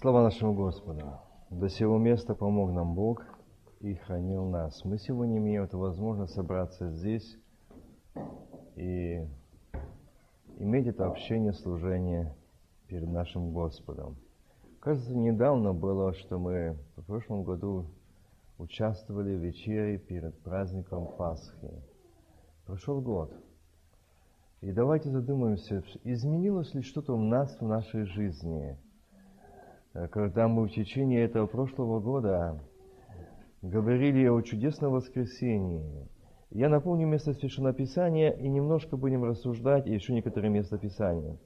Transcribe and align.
Слава 0.00 0.22
нашему 0.22 0.54
Господу! 0.54 1.18
До 1.50 1.68
сего 1.68 1.98
места 1.98 2.36
помог 2.36 2.70
нам 2.70 2.94
Бог 2.94 3.24
и 3.80 3.94
хранил 3.94 4.44
нас. 4.44 4.84
Мы 4.84 4.96
сегодня 4.96 5.38
имеем 5.38 5.64
эту 5.64 5.76
возможность 5.80 6.34
собраться 6.34 6.88
здесь 6.92 7.36
и 8.76 9.26
иметь 10.60 10.86
это 10.86 11.06
общение, 11.06 11.52
служение 11.52 12.32
перед 12.86 13.08
нашим 13.08 13.52
Господом. 13.52 14.16
Кажется, 14.78 15.16
недавно 15.16 15.74
было, 15.74 16.14
что 16.14 16.38
мы 16.38 16.76
в 16.96 17.02
прошлом 17.02 17.42
году 17.42 17.86
участвовали 18.56 19.34
в 19.34 19.40
вечере 19.40 19.98
перед 19.98 20.38
праздником 20.44 21.08
Пасхи. 21.16 21.72
Прошел 22.66 23.00
год. 23.00 23.34
И 24.60 24.70
давайте 24.70 25.10
задумаемся, 25.10 25.82
изменилось 26.04 26.72
ли 26.72 26.82
что-то 26.82 27.14
у 27.14 27.20
нас 27.20 27.58
в 27.58 27.66
нашей 27.66 28.04
жизни– 28.04 28.78
когда 30.06 30.46
мы 30.46 30.66
в 30.66 30.70
течение 30.70 31.24
этого 31.24 31.46
прошлого 31.46 31.98
года 31.98 32.60
говорили 33.62 34.26
о 34.28 34.40
чудесном 34.42 34.92
воскресении. 34.92 36.08
Я 36.50 36.68
напомню 36.68 37.06
место 37.06 37.34
Священного 37.34 37.74
Писания 37.74 38.30
и 38.30 38.48
немножко 38.48 38.96
будем 38.96 39.24
рассуждать 39.24 39.86
еще 39.86 40.14
некоторые 40.14 40.50
места 40.50 40.78
Писания. 40.78 41.36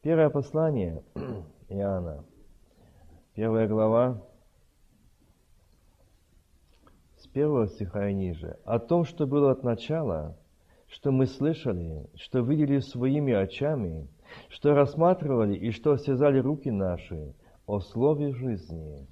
Первое 0.00 0.30
послание 0.30 1.02
Иоанна, 1.68 2.24
первая 3.34 3.68
глава, 3.68 4.22
с 7.16 7.26
первого 7.28 7.68
стиха 7.68 8.08
и 8.08 8.14
ниже. 8.14 8.58
О 8.64 8.78
том, 8.78 9.04
что 9.04 9.26
было 9.26 9.52
от 9.52 9.62
начала, 9.62 10.36
что 10.88 11.12
мы 11.12 11.26
слышали, 11.26 12.06
что 12.16 12.40
видели 12.40 12.80
своими 12.80 13.32
очами, 13.32 14.08
что 14.48 14.74
рассматривали 14.74 15.54
и 15.54 15.70
что 15.70 15.92
осязали 15.92 16.38
руки 16.38 16.70
наши, 16.70 17.34
о 17.66 17.80
слове 17.80 18.32
жизни. 18.32 19.06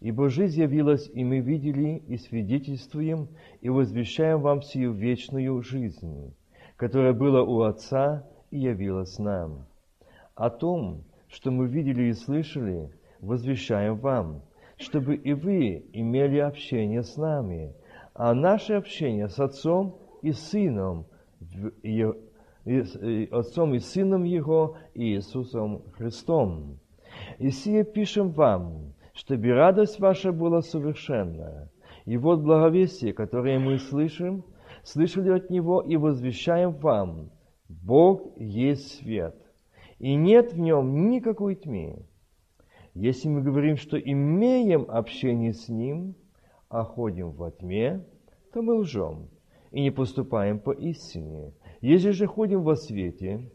Ибо 0.00 0.28
жизнь 0.28 0.60
явилась, 0.60 1.08
и 1.12 1.24
мы 1.24 1.40
видели, 1.40 2.02
и 2.06 2.16
свидетельствуем, 2.16 3.28
и 3.60 3.68
возвещаем 3.68 4.40
вам 4.40 4.62
сию 4.62 4.92
вечную 4.92 5.62
жизнь, 5.62 6.34
которая 6.76 7.12
была 7.12 7.42
у 7.42 7.62
Отца 7.62 8.26
и 8.50 8.58
явилась 8.58 9.18
нам. 9.18 9.66
О 10.34 10.50
том, 10.50 11.04
что 11.28 11.50
мы 11.50 11.66
видели 11.66 12.04
и 12.04 12.12
слышали, 12.12 12.90
возвещаем 13.20 13.96
вам, 13.96 14.42
чтобы 14.76 15.16
и 15.16 15.32
вы 15.32 15.86
имели 15.92 16.38
общение 16.38 17.02
с 17.02 17.16
нами, 17.16 17.74
а 18.14 18.34
наше 18.34 18.74
общение 18.74 19.28
с 19.28 19.38
Отцом 19.40 19.98
и 20.22 20.32
Сыном, 20.32 21.06
Отцом 23.30 23.74
и 23.74 23.78
Сыном 23.78 24.24
Его, 24.24 24.76
Иисусом 24.94 25.82
Христом. 25.92 26.78
И 27.38 27.50
сие 27.50 27.84
пишем 27.84 28.30
вам, 28.30 28.94
чтобы 29.12 29.52
радость 29.52 30.00
ваша 30.00 30.32
была 30.32 30.62
совершенна. 30.62 31.70
И 32.04 32.16
вот 32.16 32.40
благовестие, 32.40 33.12
которое 33.12 33.58
мы 33.58 33.78
слышим, 33.78 34.44
слышали 34.82 35.30
от 35.30 35.50
Него 35.50 35.80
и 35.80 35.96
возвещаем 35.96 36.72
вам. 36.72 37.30
Бог 37.68 38.36
есть 38.36 38.98
свет, 38.98 39.34
и 39.98 40.14
нет 40.14 40.52
в 40.52 40.58
нем 40.58 41.10
никакой 41.10 41.56
тьмы. 41.56 42.06
Если 42.94 43.28
мы 43.28 43.42
говорим, 43.42 43.76
что 43.76 43.98
имеем 43.98 44.86
общение 44.88 45.52
с 45.52 45.68
Ним, 45.68 46.14
а 46.68 46.84
ходим 46.84 47.32
во 47.32 47.50
тьме, 47.50 48.04
то 48.52 48.62
мы 48.62 48.74
лжем 48.74 49.28
и 49.72 49.82
не 49.82 49.90
поступаем 49.90 50.60
по 50.60 50.70
истине. 50.70 51.52
Если 51.80 52.10
же 52.10 52.26
ходим 52.26 52.62
во 52.62 52.76
свете, 52.76 53.50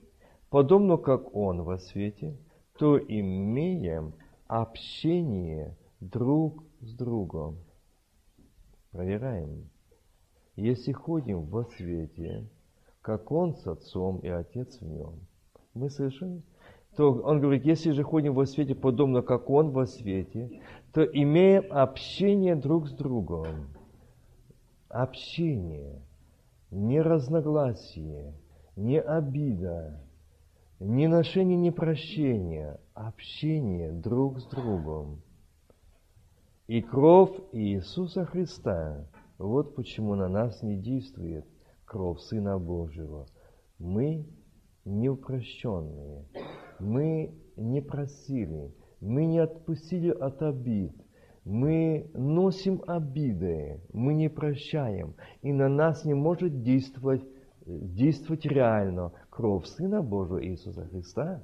подобно 0.50 0.98
как 0.98 1.34
Он 1.36 1.64
во 1.64 1.78
свете, 1.78 2.36
то 2.82 2.98
имеем 2.98 4.16
общение 4.48 5.78
друг 6.00 6.64
с 6.80 6.96
другом. 6.96 7.60
Проверяем. 8.90 9.70
Если 10.56 10.92
ходим 10.92 11.44
во 11.44 11.66
свете, 11.66 12.50
как 13.04 13.32
Он 13.32 13.54
с 13.54 13.68
Отцом 13.68 14.18
и 14.22 14.30
Отец 14.30 14.80
в 14.80 14.88
Нем, 14.88 15.14
мы 15.76 15.92
слышим, 15.92 16.42
то 16.96 17.12
он 17.12 17.40
говорит, 17.40 17.66
если 17.66 17.92
же 17.92 18.02
ходим 18.02 18.34
во 18.34 18.48
свете, 18.48 18.74
подобно 18.74 19.22
как 19.22 19.52
Он 19.52 19.70
во 19.70 19.86
свете, 19.86 20.64
то 20.92 21.04
имеем 21.04 21.72
общение 21.72 22.56
друг 22.56 22.88
с 22.88 22.94
другом. 22.94 23.68
Общение, 24.90 26.02
не 26.72 27.00
разногласие, 27.00 28.34
не 28.76 29.00
обида, 29.00 30.02
не 30.82 31.08
ношение, 31.08 31.58
не 31.58 31.70
прощение, 31.72 32.80
а 32.96 33.10
общение 33.10 33.92
друг 33.92 34.40
с 34.40 34.48
другом. 34.48 35.22
И 36.66 36.82
кровь 36.82 37.38
Иисуса 37.52 38.26
Христа, 38.26 39.08
вот 39.38 39.76
почему 39.76 40.16
на 40.16 40.28
нас 40.28 40.64
не 40.64 40.76
действует 40.76 41.46
кровь 41.86 42.20
Сына 42.22 42.58
Божьего. 42.58 43.28
Мы 43.78 44.26
не 44.84 45.08
упрощенные, 45.10 46.26
мы 46.80 47.32
не 47.58 47.82
просили, 47.82 48.74
мы 49.02 49.26
не 49.26 49.38
отпустили 49.38 50.10
от 50.10 50.42
обид, 50.42 50.96
мы 51.46 52.10
носим 52.16 52.82
обиды, 52.88 53.82
мы 53.94 54.16
не 54.16 54.30
прощаем, 54.30 55.14
и 55.44 55.54
на 55.54 55.70
нас 55.70 56.06
не 56.06 56.16
может 56.16 56.64
действовать, 56.64 57.24
действовать 57.68 58.46
реально 58.46 59.12
кровь 59.32 59.66
Сына 59.66 60.04
Божьего 60.04 60.46
Иисуса 60.46 60.86
Христа. 60.92 61.42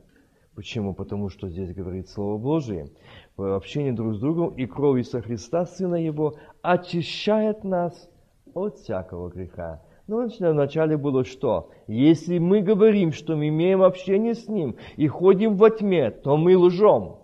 Почему? 0.53 0.93
Потому 0.93 1.29
что 1.29 1.49
здесь 1.49 1.73
говорит 1.73 2.09
Слово 2.09 2.37
Божие. 2.37 2.89
Общение 3.37 3.93
друг 3.93 4.15
с 4.15 4.19
другом 4.19 4.53
и 4.55 4.67
кровь 4.67 4.99
Иисуса 4.99 5.21
Христа, 5.21 5.65
Сына 5.65 5.95
Его, 5.95 6.35
очищает 6.61 7.63
нас 7.63 8.09
от 8.53 8.75
всякого 8.77 9.29
греха. 9.29 9.81
Но 10.07 10.21
ну, 10.21 10.53
вначале 10.53 10.97
было 10.97 11.25
что? 11.25 11.69
Если 11.87 12.37
мы 12.39 12.61
говорим, 12.61 13.11
что 13.11 13.35
мы 13.35 13.49
имеем 13.49 13.81
общение 13.81 14.35
с 14.35 14.47
Ним 14.47 14.75
и 14.95 15.07
ходим 15.07 15.55
во 15.55 15.69
тьме, 15.69 16.11
то 16.11 16.37
мы 16.37 16.57
лжем. 16.57 17.17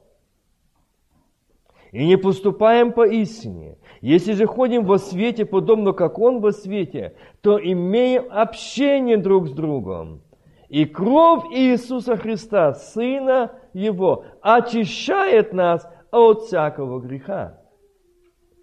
И 1.92 2.06
не 2.06 2.18
поступаем 2.18 2.92
по 2.92 3.08
истине. 3.08 3.78
Если 4.02 4.34
же 4.34 4.48
ходим 4.48 4.86
во 4.86 4.98
свете, 4.98 5.46
подобно 5.46 5.94
как 5.94 6.20
Он 6.20 6.40
во 6.42 6.52
свете, 6.52 7.16
то 7.42 7.58
имеем 7.58 8.26
общение 8.32 9.18
друг 9.18 9.48
с 9.48 9.52
другом. 9.52 10.22
И 10.74 10.86
кровь 10.86 11.44
Иисуса 11.52 12.18
Христа, 12.18 12.74
Сына 12.74 13.52
Его, 13.74 14.26
очищает 14.42 15.54
нас 15.54 15.88
от 16.10 16.46
всякого 16.46 17.00
греха. 17.00 17.62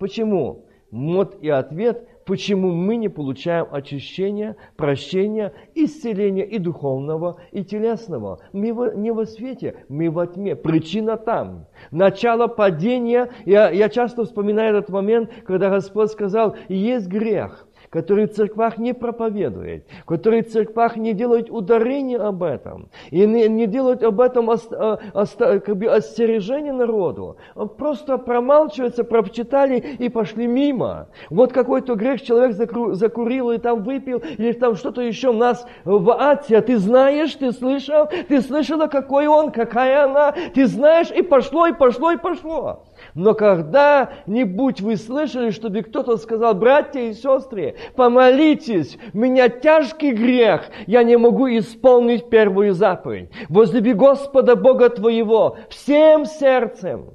Почему? 0.00 0.66
Вот 0.90 1.38
и 1.40 1.48
ответ, 1.48 2.08
почему 2.26 2.72
мы 2.72 2.96
не 2.96 3.08
получаем 3.08 3.68
очищения, 3.70 4.56
прощения, 4.76 5.52
исцеления 5.76 6.42
и 6.42 6.58
духовного, 6.58 7.40
и 7.52 7.62
телесного. 7.62 8.40
Мы 8.52 8.72
не 8.96 9.12
во 9.12 9.24
свете, 9.24 9.84
мы 9.88 10.10
во 10.10 10.26
тьме. 10.26 10.56
Причина 10.56 11.16
там. 11.16 11.66
Начало 11.92 12.48
падения, 12.48 13.30
я, 13.44 13.70
я 13.70 13.88
часто 13.88 14.24
вспоминаю 14.24 14.76
этот 14.76 14.90
момент, 14.90 15.30
когда 15.46 15.70
Господь 15.70 16.10
сказал, 16.10 16.56
есть 16.68 17.06
грех– 17.06 17.68
которые 17.90 18.28
в 18.28 18.32
церквах 18.32 18.78
не 18.78 18.94
проповедуют, 18.94 19.84
которые 20.06 20.42
в 20.42 20.48
церквах 20.48 20.96
не 20.96 21.12
делают 21.12 21.50
ударение 21.50 22.18
об 22.18 22.42
этом, 22.42 22.88
и 23.10 23.26
не, 23.26 23.48
не 23.48 23.66
делают 23.66 24.02
об 24.02 24.20
этом 24.20 24.48
ост, 24.48 24.72
а, 24.72 24.98
ост, 25.12 25.36
как 25.36 25.76
бы 25.76 25.86
остережение 25.86 26.72
народу. 26.72 27.36
Просто 27.76 28.16
промалчиваются, 28.16 29.04
прочитали 29.04 29.96
и 29.98 30.08
пошли 30.08 30.46
мимо. 30.46 31.08
Вот 31.30 31.52
какой-то 31.52 31.94
грех 31.96 32.22
человек 32.22 32.54
закру, 32.54 32.92
закурил 32.94 33.50
и 33.50 33.58
там 33.58 33.82
выпил, 33.82 34.18
или 34.38 34.52
там 34.52 34.76
что-то 34.76 35.02
еще 35.02 35.30
у 35.30 35.34
нас 35.34 35.66
в 35.84 36.12
Ате. 36.12 36.58
А 36.58 36.62
ты 36.62 36.78
знаешь, 36.78 37.34
ты 37.34 37.50
слышал, 37.52 38.08
ты 38.28 38.40
слышала, 38.40 38.86
какой 38.86 39.26
он, 39.26 39.50
какая 39.50 40.04
она, 40.04 40.32
ты 40.54 40.66
знаешь, 40.66 41.10
и 41.10 41.22
пошло, 41.22 41.66
и 41.66 41.72
пошло, 41.72 42.12
и 42.12 42.16
пошло. 42.16 42.84
Но 43.14 43.34
когда-нибудь 43.34 44.80
вы 44.80 44.96
слышали, 44.96 45.50
чтобы 45.50 45.82
кто-то 45.82 46.16
сказал, 46.16 46.54
братья 46.54 47.00
и 47.00 47.14
сестры, 47.14 47.76
помолитесь, 47.96 48.98
меня 49.12 49.48
тяжкий 49.48 50.12
грех, 50.12 50.62
я 50.86 51.02
не 51.02 51.16
могу 51.16 51.48
исполнить 51.48 52.28
первую 52.28 52.72
заповедь. 52.74 53.30
Возлюби 53.48 53.92
Господа 53.92 54.56
Бога 54.56 54.88
твоего 54.90 55.56
всем 55.68 56.24
сердцем, 56.26 57.14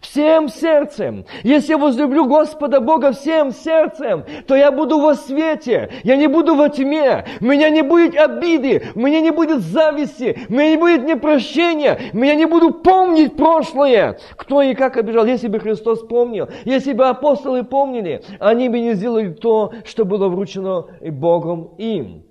всем 0.00 0.48
сердцем. 0.48 1.24
Если 1.42 1.72
я 1.72 1.78
возлюблю 1.78 2.26
Господа 2.26 2.80
Бога 2.80 3.12
всем 3.12 3.50
сердцем, 3.50 4.24
то 4.46 4.54
я 4.54 4.70
буду 4.70 5.00
во 5.00 5.14
свете, 5.14 5.90
я 6.04 6.16
не 6.16 6.26
буду 6.26 6.54
во 6.54 6.68
тьме, 6.68 7.24
у 7.40 7.44
меня 7.44 7.70
не 7.70 7.82
будет 7.82 8.16
обиды, 8.16 8.82
у 8.94 9.00
меня 9.00 9.20
не 9.20 9.30
будет 9.30 9.60
зависти, 9.60 10.38
у 10.48 10.52
меня 10.52 10.70
не 10.70 10.76
будет 10.76 11.04
непрощения, 11.04 11.98
меня 12.12 12.34
не 12.34 12.46
буду 12.46 12.72
помнить 12.72 13.36
прошлое, 13.36 14.18
кто 14.36 14.62
и 14.62 14.74
как 14.74 14.96
обижал. 14.96 15.26
Если 15.26 15.48
бы 15.48 15.60
Христос 15.60 16.00
помнил, 16.00 16.48
если 16.64 16.92
бы 16.92 17.08
апостолы 17.08 17.64
помнили, 17.64 18.22
они 18.38 18.68
бы 18.68 18.80
не 18.80 18.94
сделали 18.94 19.30
то, 19.30 19.72
что 19.84 20.04
было 20.04 20.28
вручено 20.28 20.86
Богом 21.00 21.74
им. 21.78 22.29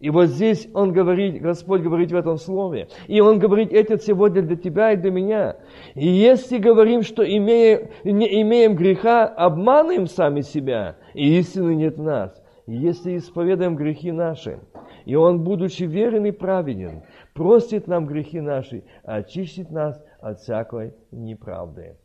И 0.00 0.10
вот 0.10 0.26
здесь 0.26 0.68
Он 0.74 0.92
говорит, 0.92 1.40
Господь 1.42 1.82
говорит 1.82 2.12
в 2.12 2.16
этом 2.16 2.36
слове. 2.36 2.88
И 3.08 3.20
Он 3.20 3.38
говорит, 3.38 3.72
это 3.72 3.98
сегодня 3.98 4.42
для 4.42 4.56
тебя 4.56 4.92
и 4.92 4.96
для 4.96 5.10
меня. 5.10 5.56
И 5.94 6.06
если 6.06 6.58
говорим, 6.58 7.02
что 7.02 7.24
имея, 7.24 7.90
не 8.04 8.42
имеем 8.42 8.76
греха, 8.76 9.26
обманываем 9.26 10.06
сами 10.06 10.42
себя, 10.42 10.96
и 11.14 11.38
истины 11.38 11.74
нет 11.74 11.98
в 11.98 12.02
нас. 12.02 12.40
И 12.66 12.74
если 12.74 13.16
исповедаем 13.16 13.76
грехи 13.76 14.12
наши, 14.12 14.60
и 15.04 15.16
Он, 15.16 15.42
будучи 15.42 15.84
верен 15.84 16.26
и 16.26 16.30
праведен, 16.30 17.02
простит 17.34 17.88
нам 17.88 18.06
грехи 18.06 18.40
наши, 18.40 18.84
очистит 19.02 19.70
нас 19.70 20.00
от 20.20 20.38
всякой 20.40 20.94
неправды. 21.10 21.96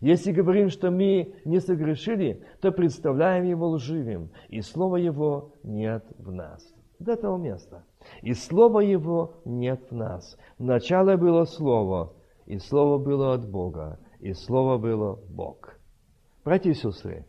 Если 0.00 0.32
говорим, 0.32 0.70
что 0.70 0.90
мы 0.90 1.34
не 1.44 1.60
согрешили, 1.60 2.42
то 2.60 2.70
представляем 2.70 3.44
Его 3.44 3.68
лживым, 3.70 4.30
и 4.48 4.60
Слова 4.60 4.96
Его 4.96 5.52
нет 5.62 6.04
в 6.18 6.30
нас 6.32 6.69
до 7.00 7.12
этого 7.12 7.36
места. 7.36 7.84
И 8.22 8.34
Слова 8.34 8.80
Его 8.80 9.40
нет 9.44 9.90
в 9.90 9.94
нас. 9.94 10.36
Вначале 10.58 11.16
было 11.16 11.44
Слово, 11.44 12.12
и 12.46 12.58
Слово 12.58 12.98
было 12.98 13.34
от 13.34 13.48
Бога, 13.48 13.98
и 14.20 14.32
Слово 14.32 14.78
было 14.78 15.18
Бог. 15.28 15.74
Братья 16.44 16.70
и 16.70 16.74
сестры, 16.74 17.26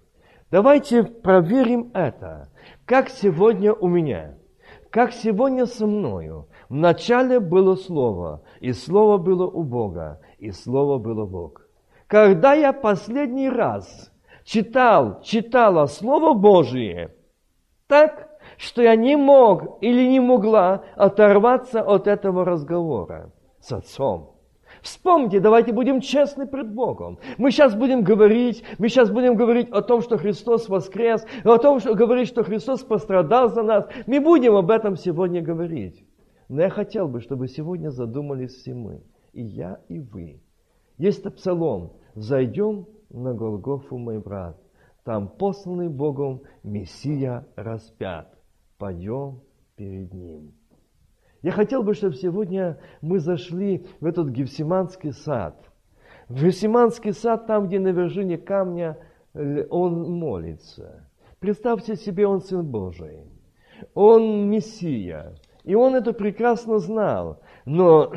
давайте 0.52 1.04
проверим 1.04 1.92
это. 1.94 2.50
Как 2.86 3.10
сегодня 3.10 3.74
у 3.74 3.88
меня, 3.88 4.38
как 4.92 5.14
сегодня 5.14 5.66
со 5.66 5.88
мною. 5.88 6.48
Вначале 6.70 7.40
было 7.40 7.76
Слово, 7.76 8.44
и 8.60 8.74
Слово 8.74 9.18
было 9.18 9.48
у 9.48 9.64
Бога, 9.64 10.22
и 10.38 10.52
Слово 10.52 11.00
было 11.00 11.26
Бог. 11.26 11.68
Когда 12.08 12.54
я 12.54 12.74
последний 12.74 13.50
раз 13.50 14.12
читал, 14.44 15.22
читала 15.22 15.86
Слово 15.86 16.34
Божие, 16.34 17.16
так, 17.88 18.31
что 18.62 18.84
я 18.84 18.96
не 18.96 19.16
мог 19.16 19.80
или 19.82 20.08
не 20.08 20.20
могла 20.20 20.84
оторваться 20.96 21.82
от 21.82 22.08
этого 22.08 22.46
разговора 22.46 23.32
с 23.60 23.72
отцом. 23.72 24.36
Вспомните, 24.84 25.40
давайте 25.40 25.74
будем 25.74 26.00
честны 26.00 26.46
пред 26.46 26.72
Богом. 26.72 27.18
Мы 27.40 27.50
сейчас 27.50 27.76
будем 27.76 28.04
говорить, 28.04 28.64
мы 28.78 28.88
сейчас 28.88 29.10
будем 29.10 29.36
говорить 29.36 29.70
о 29.72 29.82
том, 29.82 30.02
что 30.02 30.18
Христос 30.18 30.70
воскрес, 30.70 31.26
о 31.44 31.58
том, 31.58 31.80
что 31.80 31.96
говорить, 31.96 32.28
что 32.28 32.44
Христос 32.44 32.84
пострадал 32.84 33.50
за 33.50 33.64
нас. 33.64 33.88
Мы 34.06 34.22
будем 34.22 34.56
об 34.56 34.70
этом 34.70 34.96
сегодня 34.96 35.42
говорить. 35.42 36.06
Но 36.48 36.62
я 36.62 36.70
хотел 36.70 37.08
бы, 37.08 37.20
чтобы 37.20 37.48
сегодня 37.48 37.90
задумались 37.90 38.54
все 38.54 38.76
мы, 38.76 39.02
и 39.34 39.42
я, 39.42 39.80
и 39.90 40.00
вы. 40.00 40.40
Есть 40.98 41.24
псалом 41.36 41.94
«Зайдем 42.14 42.86
на 43.10 43.34
Голгофу, 43.34 43.98
мой 43.98 44.20
брат, 44.20 44.56
там 45.04 45.30
посланный 45.30 45.90
Богом 45.90 46.42
Мессия 46.64 47.48
распят» 47.56 48.41
пойдем 48.82 49.42
перед 49.76 50.12
Ним. 50.12 50.54
Я 51.44 51.52
хотел 51.52 51.84
бы, 51.84 51.94
чтобы 51.94 52.16
сегодня 52.16 52.80
мы 53.02 53.20
зашли 53.20 53.86
в 54.00 54.08
этот 54.08 54.30
Гефсиманский 54.30 55.12
сад. 55.12 55.72
В 56.28 56.44
Гефсиманский 56.44 57.14
сад, 57.14 57.46
там, 57.46 57.68
где 57.68 57.80
на 57.80 57.90
вершине 57.90 58.40
камня 58.40 58.98
он 59.70 60.12
молится. 60.14 61.08
Представьте 61.38 61.96
себе, 61.96 62.26
он 62.26 62.42
Сын 62.42 62.66
Божий. 62.66 63.28
Он 63.94 64.50
Мессия. 64.50 65.36
И 65.64 65.76
он 65.76 65.94
это 65.94 66.12
прекрасно 66.12 66.80
знал. 66.80 67.40
Но 67.66 68.12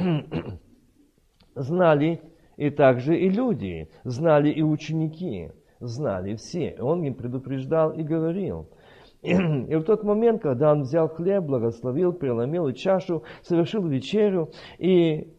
знали 1.54 2.22
и 2.56 2.70
также 2.70 3.18
и 3.18 3.28
люди, 3.28 3.90
знали 4.04 4.48
и 4.48 4.62
ученики, 4.62 5.52
знали 5.80 6.36
все. 6.36 6.76
Он 6.80 7.04
им 7.04 7.14
предупреждал 7.14 7.92
и 7.92 8.02
говорил– 8.02 8.70
и, 9.24 9.74
в 9.76 9.84
тот 9.84 10.04
момент, 10.04 10.42
когда 10.42 10.72
он 10.72 10.82
взял 10.82 11.08
хлеб, 11.08 11.44
благословил, 11.44 12.12
преломил 12.12 12.70
чашу, 12.72 13.24
совершил 13.42 13.86
вечерю, 13.86 14.50
и 14.78 15.34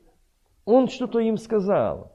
он 0.65 0.87
что-то 0.87 1.19
им 1.19 1.37
сказал. 1.37 2.11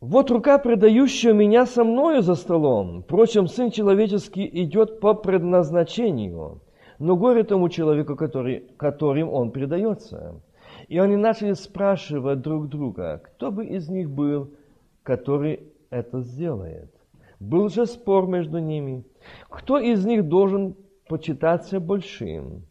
Вот 0.00 0.30
рука, 0.30 0.58
предающая 0.58 1.32
меня 1.32 1.64
со 1.64 1.82
мною 1.82 2.20
за 2.20 2.34
столом. 2.34 3.02
Впрочем, 3.04 3.46
Сын 3.48 3.70
Человеческий 3.70 4.46
идет 4.62 5.00
по 5.00 5.14
предназначению, 5.14 6.60
но 6.98 7.16
горе 7.16 7.44
тому 7.44 7.70
человеку, 7.70 8.14
который, 8.14 8.68
которым 8.76 9.30
он 9.30 9.50
предается. 9.50 10.42
И 10.88 10.98
они 10.98 11.16
начали 11.16 11.54
спрашивать 11.54 12.42
друг 12.42 12.68
друга, 12.68 13.22
кто 13.24 13.50
бы 13.50 13.64
из 13.64 13.88
них 13.88 14.10
был 14.10 14.50
который 15.04 15.72
это 15.90 16.22
сделает. 16.22 16.90
Был 17.38 17.68
же 17.68 17.86
спор 17.86 18.26
между 18.26 18.58
ними. 18.58 19.04
Кто 19.48 19.78
из 19.78 20.04
них 20.04 20.26
должен 20.26 20.76
почитаться 21.08 21.78
большим? 21.78 22.64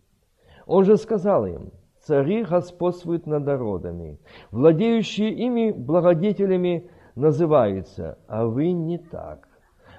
Он 0.65 0.83
же 0.83 0.97
сказал 0.97 1.45
им, 1.45 1.71
цари 2.01 2.43
господствуют 2.43 3.27
над 3.27 3.45
народами, 3.45 4.19
владеющие 4.51 5.31
ими 5.31 5.71
благодетелями 5.71 6.89
называются, 7.15 8.17
а 8.27 8.45
вы 8.45 8.71
не 8.71 8.97
так. 8.97 9.47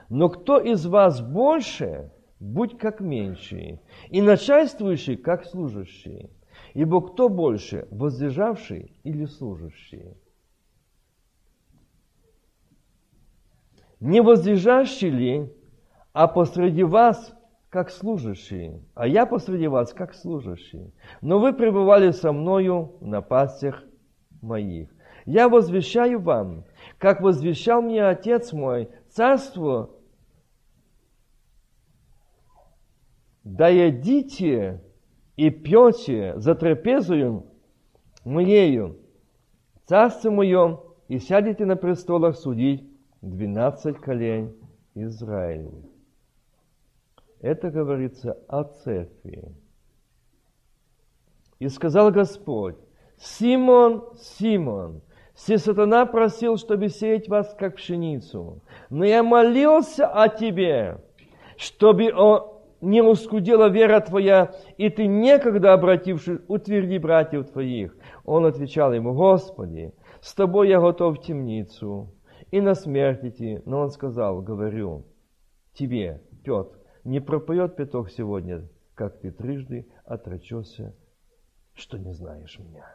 Но 0.09 0.29
кто 0.29 0.59
из 0.59 0.87
вас 0.87 1.21
больше, 1.21 2.11
будь 2.41 2.77
как 2.77 3.01
меньший, 3.01 3.81
и 4.11 4.21
начальствующий, 4.21 5.17
как 5.17 5.45
служащий. 5.45 6.31
Ибо 6.75 7.01
кто 7.01 7.29
больше, 7.29 7.87
воздержавший 7.91 8.93
или 9.05 9.27
служащий? 9.27 10.17
Не 14.05 14.21
возлежащий 14.21 15.09
ли, 15.09 15.51
а 16.13 16.29
посреди 16.29 16.85
вас, 16.85 17.35
как 17.71 17.91
служащие, 17.91 18.83
а 18.95 19.09
я 19.09 19.25
посреди 19.25 19.67
вас, 19.67 19.95
как 19.95 20.15
служащий. 20.15 20.93
Но 21.23 21.39
вы 21.39 21.55
пребывали 21.55 22.11
со 22.11 22.31
мною 22.31 22.99
на 23.01 23.23
пастях 23.23 23.83
моих. 24.43 24.91
Я 25.25 25.49
возвещаю 25.49 26.21
вам, 26.21 26.65
как 26.99 27.23
возвещал 27.23 27.81
мне 27.81 28.05
Отец 28.05 28.53
мой, 28.53 28.91
царство, 29.09 29.91
да 33.43 33.69
едите 33.69 34.83
и 35.37 35.49
пьете 35.49 36.35
за 36.37 36.55
трапезою 36.55 37.47
моею, 38.27 38.99
царство 39.87 40.31
мое, 40.31 40.81
и 41.09 41.19
сядете 41.19 41.65
на 41.65 41.77
престолах 41.77 42.37
судить 42.37 42.94
12 43.25 43.99
колен 43.99 44.55
Израилевых. 44.95 45.85
Это 47.41 47.71
говорится 47.71 48.39
о 48.49 48.65
церкви. 48.65 49.53
И 51.59 51.69
сказал 51.69 52.11
Господь, 52.11 52.77
Симон, 53.19 54.05
Симон, 54.19 55.03
все 55.35 55.59
сатана 55.59 56.07
просил, 56.07 56.59
чтобы 56.59 56.89
сеять 56.89 57.29
вас, 57.29 57.55
как 57.59 57.77
пшеницу. 57.77 58.61
Но 58.91 59.05
я 59.05 59.23
молился 59.23 60.07
о 60.07 60.29
тебе, 60.29 60.99
чтобы 61.57 62.13
не 62.81 63.03
ускудела 63.03 63.69
вера 63.69 64.01
твоя, 64.01 64.53
и 64.77 64.91
ты 64.91 65.07
некогда 65.07 65.73
обратившись, 65.73 66.41
утверди 66.49 66.99
братьев 66.99 67.51
твоих. 67.51 67.97
Он 68.25 68.45
отвечал 68.45 68.93
ему, 68.93 69.15
Господи, 69.15 69.93
с 70.21 70.35
тобой 70.35 70.69
я 70.69 70.81
готов 70.81 71.19
в 71.19 71.23
темницу, 71.23 72.09
и 72.55 72.61
на 72.61 72.77
смерть 72.77 73.25
идти. 73.25 73.61
Но 73.67 73.81
он 73.81 73.91
сказал, 73.91 74.41
говорю, 74.41 75.07
тебе, 75.73 76.23
Петр, 76.45 76.79
не 77.03 77.19
пропоет 77.19 77.75
петух 77.75 78.13
сегодня, 78.13 78.69
как 78.95 79.19
ты 79.19 79.33
трижды 79.33 79.89
отречешься, 80.05 80.95
что 81.75 81.99
не 81.99 82.13
знаешь 82.13 82.57
меня. 82.61 82.87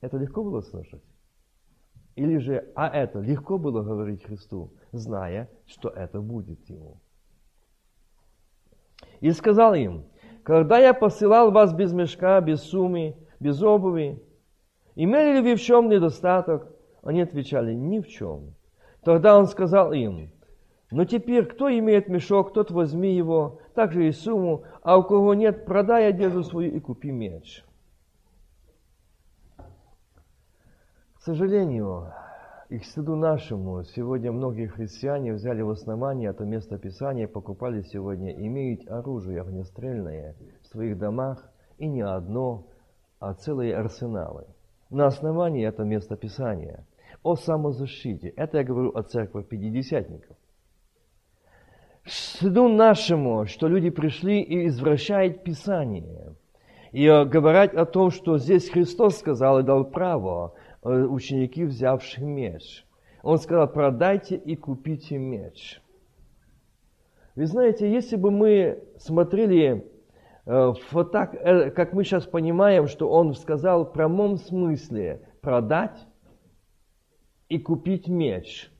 Это 0.00 0.16
легко 0.16 0.42
было 0.42 0.62
слышать? 0.62 1.02
Или 2.14 2.38
же, 2.38 2.66
а 2.74 2.88
это 2.88 3.20
легко 3.20 3.58
было 3.58 3.82
говорить 3.82 4.24
Христу, 4.24 4.72
зная, 4.92 5.50
что 5.66 5.90
это 5.90 6.22
будет 6.22 6.66
ему. 6.70 7.02
И 9.20 9.32
сказал 9.32 9.74
им, 9.74 10.06
когда 10.44 10.78
я 10.78 10.94
посылал 10.94 11.50
вас 11.50 11.74
без 11.74 11.92
мешка, 11.92 12.40
без 12.40 12.62
суммы, 12.62 13.16
без 13.38 13.62
обуви, 13.62 14.18
имели 14.94 15.34
ли 15.36 15.42
вы 15.42 15.56
в 15.56 15.60
чем 15.60 15.90
недостаток? 15.90 16.72
Они 17.06 17.20
отвечали, 17.20 17.72
ни 17.72 18.00
в 18.00 18.08
чем. 18.08 18.54
Тогда 19.02 19.38
он 19.38 19.46
сказал 19.46 19.92
им, 19.92 20.32
но 20.90 21.04
теперь 21.04 21.46
кто 21.46 21.70
имеет 21.70 22.08
мешок, 22.08 22.52
тот 22.52 22.72
возьми 22.72 23.14
его, 23.14 23.60
также 23.76 24.08
и 24.08 24.12
сумму, 24.12 24.64
а 24.82 24.98
у 24.98 25.04
кого 25.04 25.34
нет, 25.34 25.66
продай 25.66 26.08
одежду 26.08 26.42
свою 26.42 26.72
и 26.72 26.80
купи 26.80 27.12
меч. 27.12 27.64
К 31.14 31.20
сожалению, 31.20 32.12
и 32.70 32.78
к 32.80 32.84
стыду 32.84 33.14
нашему, 33.14 33.84
сегодня 33.84 34.32
многие 34.32 34.66
христиане 34.66 35.32
взяли 35.32 35.62
в 35.62 35.70
основание 35.70 36.30
это 36.30 36.44
место 36.44 36.76
Писания, 36.76 37.28
покупали 37.28 37.82
сегодня, 37.82 38.32
имеют 38.32 38.88
оружие 38.90 39.42
огнестрельное 39.42 40.34
в 40.62 40.66
своих 40.66 40.98
домах, 40.98 41.48
и 41.78 41.86
не 41.86 42.02
одно, 42.02 42.66
а 43.20 43.34
целые 43.34 43.76
арсеналы. 43.76 44.46
На 44.90 45.06
основании 45.06 45.64
это 45.64 45.84
место 45.84 46.16
Писания– 46.16 46.84
о 47.26 47.34
самозащите. 47.34 48.28
Это 48.28 48.58
я 48.58 48.64
говорю 48.64 48.90
о 48.94 49.02
церкви 49.02 49.42
пятидесятников. 49.42 50.36
стыду 52.04 52.68
нашему, 52.68 53.46
что 53.46 53.66
люди 53.66 53.90
пришли 53.90 54.40
и 54.40 54.68
извращают 54.68 55.42
Писание. 55.42 56.34
И 56.92 57.04
э, 57.04 57.24
говорят 57.24 57.74
о 57.74 57.84
том, 57.84 58.10
что 58.10 58.38
здесь 58.38 58.70
Христос 58.70 59.18
сказал 59.18 59.58
и 59.58 59.64
дал 59.64 59.84
право 59.84 60.54
э, 60.82 60.88
ученики, 60.88 61.64
взявшие 61.64 62.24
меч. 62.24 62.86
Он 63.24 63.38
сказал, 63.38 63.66
продайте 63.66 64.36
и 64.36 64.54
купите 64.54 65.18
меч. 65.18 65.82
Вы 67.34 67.46
знаете, 67.46 67.90
если 67.90 68.14
бы 68.14 68.30
мы 68.30 68.84
смотрели 68.98 69.84
э, 70.46 70.72
вот 70.92 71.10
так, 71.10 71.32
как 71.74 71.92
мы 71.92 72.04
сейчас 72.04 72.24
понимаем, 72.24 72.86
что 72.86 73.10
он 73.10 73.34
сказал 73.34 73.84
в 73.84 73.92
прямом 73.92 74.36
смысле 74.36 75.22
продать 75.40 76.06
и 77.48 77.58
купить 77.58 78.08
меч– 78.08 78.70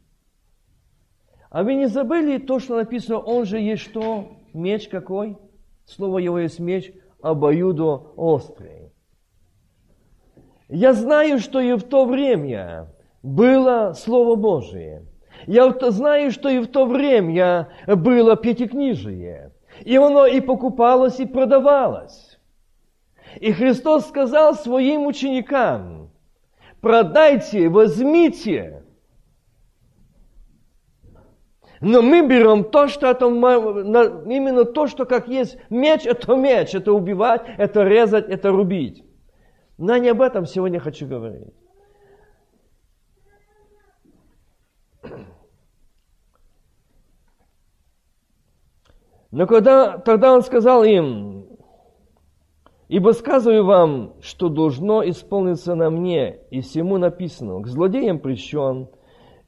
а 1.57 1.63
вы 1.63 1.75
не 1.75 1.87
забыли 1.87 2.37
то, 2.37 2.59
что 2.59 2.77
написано, 2.77 3.19
он 3.19 3.47
же 3.47 3.59
есть 3.59 3.83
что? 3.83 4.29
Меч 4.53 4.89
какой? 4.89 5.39
Слово 5.87 6.19
его 6.19 6.39
есть 6.39 6.59
меч, 6.59 6.93
обоюдо 7.23 8.13
острый. 8.17 8.93
Я 10.69 10.93
знаю, 10.93 11.39
что 11.39 11.61
и 11.61 11.73
в 11.73 11.83
то 11.83 12.05
время 12.05 12.89
было 13.23 13.95
Слово 13.95 14.35
Божие. 14.35 15.07
Я 15.47 15.71
знаю, 15.71 16.31
что 16.31 16.49
и 16.49 16.59
в 16.59 16.67
то 16.67 16.85
время 16.85 17.69
было 17.87 18.37
пятикнижие. 18.37 19.53
И 19.83 19.97
оно 19.97 20.27
и 20.27 20.41
покупалось, 20.41 21.21
и 21.21 21.27
продавалось. 21.27 22.39
И 23.41 23.53
Христос 23.53 24.09
сказал 24.09 24.55
своим 24.55 25.07
ученикам, 25.07 26.06
продайте, 26.81 27.69
возьмите, 27.69 28.87
но 31.81 32.01
мы 32.01 32.27
берем 32.27 32.65
то, 32.65 32.89
что 32.89 33.11
это, 33.11 33.27
именно 33.27 34.65
то, 34.65 34.87
что 34.87 35.05
как 35.05 35.29
есть 35.29 35.59
меч, 35.69 36.07
это 36.07 36.35
меч, 36.35 36.75
это 36.75 36.93
убивать, 36.93 37.43
это 37.59 37.83
резать, 37.83 38.29
это 38.29 38.51
рубить. 38.51 39.05
Но 39.79 39.97
не 39.99 40.09
об 40.09 40.23
этом 40.23 40.47
сегодня 40.47 40.81
хочу 40.81 41.07
говорить. 41.07 41.53
Но 49.31 49.47
когда, 49.47 49.99
тогда 49.99 50.33
он 50.33 50.43
сказал 50.43 50.83
им, 50.83 51.46
«Ибо 52.89 53.11
сказываю 53.11 53.65
вам, 53.65 54.15
что 54.21 54.49
должно 54.49 55.09
исполниться 55.09 55.75
на 55.75 55.91
мне, 55.91 56.39
и 56.51 56.61
всему 56.61 56.99
написано, 56.99 57.61
к 57.61 57.67
злодеям 57.67 58.21
прищен, 58.21 58.89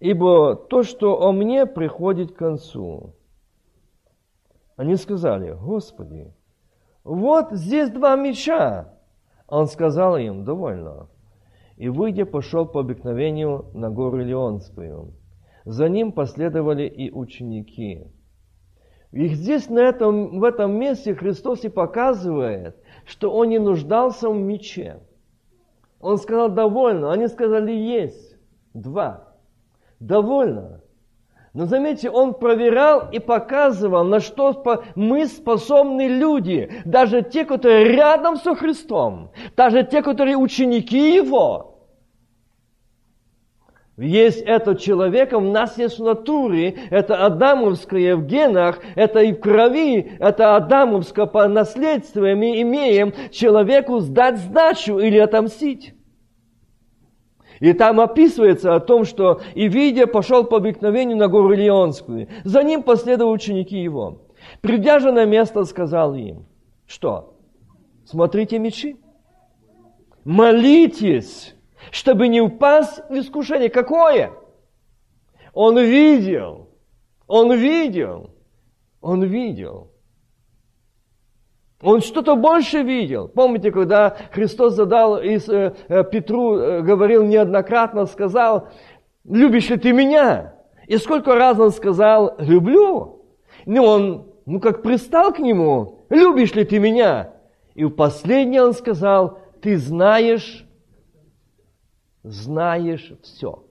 ибо 0.01 0.57
то, 0.57 0.83
что 0.83 1.23
о 1.23 1.33
мне, 1.33 1.67
приходит 1.67 2.33
к 2.33 2.39
концу. 2.39 3.15
Они 4.77 4.97
сказали, 4.97 5.53
Господи, 5.53 6.33
вот 7.05 7.53
здесь 7.53 7.91
два 7.91 8.17
меча. 8.17 8.95
Он 9.47 9.67
сказал 9.67 10.17
им, 10.17 10.45
довольно. 10.45 11.09
И, 11.77 11.89
выйдя, 11.89 12.27
пошел 12.27 12.67
по 12.67 12.81
обыкновению 12.81 13.67
на 13.73 13.91
гору 13.91 14.19
Леонскую. 14.19 15.15
За 15.65 15.89
ним 15.89 16.13
последовали 16.13 16.87
и 16.89 17.11
ученики. 17.11 18.07
И 19.13 19.29
здесь, 19.29 19.71
на 19.71 19.81
этом, 19.81 20.41
в 20.41 20.45
этом 20.45 20.79
месте, 20.79 21.15
Христос 21.15 21.65
и 21.65 21.69
показывает, 21.69 22.77
что 23.07 23.31
Он 23.31 23.49
не 23.49 23.59
нуждался 23.59 24.29
в 24.29 24.37
мече. 24.37 25.01
Он 26.01 26.19
сказал, 26.19 26.51
довольно. 26.51 27.13
Они 27.13 27.27
сказали, 27.29 27.73
есть. 27.73 28.37
Два 28.75 29.29
довольно. 30.01 30.81
Но 31.55 31.65
заметьте, 31.67 32.11
он 32.11 32.35
проверял 32.35 33.11
и 33.11 33.19
показывал, 33.19 34.05
на 34.05 34.21
что 34.21 34.63
мы 34.95 35.27
способны 35.27 36.07
люди, 36.07 36.71
даже 36.85 37.23
те, 37.23 37.45
которые 37.45 37.85
рядом 37.85 38.37
со 38.37 38.55
Христом, 38.55 39.31
даже 39.57 39.83
те, 39.83 40.03
которые 40.03 40.37
ученики 40.37 41.15
Его. 41.15 41.68
Есть 43.99 44.43
это 44.43 44.77
человеком, 44.77 45.49
у 45.49 45.51
нас 45.51 45.77
есть 45.77 45.99
в 45.99 46.05
натуре, 46.05 46.77
это 46.91 47.27
адамовское 47.27 48.15
в 48.15 48.27
генах, 48.27 48.79
это 48.95 49.19
и 49.21 49.33
в 49.33 49.41
крови, 49.41 50.13
это 50.21 50.55
адамовское 50.55 51.27
по 51.27 51.49
наследству 51.49 52.21
мы 52.21 52.63
имеем 52.63 53.13
человеку 53.33 53.99
сдать 53.99 54.39
сдачу 54.39 55.01
или 55.01 55.19
отомстить. 55.19 55.95
И 57.59 57.73
там 57.73 57.99
описывается 57.99 58.77
о 58.77 58.79
том, 58.79 59.05
что 59.05 59.41
и 59.57 59.67
видя 59.67 60.07
пошел 60.07 60.45
по 60.45 60.59
обыкновению 60.59 61.17
на 61.17 61.27
гору 61.27 61.51
Леонскую. 61.51 62.29
За 62.45 62.63
ним 62.63 62.85
последовали 62.85 63.35
ученики 63.35 63.79
его. 63.79 64.23
Придя 64.61 65.01
же 65.01 65.11
на 65.11 65.25
место, 65.25 65.65
сказал 65.65 66.15
им, 66.15 66.47
что? 66.87 67.35
Смотрите 68.05 68.61
мечи. 68.61 68.97
Молитесь, 70.25 71.57
чтобы 71.91 72.29
не 72.29 72.41
упасть 72.41 73.01
в 73.09 73.15
искушение. 73.15 73.69
Какое? 73.69 74.33
Он 75.53 75.79
видел. 75.79 76.69
Он 77.27 77.53
видел. 77.53 78.31
Он 79.01 79.23
видел. 79.25 79.91
Он 81.81 82.01
что-то 82.01 82.35
больше 82.35 82.83
видел. 82.83 83.29
Помните, 83.29 83.71
когда 83.71 84.17
Христос 84.33 84.75
задал 84.75 85.19
и 85.19 85.39
э, 85.39 85.73
э, 85.89 86.05
Петру 86.05 86.57
э, 86.57 86.83
говорил 86.83 87.25
неоднократно, 87.25 88.07
сказал, 88.07 88.69
любишь 89.25 89.71
ли 89.71 89.77
ты 89.77 89.93
меня? 89.93 90.55
И 90.89 90.97
сколько 90.97 91.37
раз 91.37 91.59
он 91.59 91.71
сказал, 91.71 92.35
люблю. 92.39 93.23
Ну, 93.65 93.85
он, 93.85 94.33
ну, 94.47 94.59
как 94.59 94.83
пристал 94.83 95.33
к 95.33 95.39
нему, 95.39 96.07
любишь 96.09 96.55
ли 96.55 96.65
ты 96.65 96.81
меня? 96.81 97.35
И 97.75 97.85
в 97.85 97.91
последний 97.91 98.61
он 98.61 98.73
сказал, 98.73 99.39
ты 99.61 99.77
знаешь, 99.77 100.68
знаешь 102.31 103.13
все. 103.23 103.65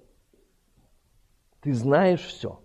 Ты 1.62 1.74
знаешь 1.74 2.22
все. 2.22 2.60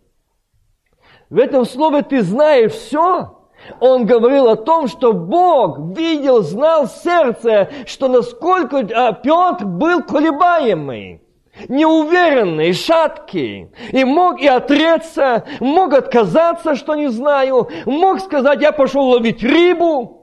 В 1.31 1.39
этом 1.39 1.65
слове 1.65 2.03
ты 2.03 2.23
знаешь 2.23 2.73
все 2.73 3.43
он 3.81 4.07
говорил 4.07 4.49
о 4.49 4.57
том, 4.57 4.89
что 4.89 5.13
Бог 5.13 5.97
видел, 5.97 6.43
знал 6.43 6.87
сердце, 6.89 7.71
что 7.87 8.09
насколько 8.09 8.79
а, 8.79 9.13
Петр 9.13 9.65
был 9.65 10.03
колебаемый, 10.03 11.23
неуверенный, 11.69 12.73
шаткий, 12.73 13.71
и 13.93 14.05
мог 14.05 14.41
и 14.41 14.47
отреться, 14.47 15.45
мог 15.61 15.93
отказаться, 15.95 16.75
что 16.75 16.95
не 16.95 17.09
знаю, 17.09 17.69
мог 17.87 18.21
сказать, 18.21 18.61
я 18.61 18.73
пошел 18.73 19.09
ловить 19.11 19.43
рыбу. 19.43 20.22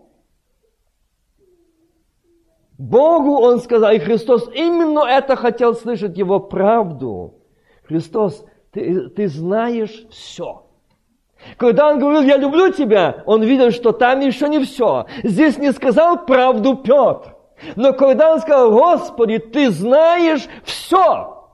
Богу 2.80 3.42
он 3.42 3.60
сказал, 3.60 3.92
и 3.92 4.00
Христос 4.00 4.50
именно 4.54 5.02
это 5.02 5.36
хотел 5.36 5.76
слышать, 5.76 6.18
его 6.18 6.40
правду. 6.40 7.36
Христос, 7.84 8.46
ты, 8.72 9.10
ты 9.10 9.28
знаешь 9.28 10.06
все. 10.10 10.64
Когда 11.58 11.90
он 11.90 12.00
говорил, 12.00 12.22
я 12.22 12.38
люблю 12.38 12.72
тебя, 12.72 13.24
он 13.26 13.44
видел, 13.44 13.72
что 13.72 13.92
там 13.92 14.22
еще 14.22 14.48
не 14.48 14.60
все. 14.64 15.08
Здесь 15.24 15.58
не 15.58 15.74
сказал 15.74 16.26
правду 16.26 16.78
Петр. 16.78 17.36
Но 17.76 17.92
когда 17.92 18.34
он 18.34 18.40
сказал, 18.40 18.72
Господи, 18.72 19.40
ты 19.40 19.72
знаешь 19.72 20.48
все, 20.64 21.50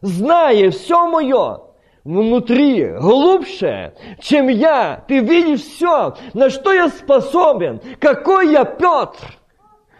зная 0.00 0.70
все 0.70 1.08
мое, 1.08 1.62
внутри, 2.04 2.86
глубже, 3.00 3.94
чем 4.20 4.46
я, 4.46 5.02
ты 5.08 5.18
видишь 5.18 5.62
все, 5.62 6.14
на 6.34 6.50
что 6.50 6.72
я 6.72 6.88
способен, 6.88 7.80
какой 7.98 8.52
я 8.52 8.64
Петр, 8.64 9.41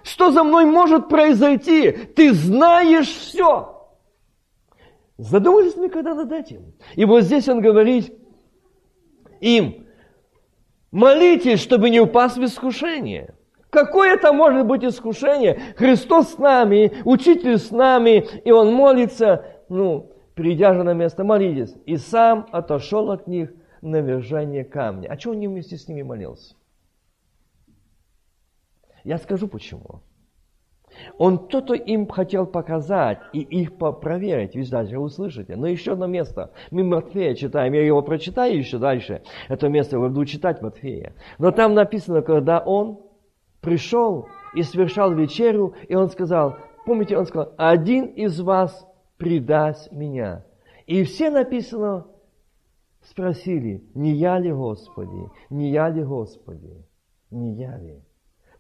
что 0.03 0.31
за 0.31 0.45
мной 0.45 0.65
может 0.65 1.09
произойти, 1.09 1.93
ты 1.93 2.33
знаешь 2.33 3.09
все. 3.09 3.89
Задумались 5.19 5.77
мы 5.77 5.89
когда 5.89 6.15
над 6.15 6.33
этим? 6.33 6.73
И 6.95 7.05
вот 7.05 7.23
здесь 7.23 7.49
он 7.49 7.61
говорит, 7.61 8.13
им, 9.41 9.87
молитесь, 10.91 11.61
чтобы 11.61 11.91
не 11.91 12.01
упасть 12.01 12.37
в 12.37 12.45
искушение. 12.45 13.35
Какое 13.71 14.15
это 14.15 14.33
может 14.33 14.67
быть 14.67 14.85
искушение? 14.85 15.59
Христос 15.77 16.35
с 16.35 16.39
нами, 16.39 16.93
Учитель 17.05 17.59
с 17.59 17.71
нами, 17.71 18.27
и 18.45 18.51
Он 18.53 18.73
молится, 18.73 19.47
ну, 19.71 20.13
придя 20.35 20.75
же 20.75 20.83
на 20.83 20.93
место, 20.93 21.25
молитесь. 21.25 21.75
И 21.87 21.97
сам 21.97 22.47
отошел 22.53 23.11
от 23.11 23.27
них 23.27 23.51
на 23.81 24.01
вержание 24.01 24.65
камня. 24.65 25.09
А 25.09 25.17
чего 25.17 25.33
он 25.33 25.41
не 25.41 25.49
вместе 25.49 25.77
с 25.79 25.89
ними 25.89 26.03
молился? 26.03 26.55
Я 29.05 29.19
скажу 29.19 29.49
почему. 29.49 30.03
Он 31.19 31.49
то-то 31.49 31.75
им 31.75 32.07
хотел 32.07 32.47
показать 32.47 33.19
и 33.33 33.41
их 33.41 33.77
проверить. 33.77 34.55
Вы 34.55 34.67
даже 34.67 34.99
услышите. 34.99 35.57
Но 35.57 35.67
еще 35.67 35.93
одно 35.93 36.07
место. 36.07 36.53
Мы 36.71 36.85
Матфея 36.85 37.35
читаем. 37.35 37.73
Я 37.73 37.85
его 37.85 38.03
прочитаю 38.03 38.57
еще 38.57 38.79
дальше. 38.79 39.23
Это 39.49 39.69
место 39.69 39.97
я 39.97 40.03
буду 40.03 40.25
читать 40.27 40.61
Матфея. 40.61 41.15
Но 41.39 41.51
там 41.51 41.75
написано, 41.75 42.23
когда 42.23 42.61
он 42.61 43.01
пришел 43.61 44.29
и 44.55 44.63
совершал 44.63 45.13
вечерю, 45.13 45.75
и 45.89 45.95
он 45.95 46.11
сказал, 46.11 46.57
помните, 46.85 47.17
он 47.17 47.27
сказал, 47.27 47.55
один 47.57 48.07
из 48.07 48.41
вас 48.41 48.87
предаст 49.17 49.93
меня. 49.93 50.45
И 50.87 51.05
все 51.05 51.31
написано, 51.31 52.07
спросили, 53.03 53.85
не 53.95 54.13
я 54.13 54.39
ли 54.39 54.53
Господи, 54.53 55.31
не 55.49 55.71
я 55.71 55.89
ли 55.89 56.03
Господи, 56.03 56.85
не 57.31 57.55
я 57.55 57.79
ли? 57.79 58.03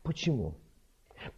Почему? 0.03 0.55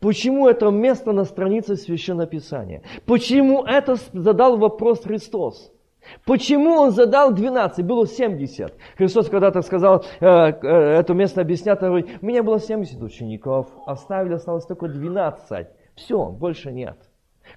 Почему 0.01 0.49
это 0.49 0.71
место 0.71 1.13
на 1.13 1.25
странице 1.25 1.77
Священного 1.77 2.27
Писания? 2.27 2.83
Почему 3.07 3.65
это 3.65 3.97
задал 4.13 4.57
вопрос 4.57 5.03
Христос? 5.03 5.71
Почему 6.27 6.73
он 6.73 6.91
задал 6.91 7.33
12, 7.33 7.85
было 7.85 8.07
70? 8.07 8.75
Христос 8.97 9.29
когда-то 9.29 9.63
сказал, 9.63 10.05
э, 10.21 10.27
э, 10.27 10.99
это 11.01 11.15
место 11.15 11.41
объяснят, 11.41 11.83
у 11.83 11.97
меня 12.21 12.43
было 12.43 12.61
70 12.61 13.01
учеников, 13.03 13.69
оставили, 13.87 14.35
осталось 14.35 14.67
только 14.67 14.89
12. 14.89 15.69
Все, 15.97 16.27
больше 16.27 16.73
нет. 16.73 16.97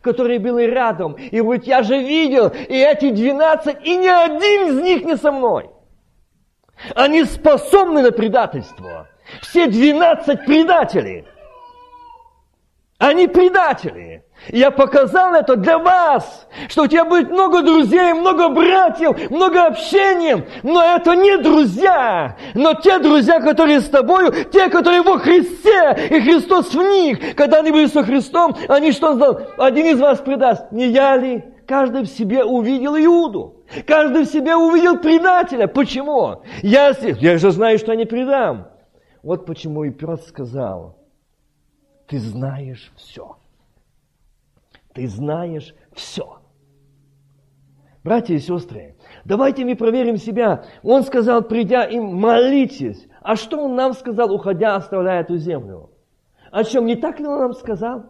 Которые 0.02 0.40
были 0.40 0.64
рядом. 0.64 1.14
И 1.14 1.42
говорит, 1.42 1.66
я 1.66 1.84
же 1.84 1.98
видел, 1.98 2.48
и 2.48 2.76
эти 2.76 3.12
12, 3.12 3.86
и 3.86 3.98
ни 3.98 4.08
один 4.08 4.70
из 4.70 4.82
них 4.82 5.06
не 5.06 5.18
со 5.18 5.32
мной. 5.32 5.70
Они 6.96 7.24
способны 7.24 8.02
на 8.02 8.12
предательство. 8.12 9.08
Все 9.42 9.68
12 9.68 10.46
предатели. 10.46 11.26
Они 13.00 13.28
предатели. 13.28 14.24
Я 14.50 14.72
показал 14.72 15.34
это 15.34 15.56
для 15.56 15.78
вас, 15.78 16.48
что 16.68 16.84
у 16.84 16.88
тебя 16.88 17.06
будет 17.06 17.30
много 17.30 17.62
друзей, 17.62 18.14
много 18.14 18.50
братьев, 18.50 19.30
много 19.30 19.66
общения, 19.66 20.46
но 20.64 20.84
это 20.84 21.16
не 21.16 21.38
друзья, 21.38 22.38
но 22.54 22.74
те 22.74 23.00
друзья, 23.00 23.40
которые 23.40 23.82
с 23.82 23.90
тобою, 23.90 24.32
те, 24.52 24.70
которые 24.70 25.02
во 25.02 25.20
Христе, 25.20 26.08
и 26.10 26.22
Христос 26.22 26.74
в 26.74 26.82
них. 26.82 27.36
Когда 27.36 27.60
они 27.60 27.72
были 27.72 27.88
со 27.88 28.04
Христом, 28.04 28.56
они 28.68 28.92
что 28.92 29.16
сказал? 29.16 29.42
Один 29.58 29.88
из 29.88 30.00
вас 30.00 30.20
предаст. 30.20 30.72
Не 30.72 30.88
я 30.88 31.18
ли? 31.18 31.44
Каждый 31.68 32.04
в 32.04 32.08
себе 32.08 32.44
увидел 32.46 32.96
Иуду. 32.96 33.58
Каждый 33.86 34.24
в 34.24 34.28
себе 34.28 34.56
увидел 34.56 34.98
предателя. 34.98 35.68
Почему? 35.68 36.42
Я, 36.62 36.94
я 37.00 37.38
же 37.38 37.52
знаю, 37.52 37.78
что 37.78 37.92
я 37.92 37.98
не 37.98 38.06
предам. 38.06 38.68
Вот 39.28 39.46
почему 39.46 39.84
и 39.84 39.90
Петр 39.90 40.22
сказал, 40.22 40.96
ты 42.08 42.18
знаешь 42.18 42.94
все. 42.96 43.36
Ты 44.94 45.06
знаешь 45.10 45.76
все. 45.92 46.40
Братья 48.06 48.36
и 48.36 48.40
сестры, 48.40 48.96
давайте 49.26 49.66
мы 49.66 49.76
проверим 49.76 50.16
себя. 50.16 50.64
Он 50.82 51.04
сказал, 51.04 51.42
придя 51.42 51.84
им, 51.84 52.06
молитесь. 52.06 53.06
А 53.22 53.36
что 53.36 53.66
он 53.66 53.76
нам 53.76 53.92
сказал, 53.92 54.34
уходя, 54.34 54.78
оставляя 54.78 55.24
эту 55.24 55.36
землю? 55.36 55.90
О 56.50 56.64
чем 56.64 56.86
не 56.86 56.96
так 56.96 57.20
ли 57.20 57.28
он 57.28 57.40
нам 57.40 57.54
сказал? 57.54 58.06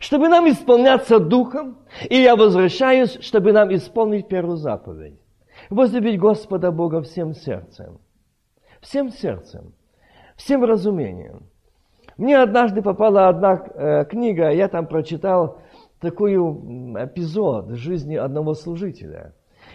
Чтобы 0.00 0.28
нам 0.28 0.48
исполняться 0.50 1.20
духом, 1.20 1.78
и 2.10 2.16
я 2.20 2.34
возвращаюсь, 2.34 3.16
чтобы 3.20 3.52
нам 3.52 3.72
исполнить 3.72 4.26
первую 4.26 4.56
заповедь. 4.56 5.20
Возлюбить 5.70 6.18
Господа 6.18 6.72
Бога 6.72 7.00
всем 7.00 7.32
сердцем. 7.32 8.00
Всем 8.88 9.10
сердцем. 9.10 9.74
Всем 10.34 10.64
разумением 10.64 11.42
мне 12.16 12.38
однажды 12.38 12.82
попала 12.82 13.28
одна 13.28 13.62
э, 13.74 14.04
книга, 14.06 14.50
я 14.50 14.68
там 14.68 14.86
прочитал 14.86 15.58
такой 16.00 16.34
эпизод 16.34 17.70
жизни 17.70 18.16
одного 18.16 18.54
служителя. 18.54 19.34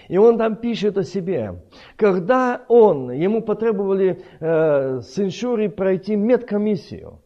И 0.09 0.17
он 0.17 0.37
там 0.37 0.55
пишет 0.55 0.97
о 0.97 1.03
себе. 1.03 1.61
Когда 1.95 2.63
он, 2.67 3.11
ему 3.11 3.41
потребовали 3.41 4.23
э, 4.39 4.99
с 5.01 5.17
иншури 5.19 5.67
пройти 5.67 6.15
медкомиссию. 6.15 7.21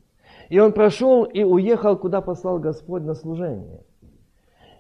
И 0.49 0.59
он 0.59 0.73
прошел 0.73 1.23
и 1.23 1.43
уехал, 1.43 1.97
куда 1.97 2.21
послал 2.21 2.59
Господь 2.59 3.03
на 3.03 3.15
служение. 3.15 3.79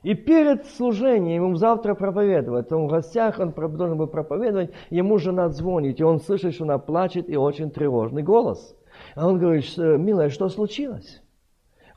И 0.07 0.13
перед 0.13 0.65
служением 0.67 1.43
ему 1.43 1.55
завтра 1.57 1.93
проповедовать, 1.93 2.71
он 2.71 2.87
в 2.87 2.89
гостях, 2.89 3.39
он 3.39 3.51
должен 3.51 3.97
был 3.97 4.07
проповедовать, 4.07 4.71
ему 4.89 5.17
жена 5.17 5.49
звонит, 5.49 5.99
и 5.99 6.03
он 6.03 6.21
слышит, 6.21 6.53
что 6.53 6.63
она 6.63 6.77
плачет, 6.77 7.29
и 7.29 7.35
очень 7.35 7.71
тревожный 7.71 8.23
голос. 8.23 8.73
А 9.15 9.27
он 9.27 9.37
говорит, 9.37 9.65
милая, 9.77 10.29
что 10.29 10.47
случилось? 10.47 11.21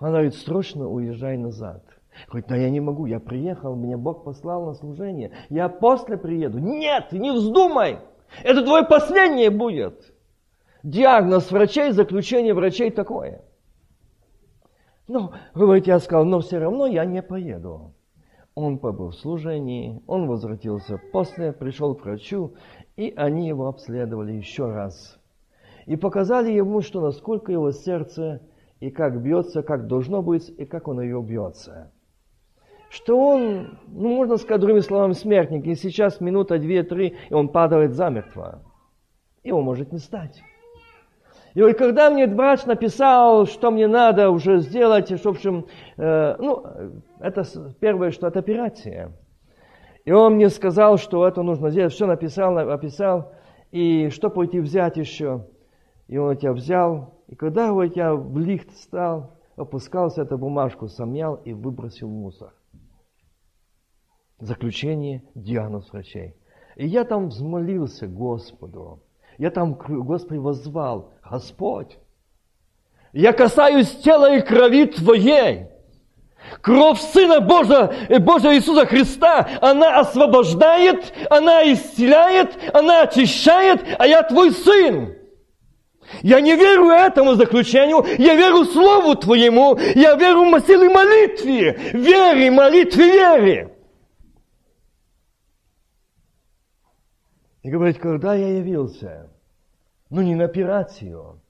Она 0.01 0.11
говорит, 0.11 0.35
срочно 0.35 0.89
уезжай 0.89 1.37
назад. 1.37 1.85
Говорит, 2.27 2.49
да 2.49 2.57
я 2.57 2.69
не 2.69 2.81
могу, 2.81 3.07
я 3.07 3.21
приехал, 3.21 3.77
меня 3.77 3.97
Бог 3.97 4.25
послал 4.25 4.67
на 4.67 4.75
служение. 4.75 5.31
Я 5.49 5.69
после 5.69 6.17
приеду. 6.17 6.59
Нет, 6.59 7.13
не 7.13 7.31
вздумай. 7.31 8.01
Это 8.43 8.65
твое 8.65 8.83
последнее 8.83 9.51
будет. 9.51 10.13
Диагноз 10.83 11.53
врачей, 11.53 11.93
заключение 11.93 12.55
врачей 12.55 12.91
такое. 12.91 13.45
Ну, 15.07 15.31
говорит, 15.55 15.87
я 15.87 16.01
сказал, 16.01 16.25
но 16.25 16.41
все 16.41 16.59
равно 16.59 16.87
я 16.87 17.05
не 17.05 17.23
поеду. 17.23 17.95
Он 18.61 18.79
побыл 18.79 19.09
в 19.09 19.15
служении, 19.15 20.03
он 20.07 20.27
возвратился 20.27 21.01
после, 21.13 21.53
пришел 21.53 21.95
к 21.95 22.05
врачу, 22.05 22.53
и 22.97 23.11
они 23.17 23.49
его 23.49 23.69
обследовали 23.69 24.33
еще 24.33 24.71
раз 24.71 25.19
и 25.87 25.97
показали 25.97 26.53
ему, 26.53 26.83
что 26.83 27.01
насколько 27.01 27.53
его 27.53 27.73
сердце 27.73 28.43
и 28.81 28.91
как 28.91 29.21
бьется, 29.23 29.63
как 29.63 29.87
должно 29.87 30.23
быть, 30.23 30.49
и 30.49 30.65
как 30.67 30.89
он 30.89 31.01
ее 31.01 31.23
бьется. 31.23 31.91
Что 32.91 33.17
он, 33.19 33.79
ну, 33.89 34.17
можно 34.17 34.37
сказать 34.37 34.61
другими 34.61 34.81
словами, 34.81 35.13
смертник, 35.13 35.67
и 35.67 35.75
сейчас 35.75 36.21
минута, 36.21 36.59
две, 36.59 36.83
три, 36.83 37.17
и 37.29 37.35
он 37.35 37.49
падает 37.49 37.95
замертво. 37.95 38.63
Его 39.43 39.63
может 39.63 39.91
не 39.91 39.99
стать. 39.99 40.43
И 41.55 41.63
вот 41.63 41.77
когда 41.77 42.11
мне 42.11 42.27
врач 42.27 42.65
написал, 42.65 43.47
что 43.47 43.71
мне 43.71 43.89
надо 43.89 44.31
уже 44.31 44.59
сделать, 44.59 45.11
в 45.11 45.27
общем, 45.27 45.67
э, 45.97 46.37
ну, 46.39 46.65
это 47.21 47.45
первое, 47.81 48.11
что 48.13 48.29
это 48.29 48.39
операция. 48.39 49.13
И 50.05 50.13
он 50.13 50.35
мне 50.35 50.49
сказал, 50.49 50.97
что 50.97 51.27
это 51.27 51.43
нужно 51.43 51.71
сделать, 51.71 51.93
все 51.93 52.07
написал, 52.07 52.57
описал, 52.59 53.33
и 53.71 54.09
что 54.11 54.31
пойти 54.31 54.61
взять 54.61 54.97
еще– 54.97 55.47
и 56.11 56.17
он 56.17 56.37
тебя 56.37 56.53
взял, 56.53 57.15
и 57.29 57.37
когда 57.37 57.69
его 57.69 57.87
тебя 57.87 58.17
в 58.17 58.37
лифт 58.37 58.77
стал, 58.77 59.39
опускался, 59.55 60.23
эту 60.23 60.39
бумажку 60.39 60.89
сомнял 60.89 61.37
и 61.37 61.53
выбросил 61.53 62.09
в 62.09 62.11
мусор. 62.11 62.53
Заключение, 64.41 65.23
диагноз 65.37 65.93
врачей. 65.93 66.35
И 66.75 66.85
я 66.85 67.05
там 67.05 67.29
взмолился 67.29 68.09
Господу. 68.09 69.05
Я 69.39 69.53
там 69.53 69.75
Господи 69.75 70.39
возвал, 70.39 71.13
Господь, 71.31 71.97
я 73.13 73.33
касаюсь 73.33 73.91
тела 74.03 74.37
и 74.37 74.41
крови 74.41 74.87
Твоей. 74.87 75.67
Кровь 76.61 77.01
Сына 77.01 77.41
Божия, 77.41 77.93
э, 78.09 78.19
Божия 78.19 78.55
Иисуса 78.55 78.85
Христа, 78.85 79.49
она 79.61 80.01
освобождает, 80.01 81.13
она 81.31 81.63
исцеляет, 81.73 82.59
она 82.75 83.03
очищает, 83.03 83.85
а 83.99 84.07
я 84.09 84.25
Твой 84.25 84.51
Сын. 84.51 85.15
Я 86.23 86.41
не 86.41 86.57
верю 86.57 86.89
этому 86.89 87.35
заключению, 87.35 88.05
я 88.19 88.35
верю 88.35 88.65
Слову 88.65 89.15
Твоему, 89.15 89.79
я 89.95 90.17
верю 90.17 90.43
в 90.43 90.67
силы 90.67 90.91
молитве, 90.91 91.93
вере, 91.93 92.51
молитве, 92.51 93.05
вере. 93.05 93.77
И 97.63 97.71
говорит, 97.71 97.99
когда 97.99 98.35
я 98.35 98.57
явился, 98.57 99.31
ну 100.11 100.23
не 100.23 100.35
на 100.35 100.45
операцию, 100.45 101.41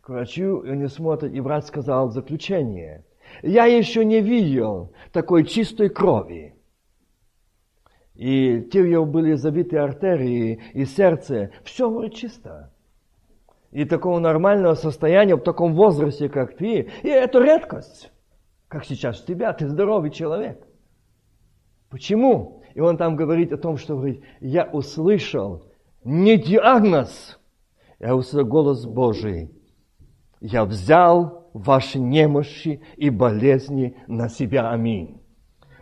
к 0.00 0.08
врачу, 0.08 0.60
и 0.60 0.76
не 0.76 0.88
смотрит, 0.88 1.32
и 1.32 1.40
врач 1.40 1.64
сказал 1.64 2.10
заключение. 2.10 3.04
Я 3.42 3.64
еще 3.64 4.04
не 4.04 4.20
видел 4.20 4.92
такой 5.12 5.44
чистой 5.44 5.88
крови. 5.88 6.54
И 8.14 8.68
те 8.72 8.80
его 8.80 9.06
были 9.06 9.34
забиты 9.34 9.78
артерии 9.78 10.60
и 10.72 10.84
сердце. 10.84 11.52
Все 11.62 11.88
говорит 11.88 12.14
чисто 12.14 12.72
и 13.70 13.84
такого 13.84 14.18
нормального 14.18 14.74
состояния 14.74 15.36
в 15.36 15.42
таком 15.42 15.74
возрасте, 15.74 16.28
как 16.28 16.56
ты. 16.56 16.90
И 17.02 17.08
это 17.08 17.40
редкость, 17.40 18.10
как 18.68 18.84
сейчас 18.84 19.22
у 19.22 19.26
тебя, 19.26 19.52
ты 19.52 19.68
здоровый 19.68 20.10
человек. 20.10 20.66
Почему? 21.90 22.62
И 22.74 22.80
он 22.80 22.96
там 22.96 23.16
говорит 23.16 23.52
о 23.52 23.58
том, 23.58 23.76
что 23.76 23.96
говорит, 23.96 24.22
я 24.40 24.64
услышал 24.64 25.64
не 26.04 26.36
диагноз, 26.36 27.37
я 27.98 28.14
услышал 28.14 28.48
голос 28.48 28.86
Божий. 28.86 29.50
Я 30.40 30.64
взял 30.64 31.50
ваши 31.52 31.98
немощи 31.98 32.82
и 32.96 33.10
болезни 33.10 33.96
на 34.06 34.28
себя. 34.28 34.70
Аминь. 34.70 35.17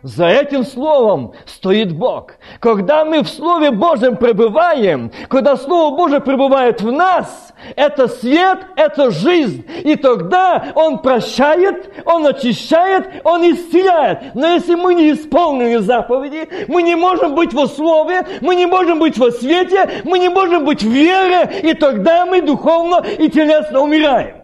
За 0.07 0.27
этим 0.27 0.63
словом 0.63 1.33
стоит 1.45 1.91
Бог. 1.91 2.35
Когда 2.61 3.03
мы 3.03 3.23
в 3.23 3.27
Слове 3.27 3.71
Божьем 3.71 4.15
пребываем, 4.15 5.11
когда 5.27 5.57
Слово 5.57 5.97
Божье 5.97 6.21
пребывает 6.21 6.79
в 6.81 6.89
нас, 6.93 7.53
это 7.75 8.07
свет, 8.07 8.59
это 8.77 9.11
жизнь. 9.11 9.65
И 9.83 9.97
тогда 9.97 10.71
Он 10.75 10.99
прощает, 10.99 11.91
Он 12.05 12.25
очищает, 12.25 13.21
Он 13.25 13.41
исцеляет. 13.51 14.33
Но 14.33 14.47
если 14.47 14.75
мы 14.75 14.93
не 14.93 15.11
исполнили 15.11 15.75
заповеди, 15.75 16.47
мы 16.69 16.83
не 16.83 16.95
можем 16.95 17.35
быть 17.35 17.53
во 17.53 17.67
Слове, 17.67 18.25
мы 18.39 18.55
не 18.55 18.65
можем 18.65 18.99
быть 18.99 19.17
во 19.17 19.29
свете, 19.29 20.03
мы 20.05 20.19
не 20.19 20.29
можем 20.29 20.63
быть 20.63 20.83
в 20.83 20.89
вере, 20.89 21.59
и 21.63 21.73
тогда 21.73 22.25
мы 22.25 22.41
духовно 22.41 23.03
и 23.19 23.27
телесно 23.29 23.81
умираем. 23.81 24.43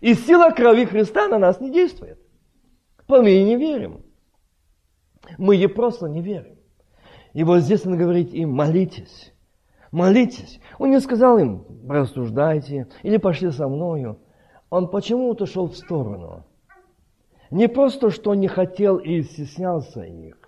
И 0.00 0.14
сила 0.14 0.52
крови 0.52 0.86
Христа 0.86 1.28
на 1.28 1.36
нас 1.36 1.60
не 1.60 1.70
действует. 1.70 2.18
Мы 3.08 3.20
не 3.42 3.56
верим. 3.56 4.09
Мы 5.38 5.56
ей 5.56 5.68
просто 5.68 6.06
не 6.06 6.22
верим. 6.22 6.56
И 7.32 7.44
вот 7.44 7.60
здесь 7.60 7.86
он 7.86 7.96
говорит 7.96 8.32
им, 8.32 8.52
молитесь, 8.52 9.32
молитесь. 9.92 10.60
Он 10.78 10.90
не 10.90 11.00
сказал 11.00 11.38
им, 11.38 11.64
рассуждайте 11.88 12.88
или 13.02 13.16
пошли 13.18 13.50
со 13.50 13.68
мною. 13.68 14.18
Он 14.68 14.88
почему-то 14.88 15.46
шел 15.46 15.68
в 15.68 15.76
сторону. 15.76 16.44
Не 17.50 17.68
просто, 17.68 18.10
что 18.10 18.34
не 18.34 18.46
хотел 18.46 18.98
и 18.98 19.22
стеснялся 19.22 20.02
их, 20.02 20.38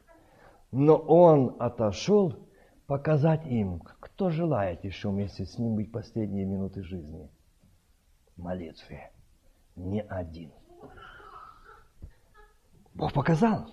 но 0.71 0.97
он 0.97 1.57
отошел 1.59 2.35
показать 2.87 3.45
им, 3.47 3.81
кто 4.01 4.31
желает 4.31 4.85
еще 4.85 5.09
вместе 5.09 5.45
с 5.45 5.59
ним 5.59 5.75
быть 5.75 5.91
последние 5.91 6.45
минуты 6.45 6.83
жизни. 6.83 7.29
Молитве. 8.37 9.11
Не 9.75 10.03
один. 10.03 10.53
Бог 12.95 13.13
показал. 13.13 13.69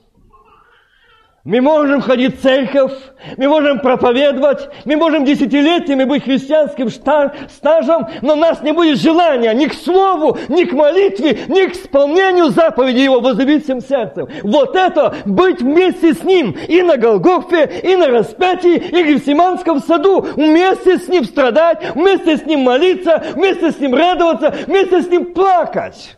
Мы 1.50 1.62
можем 1.62 2.00
ходить 2.02 2.38
в 2.38 2.44
церковь, 2.44 2.92
мы 3.36 3.48
можем 3.48 3.80
проповедовать, 3.80 4.70
мы 4.86 4.98
можем 4.98 5.26
десятилетиями 5.26 6.04
быть 6.04 6.24
христианским 6.24 6.92
стажем, 6.92 8.08
но 8.22 8.34
у 8.34 8.36
нас 8.36 8.62
не 8.62 8.72
будет 8.72 9.00
желания 9.00 9.52
ни 9.56 9.66
к 9.66 9.74
слову, 9.74 10.38
ни 10.48 10.66
к 10.66 10.74
молитве, 10.74 11.40
ни 11.48 11.66
к 11.66 11.74
исполнению 11.74 12.52
заповеди 12.52 13.00
Его 13.00 13.20
возлюбить 13.20 13.64
всем 13.64 13.82
сердцем. 13.82 14.28
Вот 14.44 14.76
это 14.76 15.16
быть 15.26 15.60
вместе 15.60 16.14
с 16.14 16.24
Ним 16.24 16.56
и 16.68 16.84
на 16.84 16.98
Голгофе, 16.98 17.82
и 17.82 17.96
на 17.96 18.10
распятии, 18.10 18.76
и 18.76 19.04
в 19.04 19.08
Гефсиманском 19.08 19.80
саду, 19.80 20.22
вместе 20.22 21.00
с 21.00 21.08
Ним 21.08 21.24
страдать, 21.24 21.96
вместе 21.96 22.38
с 22.38 22.46
Ним 22.46 22.60
молиться, 22.60 23.24
вместе 23.34 23.72
с 23.72 23.80
Ним 23.80 23.96
радоваться, 23.96 24.54
вместе 24.68 25.02
с 25.02 25.10
Ним 25.10 25.34
плакать. 25.34 26.16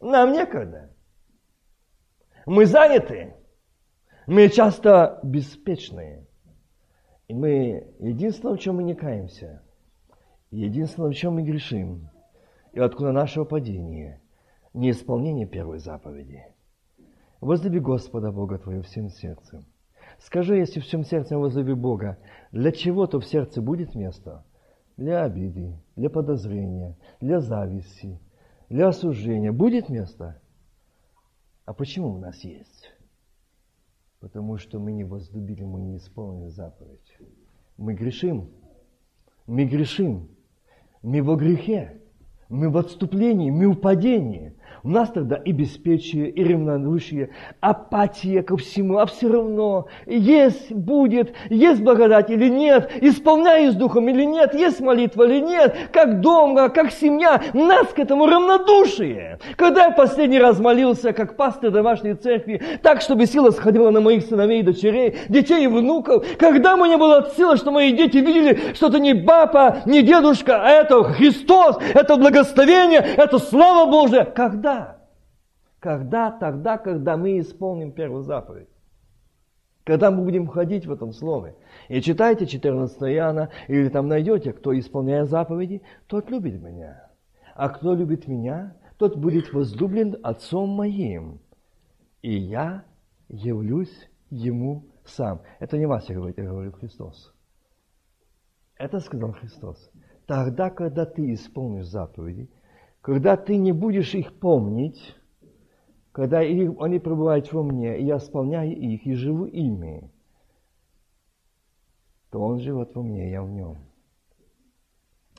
Нам 0.00 0.32
некогда. 0.32 0.88
Мы 2.46 2.64
заняты. 2.64 3.34
Мы 4.26 4.48
часто 4.48 5.20
беспечные. 5.22 6.26
И 7.28 7.34
мы 7.34 7.88
единственное, 7.98 8.54
в 8.54 8.58
чем 8.58 8.76
мы 8.76 8.82
не 8.82 8.94
каемся, 8.94 9.62
единственное, 10.50 11.10
в 11.10 11.14
чем 11.14 11.34
мы 11.34 11.42
грешим, 11.42 12.08
и 12.72 12.80
откуда 12.80 13.12
наше 13.12 13.44
падение, 13.44 14.20
не 14.72 14.90
исполнение 14.90 15.46
первой 15.46 15.78
заповеди. 15.78 16.42
Возлюби 17.40 17.80
Господа 17.80 18.32
Бога 18.32 18.58
твоего 18.58 18.82
всем 18.82 19.10
сердцем. 19.10 19.66
Скажи, 20.18 20.56
если 20.56 20.80
всем 20.80 21.04
сердцем 21.04 21.40
возлюби 21.40 21.74
Бога, 21.74 22.18
для 22.50 22.72
чего-то 22.72 23.20
в 23.20 23.26
сердце 23.26 23.60
будет 23.60 23.94
место? 23.94 24.44
Для 24.96 25.24
обиды, 25.24 25.76
для 25.96 26.08
подозрения, 26.08 26.96
для 27.20 27.40
зависти, 27.40 28.18
для 28.70 28.88
осуждения. 28.88 29.52
Будет 29.52 29.88
место? 29.90 30.40
А 31.66 31.74
почему 31.74 32.12
у 32.12 32.18
нас 32.18 32.42
есть? 32.44 32.93
Потому 34.24 34.56
что 34.56 34.78
мы 34.78 34.92
не 34.92 35.04
возлюбили, 35.04 35.64
мы 35.64 35.82
не 35.82 35.98
исполнили 35.98 36.48
заповедь. 36.48 37.18
Мы 37.76 37.92
грешим. 37.92 38.48
Мы 39.46 39.66
грешим. 39.66 40.30
Мы 41.02 41.22
во 41.22 41.36
грехе. 41.36 42.00
Мы 42.48 42.70
в 42.70 42.78
отступлении, 42.78 43.50
мы 43.50 43.68
в 43.68 43.76
падении. 43.76 44.54
У 44.86 44.90
нас 44.90 45.10
тогда 45.10 45.36
и 45.36 45.50
беспечие, 45.52 46.28
и 46.28 46.44
равнодушие, 46.44 47.30
апатия 47.60 48.42
ко 48.42 48.58
всему, 48.58 48.98
а 48.98 49.06
все 49.06 49.30
равно 49.30 49.86
есть, 50.04 50.70
будет, 50.70 51.32
есть 51.48 51.80
благодать 51.80 52.28
или 52.28 52.50
нет, 52.50 52.90
исполняюсь 53.00 53.74
духом 53.76 54.10
или 54.10 54.24
нет, 54.24 54.52
есть 54.52 54.80
молитва 54.80 55.22
или 55.22 55.40
нет, 55.40 55.74
как 55.90 56.20
дома, 56.20 56.68
как 56.68 56.92
семья, 56.92 57.40
нас 57.54 57.86
к 57.94 57.98
этому 57.98 58.26
равнодушие. 58.26 59.38
Когда 59.56 59.84
я 59.86 59.90
последний 59.90 60.38
раз 60.38 60.60
молился, 60.60 61.14
как 61.14 61.38
пастор 61.38 61.70
домашней 61.70 62.12
церкви, 62.12 62.60
так, 62.82 63.00
чтобы 63.00 63.24
сила 63.24 63.52
сходила 63.52 63.88
на 63.88 64.02
моих 64.02 64.26
сыновей 64.26 64.60
и 64.60 64.64
дочерей, 64.64 65.16
детей 65.30 65.64
и 65.64 65.66
внуков, 65.66 66.26
когда 66.36 66.76
мне 66.76 66.98
было 66.98 67.30
сила, 67.34 67.56
что 67.56 67.70
мои 67.70 67.90
дети 67.92 68.18
видели, 68.18 68.74
что 68.74 68.88
это 68.88 68.98
не 68.98 69.14
папа, 69.14 69.78
не 69.86 70.02
дедушка, 70.02 70.60
а 70.62 70.68
это 70.68 71.02
Христос, 71.04 71.78
это 71.94 72.18
благословение, 72.18 73.00
это 73.16 73.38
слава 73.38 73.90
Божья, 73.90 74.26
когда 74.26 74.73
когда? 75.84 76.30
Тогда, 76.30 76.78
когда 76.78 77.18
мы 77.18 77.38
исполним 77.38 77.92
первую 77.92 78.22
заповедь. 78.22 78.70
Когда 79.84 80.10
мы 80.10 80.24
будем 80.24 80.46
входить 80.46 80.86
в 80.86 80.92
этом 80.92 81.12
слове. 81.12 81.56
И 81.88 82.00
читайте 82.00 82.46
14 82.46 83.02
Иоанна, 83.02 83.50
или 83.68 83.90
там 83.90 84.08
найдете, 84.08 84.54
кто 84.54 84.76
исполняет 84.78 85.28
заповеди, 85.28 85.82
тот 86.06 86.30
любит 86.30 86.62
меня. 86.62 87.10
А 87.54 87.68
кто 87.68 87.94
любит 87.94 88.26
меня, 88.26 88.78
тот 88.96 89.18
будет 89.18 89.52
возлюблен 89.52 90.16
Отцом 90.22 90.70
моим. 90.70 91.38
И 92.22 92.32
я 92.32 92.84
явлюсь 93.28 94.08
Ему 94.30 94.86
сам. 95.04 95.42
Это 95.58 95.76
не 95.76 95.84
Вася 95.84 96.14
говорит, 96.14 96.38
это 96.38 96.48
говорит 96.48 96.76
Христос. 96.76 97.34
Это 98.78 99.00
сказал 99.00 99.32
Христос. 99.32 99.90
Тогда, 100.24 100.70
когда 100.70 101.04
ты 101.04 101.34
исполнишь 101.34 101.88
заповеди, 101.88 102.48
когда 103.02 103.36
ты 103.36 103.58
не 103.58 103.72
будешь 103.72 104.14
их 104.14 104.32
помнить, 104.38 105.14
когда 106.14 106.38
они 106.38 107.00
пребывают 107.00 107.52
во 107.52 107.64
мне, 107.64 107.98
и 107.98 108.04
я 108.04 108.18
исполняю 108.18 108.70
их, 108.70 109.04
и 109.04 109.14
живу 109.14 109.46
ими, 109.46 110.08
то 112.30 112.40
Он 112.40 112.60
живет 112.60 112.94
во 112.94 113.02
мне, 113.02 113.32
я 113.32 113.42
в 113.42 113.50
Нем. 113.50 113.78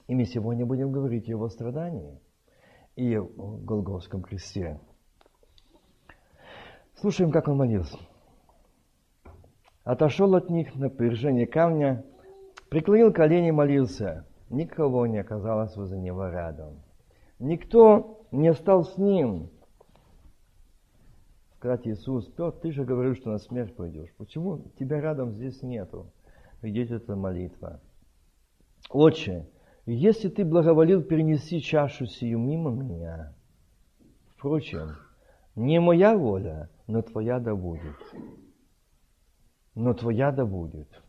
И 0.08 0.16
мы 0.16 0.26
сегодня 0.26 0.66
будем 0.66 0.92
говорить 0.92 1.30
о 1.30 1.32
Его 1.32 1.48
страдании 1.48 2.20
и 2.98 3.18
о 3.18 3.24
Голгофском 3.24 4.22
кресте. 4.22 4.78
Слушаем, 6.96 7.32
как 7.32 7.48
Он 7.48 7.56
молился. 7.56 7.98
Отошел 9.86 10.36
от 10.36 10.50
них 10.50 10.76
на 10.76 10.90
напряжение 10.90 11.48
камня, 11.48 12.04
преклонил 12.68 13.14
колени 13.14 13.48
и 13.48 13.52
молился. 13.52 14.28
Никого 14.50 15.08
не 15.08 15.20
оказалось 15.20 15.74
возле 15.78 16.02
него 16.02 16.28
рядом. 16.28 16.82
Никто 17.40 18.28
не 18.34 18.54
стал 18.54 18.84
с 18.84 18.98
ним 18.98 19.52
сказать, 21.66 21.88
Иисус, 21.88 22.28
Петр, 22.28 22.60
ты 22.60 22.72
же 22.72 22.86
говорил, 22.86 23.16
что 23.16 23.32
на 23.32 23.40
смерть 23.40 23.76
пойдешь. 23.76 24.14
Почему 24.18 24.60
тебя 24.78 25.02
рядом 25.02 25.32
здесь 25.32 25.64
нету? 25.64 26.12
Идет 26.62 26.92
эта 26.92 27.16
молитва. 27.16 27.82
Отче, 28.92 29.48
если 29.88 30.30
ты 30.30 30.46
благоволил 30.46 31.02
перенести 31.02 31.60
чашу 31.62 32.06
сию 32.06 32.38
мимо 32.38 32.70
меня, 32.70 33.34
впрочем, 34.36 34.96
не 35.56 35.80
моя 35.80 36.16
воля, 36.16 36.70
но 36.86 37.02
твоя 37.02 37.40
да 37.40 37.56
будет. 37.56 37.98
Но 39.74 39.96
твоя 39.96 40.32
да 40.32 40.46
будет. 40.46 41.02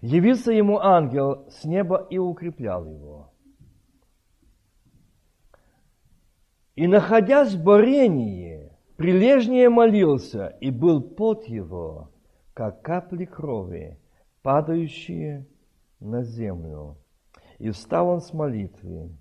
Явился 0.00 0.50
ему 0.50 0.78
ангел 0.80 1.46
с 1.50 1.64
неба 1.64 2.04
и 2.10 2.18
укреплял 2.18 2.84
его. 2.84 3.30
И 6.74 6.88
находясь 6.88 7.54
в 7.54 7.62
борении, 7.62 8.55
Прилежнее 8.96 9.68
молился, 9.68 10.56
и 10.60 10.70
был 10.70 11.02
пот 11.02 11.44
его, 11.44 12.10
как 12.54 12.80
капли 12.80 13.26
крови, 13.26 13.98
падающие 14.42 15.46
на 16.00 16.22
землю. 16.22 16.96
И 17.58 17.70
встал 17.70 18.08
он 18.08 18.20
с 18.20 18.32
молитвы. 18.32 19.14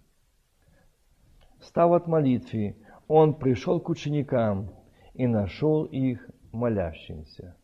Встав 1.60 1.92
от 1.92 2.08
молитвы, 2.08 2.78
он 3.08 3.36
пришел 3.36 3.82
к 3.82 3.90
ученикам 3.90 4.72
и 5.14 5.28
нашел 5.28 5.84
их 5.84 6.30
молящимся. 6.54 7.58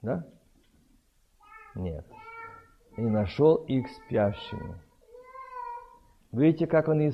Да? 0.00 0.26
Нет. 1.74 2.06
И 2.96 3.02
нашел 3.02 3.56
их 3.56 3.86
спящими. 3.90 4.80
Видите, 6.32 6.66
как 6.66 6.88
они 6.88 7.12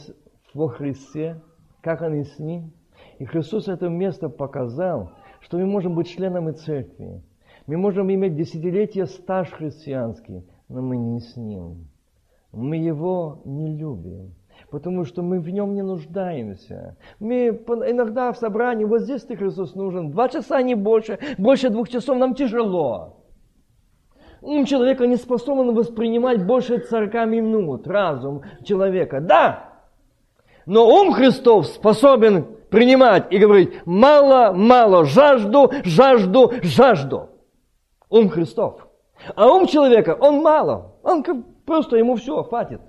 во 0.54 0.68
Христе, 0.68 1.42
как 1.80 2.02
они 2.02 2.22
с 2.22 2.38
Ним? 2.38 2.72
И 3.22 3.24
Христос 3.24 3.68
это 3.68 3.88
место 3.88 4.28
показал, 4.28 5.12
что 5.38 5.56
мы 5.56 5.64
можем 5.64 5.94
быть 5.94 6.08
членами 6.08 6.50
церкви. 6.50 7.22
Мы 7.68 7.76
можем 7.76 8.12
иметь 8.12 8.35
десятилетия 8.35 9.06
стаж 9.06 9.48
христианский, 9.52 10.44
но 10.68 10.82
мы 10.82 10.96
не 10.96 11.20
с 11.20 11.37
Ним. 11.37 11.87
Мы 12.50 12.78
Его 12.78 13.40
не 13.44 13.76
любим, 13.76 14.35
потому 14.72 15.04
что 15.04 15.22
мы 15.22 15.38
в 15.38 15.48
Нем 15.48 15.72
не 15.72 15.82
нуждаемся. 15.82 16.96
Мы 17.20 17.50
иногда 17.87 18.32
в 18.32 18.38
собрании, 18.38 18.87
вот 18.87 19.02
здесь 19.02 19.22
ты, 19.22 19.37
Христос, 19.37 19.76
нужен. 19.76 20.11
Два 20.11 20.28
часа, 20.28 20.61
не 20.61 20.74
больше. 20.74 21.20
Больше 21.38 21.70
двух 21.70 21.90
часов 21.90 22.18
нам 22.18 22.35
тяжело. 22.35 23.18
Ум 24.40 24.64
человека 24.64 25.06
не 25.06 25.14
способен 25.14 25.76
воспринимать 25.76 26.44
больше 26.44 26.80
40 26.80 27.14
минут. 27.28 27.87
Разум 27.87 28.42
человека. 28.64 29.20
Да, 29.20 29.68
но 30.66 30.88
ум 30.88 31.12
Христов 31.12 31.66
способен 31.66 32.56
принимать 32.72 33.30
и 33.30 33.38
говорить, 33.38 33.74
мало, 33.85 34.52
мало, 34.52 35.04
жажду, 35.04 35.70
жажду, 35.85 36.52
жажду. 36.62 37.28
Ум 38.08 38.30
Христов. 38.30 38.88
А 39.37 39.46
ум 39.48 39.66
человека, 39.66 40.16
он 40.18 40.42
мало. 40.42 40.96
Он 41.04 41.22
просто 41.64 41.96
ему 41.96 42.16
все 42.16 42.42
хватит. 42.42 42.80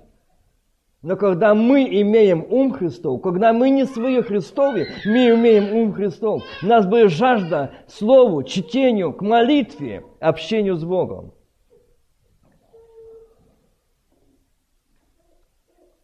Но 1.02 1.16
когда 1.16 1.54
мы 1.54 1.84
имеем 2.00 2.46
ум 2.48 2.72
Христов, 2.72 3.20
когда 3.20 3.52
мы 3.52 3.68
не 3.68 3.84
свои 3.84 4.22
Христовы, 4.22 4.88
мы 5.04 5.34
имеем 5.34 5.76
ум 5.76 5.92
Христов, 5.92 6.42
у 6.62 6.66
нас 6.66 6.86
будет 6.86 7.10
жажда 7.10 7.72
слову, 7.86 8.42
чтению, 8.42 9.12
к 9.12 9.20
молитве, 9.20 10.02
общению 10.18 10.76
с 10.76 10.84
Богом. 10.84 11.34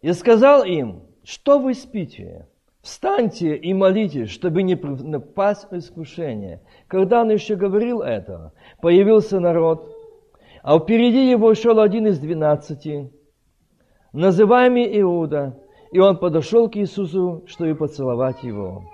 И 0.03 0.13
сказал 0.13 0.65
им, 0.65 1.03
что 1.25 1.59
вы 1.59 1.73
спите? 1.73 2.50
Встаньте 2.83 3.57
и 3.57 3.75
молитесь, 3.75 4.31
чтобы 4.31 4.63
не 4.63 4.75
напасть 4.75 5.71
в 5.71 5.77
искушение. 5.77 6.63
Когда 6.89 7.21
он 7.21 7.31
еще 7.31 7.57
говорил 7.57 8.01
это, 8.01 8.53
появился 8.81 9.39
народ, 9.39 9.95
а 10.63 10.79
впереди 10.79 11.31
его 11.31 11.55
шел 11.55 11.79
один 11.79 12.07
из 12.07 12.19
двенадцати, 12.19 13.13
называемый 14.13 14.99
Иуда, 15.01 15.59
и 15.93 15.99
он 15.99 16.17
подошел 16.17 16.71
к 16.71 16.77
Иисусу, 16.77 17.45
чтобы 17.47 17.75
поцеловать 17.75 18.43
его. 18.43 18.85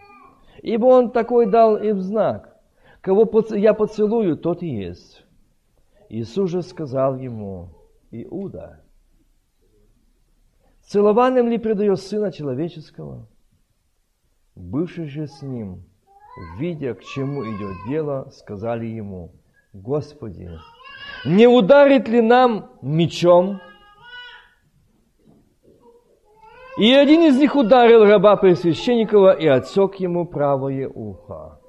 Ибо 0.63 0.87
он 0.87 1.13
такой 1.13 1.47
дал 1.49 1.77
им 1.77 2.01
знак, 2.01 2.57
кого 3.01 3.29
я 3.51 3.73
поцелую, 3.73 4.37
тот 4.37 4.63
и 4.63 4.69
есть. 4.69 5.25
Иисус 6.09 6.51
же 6.51 6.63
сказал 6.63 7.17
ему, 7.17 7.69
Иуда, 8.11 8.81
целованием 10.83 11.49
ли 11.49 11.59
предает 11.59 12.01
Сына 12.01 12.33
Человеческого? 12.33 13.29
Бывший 14.57 15.07
же 15.07 15.27
с 15.27 15.43
ним, 15.43 15.85
видя, 16.59 16.95
к 16.95 17.05
чему 17.05 17.45
идет 17.45 17.77
дело, 17.87 18.31
сказали 18.33 18.87
ему, 18.87 19.33
Господи, 19.75 20.51
не 21.27 21.47
ударит 21.47 22.09
ли 22.09 22.23
нам 22.23 22.71
мечом? 22.81 23.61
И 26.79 26.91
один 26.91 27.21
из 27.25 27.39
них 27.39 27.55
ударил 27.55 28.05
раба 28.05 28.37
Пресвященникова 28.37 29.35
и 29.35 29.47
отсек 29.47 29.97
ему 29.97 30.25
правое 30.25 30.89
ухо. 30.89 31.61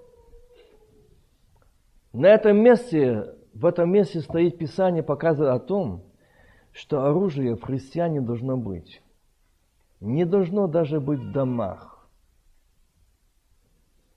На 2.14 2.28
этом 2.28 2.58
месте, 2.58 3.36
в 3.54 3.66
этом 3.66 3.92
месте 3.92 4.22
стоит 4.22 4.58
Писание, 4.58 5.04
показывает 5.04 5.62
о 5.62 5.66
том, 5.66 6.06
что 6.72 7.04
оружие 7.04 7.58
в 7.58 7.64
христиане 7.64 8.22
должно 8.22 8.56
быть. 8.56 9.02
Не 10.00 10.24
должно 10.24 10.68
даже 10.68 11.02
быть 11.02 11.20
в 11.20 11.32
домах 11.34 11.97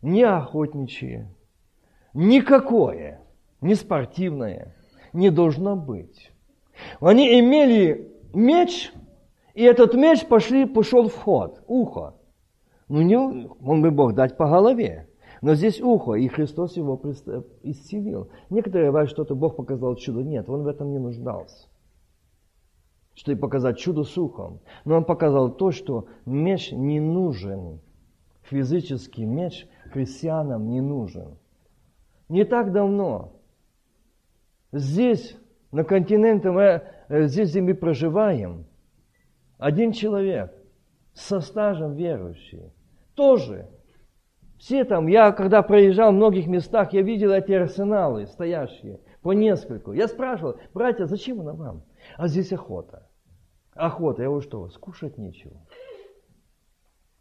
не 0.02 0.22
охотничье, 0.22 1.28
никакое, 2.14 3.20
не 3.60 3.74
спортивное 3.74 4.74
не 5.12 5.30
должно 5.30 5.76
быть. 5.76 6.32
Они 7.00 7.38
имели 7.40 8.12
меч, 8.32 8.92
и 9.54 9.62
этот 9.62 9.94
меч 9.94 10.26
пошли, 10.26 10.64
пошел 10.66 11.08
в 11.08 11.16
ход, 11.16 11.62
ухо. 11.66 12.14
Ну, 12.88 13.02
не, 13.02 13.16
он 13.16 13.82
бы 13.82 13.90
Бог 13.90 14.14
дать 14.14 14.36
по 14.36 14.48
голове. 14.48 15.08
Но 15.42 15.54
здесь 15.54 15.80
ухо, 15.80 16.14
и 16.14 16.28
Христос 16.28 16.76
его 16.76 17.00
исцелил. 17.62 18.28
Некоторые 18.50 18.90
говорят, 18.90 19.10
что-то 19.10 19.34
Бог 19.34 19.56
показал 19.56 19.94
чудо. 19.96 20.22
Нет, 20.22 20.48
он 20.48 20.64
в 20.64 20.66
этом 20.66 20.90
не 20.90 20.98
нуждался. 20.98 21.68
Чтобы 23.14 23.38
показать 23.38 23.78
чудо 23.78 24.02
с 24.02 24.16
ухом. 24.18 24.60
Но 24.84 24.96
он 24.96 25.04
показал 25.04 25.50
то, 25.50 25.70
что 25.70 26.08
меч 26.26 26.72
не 26.72 27.00
нужен. 27.00 27.80
Физический 28.50 29.24
меч 29.24 29.68
христианам 29.92 30.68
не 30.68 30.80
нужен. 30.80 31.38
Не 32.28 32.44
так 32.44 32.72
давно 32.72 33.32
здесь, 34.72 35.36
на 35.70 35.84
континенте, 35.84 36.50
мы, 36.50 36.82
э, 37.08 37.26
здесь, 37.28 37.50
где 37.50 37.60
мы 37.60 37.74
проживаем, 37.74 38.66
один 39.56 39.92
человек 39.92 40.52
со 41.14 41.38
стажем 41.38 41.94
верующий, 41.94 42.72
тоже 43.14 43.68
все 44.58 44.84
там, 44.84 45.06
я 45.06 45.30
когда 45.30 45.62
проезжал 45.62 46.10
в 46.10 46.16
многих 46.16 46.48
местах, 46.48 46.92
я 46.92 47.02
видел 47.02 47.30
эти 47.30 47.52
арсеналы 47.52 48.26
стоящие, 48.26 48.98
по 49.22 49.32
нескольку. 49.32 49.92
Я 49.92 50.08
спрашивал, 50.08 50.56
братья, 50.74 51.06
зачем 51.06 51.40
она 51.40 51.52
вам? 51.52 51.84
А 52.16 52.26
здесь 52.26 52.52
охота. 52.52 53.08
Охота, 53.74 54.22
я 54.22 54.28
говорю, 54.28 54.42
что, 54.42 54.68
скушать 54.70 55.18
нечего. 55.18 55.56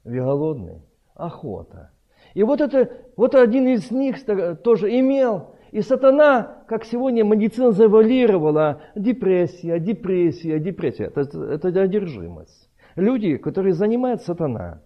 Вы 0.04 0.22
голодный? 0.22 0.82
Охота. 1.20 1.92
И 2.34 2.44
вот, 2.44 2.62
это, 2.62 2.90
вот 3.16 3.36
один 3.36 3.68
из 3.68 3.92
них 3.92 4.18
тоже 4.64 5.00
имел. 5.00 5.56
И 5.72 5.82
сатана, 5.82 6.64
как 6.68 6.84
сегодня 6.86 7.24
медицина 7.24 7.72
завалировала, 7.72 8.82
депрессия, 8.96 9.80
депрессия, 9.80 10.60
депрессия. 10.60 11.06
Это, 11.06 11.44
это 11.44 11.82
одержимость. 11.82 12.70
Люди, 12.96 13.38
которые 13.38 13.74
занимают 13.74 14.22
сатана, 14.24 14.82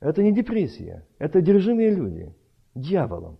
это 0.00 0.22
не 0.22 0.32
депрессия, 0.32 1.06
это 1.18 1.38
одержимые 1.38 1.90
люди 1.90 2.34
дьяволом. 2.74 3.38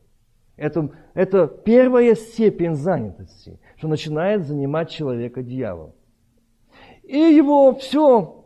Это, 0.57 0.91
это 1.15 1.47
первая 1.47 2.15
степень 2.15 2.75
занятости, 2.75 3.59
что 3.77 3.88
начинает 3.88 4.47
занимать 4.47 4.91
человека 4.91 5.43
дьявол. 5.43 5.97
И 7.03 7.17
его 7.17 7.75
все 7.75 8.41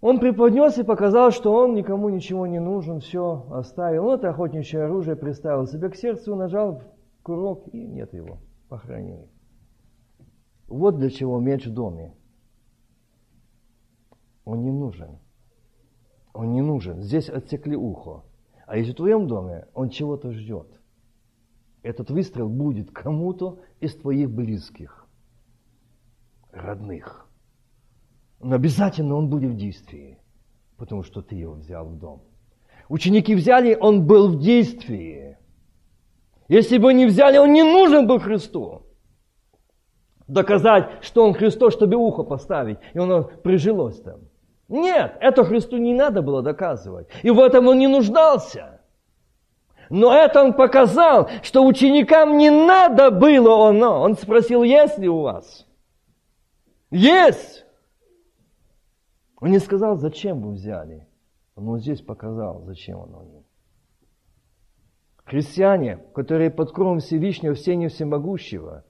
он 0.00 0.20
преподнес 0.20 0.78
и 0.78 0.84
показал, 0.84 1.32
что 1.32 1.52
он 1.52 1.74
никому 1.74 2.08
ничего 2.08 2.46
не 2.46 2.60
нужен, 2.60 3.00
все 3.00 3.46
оставил. 3.50 4.04
Вот 4.04 4.24
охотничье 4.24 4.84
оружие 4.84 5.16
приставил 5.16 5.66
себе 5.66 5.88
к 5.88 5.96
сердцу, 5.96 6.36
нажал 6.36 6.82
курок 7.22 7.64
и 7.72 7.84
нет 7.84 8.14
его, 8.14 8.38
похоронил. 8.68 9.28
Вот 10.68 10.98
для 10.98 11.10
чего 11.10 11.40
меч 11.40 11.66
в 11.66 11.72
доме. 11.74 12.14
Он 14.44 14.62
не 14.62 14.70
нужен. 14.70 15.18
Он 16.32 16.52
не 16.52 16.62
нужен. 16.62 17.02
Здесь 17.02 17.28
отсекли 17.28 17.74
ухо. 17.74 18.22
А 18.66 18.76
если 18.76 18.92
в 18.92 18.96
твоем 18.96 19.26
доме 19.26 19.66
он 19.74 19.88
чего-то 19.88 20.30
ждет, 20.30 20.68
этот 21.82 22.10
выстрел 22.10 22.48
будет 22.48 22.90
кому-то 22.92 23.60
из 23.80 23.96
твоих 23.96 24.30
близких, 24.30 25.08
родных. 26.52 27.27
Но 28.40 28.54
обязательно 28.54 29.16
он 29.16 29.28
будет 29.28 29.50
в 29.50 29.56
действии, 29.56 30.18
потому 30.76 31.02
что 31.02 31.22
ты 31.22 31.34
его 31.34 31.54
взял 31.54 31.86
в 31.86 31.98
дом. 31.98 32.22
Ученики 32.88 33.34
взяли, 33.34 33.76
он 33.78 34.06
был 34.06 34.28
в 34.28 34.40
действии. 34.40 35.36
Если 36.48 36.78
бы 36.78 36.94
не 36.94 37.06
взяли, 37.06 37.36
он 37.38 37.52
не 37.52 37.62
нужен 37.62 38.06
был 38.06 38.18
Христу. 38.18 38.82
Доказать, 40.26 41.02
что 41.02 41.24
он 41.24 41.34
Христос, 41.34 41.74
чтобы 41.74 41.96
ухо 41.96 42.22
поставить, 42.22 42.78
и 42.94 42.98
оно 42.98 43.24
прижилось 43.24 44.00
там. 44.00 44.20
Нет, 44.68 45.16
это 45.20 45.44
Христу 45.44 45.78
не 45.78 45.94
надо 45.94 46.22
было 46.22 46.42
доказывать. 46.42 47.08
И 47.22 47.30
в 47.30 47.40
этом 47.40 47.66
он 47.68 47.78
не 47.78 47.88
нуждался. 47.88 48.80
Но 49.90 50.14
это 50.14 50.42
он 50.42 50.52
показал, 50.52 51.30
что 51.42 51.64
ученикам 51.64 52.36
не 52.36 52.50
надо 52.50 53.10
было 53.10 53.68
оно. 53.68 54.02
Он 54.02 54.16
спросил, 54.16 54.62
есть 54.62 54.98
ли 54.98 55.08
у 55.08 55.20
вас? 55.20 55.66
Есть. 56.90 57.64
Он 59.40 59.50
не 59.50 59.58
сказал, 59.58 59.96
зачем 59.96 60.40
вы 60.40 60.52
взяли. 60.52 61.06
Он 61.54 61.78
здесь 61.78 62.00
показал, 62.00 62.62
зачем 62.64 63.00
оно 63.00 63.22
им. 63.22 63.44
Христиане, 65.24 65.98
которые 66.14 66.50
под 66.50 66.72
кровом 66.72 67.00
Всевышнего 67.00 67.54
в 67.54 67.58
сене 67.58 67.88
всемогущего, 67.88 68.84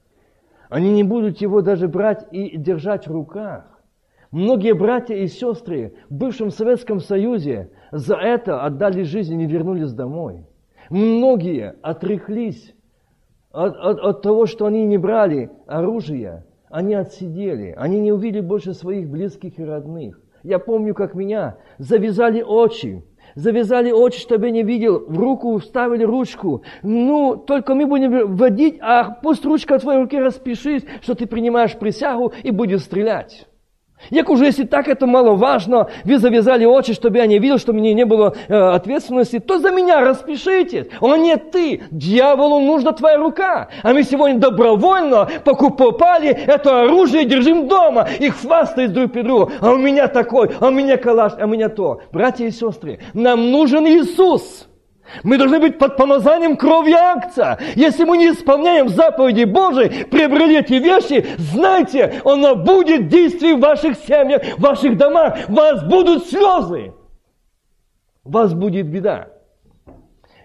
они 0.69 0.93
не 0.93 1.03
будут 1.03 1.39
его 1.39 1.63
даже 1.63 1.89
брать 1.89 2.27
и 2.31 2.57
держать 2.57 3.09
в 3.09 3.13
руках. 3.13 3.83
Многие 4.31 4.75
братья 4.75 5.15
и 5.17 5.27
сестры 5.27 5.95
в 6.09 6.15
бывшем 6.15 6.51
Советском 6.51 7.01
Союзе 7.01 7.71
за 7.91 8.17
это 8.17 8.63
отдали 8.65 9.03
жизнь 9.03 9.33
и 9.33 9.37
не 9.37 9.47
вернулись 9.47 9.93
домой. 9.93 10.47
Многие 10.91 11.75
отреклись 11.83 12.75
от, 13.51 13.75
от, 13.77 13.99
от 13.99 14.23
того, 14.23 14.47
что 14.47 14.67
они 14.67 14.85
не 14.85 14.99
брали 14.99 15.51
оружие, 15.67 16.45
они 16.69 16.95
отсидели, 16.95 17.75
они 17.77 18.01
не 18.01 18.13
увидели 18.13 18.43
больше 18.43 18.75
своих 18.75 19.09
близких 19.09 19.59
и 19.59 19.65
родных. 19.65 20.21
Я 20.43 20.59
помню, 20.59 20.95
как 20.95 21.15
меня 21.15 21.59
завязали 21.79 22.43
очи. 22.43 23.03
Завязали 23.35 23.91
очи, 23.91 24.19
чтобы 24.21 24.51
не 24.51 24.63
видел. 24.63 25.05
В 25.07 25.19
руку 25.19 25.59
вставили 25.59 26.05
ручку. 26.05 26.63
Ну, 26.83 27.37
только 27.37 27.75
мы 27.75 27.87
будем 27.87 28.37
водить, 28.37 28.79
а 28.81 29.11
пусть 29.11 29.45
ручка 29.45 29.79
в 29.79 29.83
твоей 29.83 30.01
руке 30.01 30.21
распишись, 30.21 30.85
что 31.03 31.15
ты 31.15 31.27
принимаешь 31.27 31.77
присягу 31.77 32.33
и 32.43 32.51
будешь 32.51 32.83
стрелять. 32.83 33.48
Як 34.11 34.31
уже, 34.31 34.47
если 34.47 34.65
так 34.65 34.89
это 34.89 35.07
маловажно, 35.07 35.89
вы 36.05 36.19
завязали 36.19 36.65
очи, 36.65 36.95
чтобы 36.95 37.19
я 37.19 37.27
не 37.27 37.39
видел, 37.39 37.59
что 37.59 37.73
мне 37.73 37.93
не 37.95 38.05
было 38.05 38.35
э, 38.49 38.55
ответственности, 38.55 39.39
то 39.39 39.59
за 39.59 39.71
меня 39.71 40.01
распишитесь. 40.01 40.87
О 41.01 41.17
нет, 41.17 41.51
ты, 41.51 41.83
дьяволу 41.91 42.61
нужна 42.61 42.93
твоя 42.93 43.19
рука. 43.19 43.69
А 43.83 43.93
мы 43.93 44.03
сегодня 44.03 44.39
добровольно 44.39 45.29
покупали 45.45 46.29
это 46.29 46.83
оружие 46.83 47.25
и 47.25 47.27
держим 47.27 47.69
дома. 47.69 48.09
Их 48.19 48.41
хвастают 48.41 48.93
друг 48.93 49.13
перед 49.13 49.27
другом. 49.27 49.53
А 49.61 49.73
у 49.73 49.77
меня 49.77 50.09
такой, 50.09 50.51
а 50.59 50.69
у 50.69 50.71
меня 50.71 50.97
калаш, 50.97 51.33
а 51.39 51.45
у 51.45 51.49
меня 51.49 51.69
то. 51.69 52.01
Братья 52.13 52.47
и 52.47 52.51
сестры, 52.51 53.01
нам 53.13 53.51
нужен 53.51 53.87
Иисус. 53.87 54.69
Мы 55.23 55.39
должны 55.39 55.59
быть 55.59 55.79
под 55.79 55.97
помазанием 55.97 56.57
крови 56.57 56.93
акция. 56.93 57.59
Если 57.75 58.05
мы 58.05 58.19
не 58.19 58.31
исполняем 58.31 58.89
заповеди 58.89 59.45
Божьей, 59.45 60.05
приобрели 60.05 60.59
эти 60.59 60.75
вещи, 60.75 61.27
знайте, 61.39 62.21
оно 62.25 62.57
будет 62.57 63.09
действие 63.09 63.57
в 63.57 63.61
ваших 63.61 63.97
семьях, 63.99 64.59
в 64.59 64.61
ваших 64.61 64.97
домах. 64.97 65.49
Вас 65.49 65.85
будут 65.85 66.27
слезы. 66.27 66.93
Вас 68.25 68.53
будет 68.55 68.87
беда. 68.89 69.29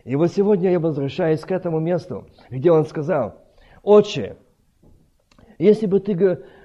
И 0.06 0.16
вот 0.16 0.32
сегодня 0.32 0.72
я 0.72 0.80
возвращаюсь 0.80 1.42
к 1.42 1.52
этому 1.52 1.80
месту, 1.80 2.28
где 2.50 2.72
он 2.72 2.86
сказал, 2.86 3.42
«Отче, 3.84 4.38
если 5.58 5.86
бы 5.86 6.00
ты 6.00 6.14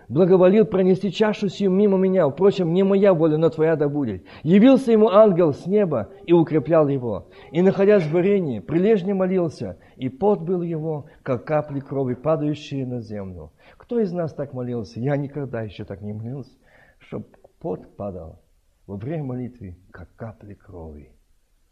благоволил 0.08 0.64
пронести 0.64 1.12
чашу 1.12 1.48
сию 1.48 1.70
мимо 1.70 1.98
меня. 1.98 2.28
Впрочем, 2.28 2.72
не 2.72 2.82
моя 2.82 3.14
воля, 3.14 3.36
но 3.36 3.50
твоя 3.50 3.76
да 3.76 3.88
будет. 3.88 4.24
Явился 4.42 4.92
ему 4.92 5.08
ангел 5.08 5.52
с 5.52 5.66
неба 5.66 6.10
и 6.26 6.32
укреплял 6.32 6.88
его. 6.88 7.28
И, 7.52 7.62
находясь 7.62 8.04
в 8.04 8.12
варенье, 8.12 8.60
прилежно 8.60 9.14
молился, 9.14 9.78
и 9.96 10.08
пот 10.08 10.40
был 10.40 10.62
его, 10.62 11.06
как 11.22 11.44
капли 11.44 11.80
крови, 11.80 12.14
падающие 12.14 12.86
на 12.86 13.00
землю. 13.00 13.52
Кто 13.76 14.00
из 14.00 14.12
нас 14.12 14.32
так 14.32 14.52
молился? 14.52 15.00
Я 15.00 15.16
никогда 15.16 15.62
еще 15.62 15.84
так 15.84 16.02
не 16.02 16.12
молился, 16.12 16.52
чтобы 16.98 17.26
пот 17.60 17.96
падал 17.96 18.40
во 18.86 18.96
время 18.96 19.24
молитвы, 19.24 19.76
как 19.90 20.14
капли 20.16 20.54
крови. 20.54 21.12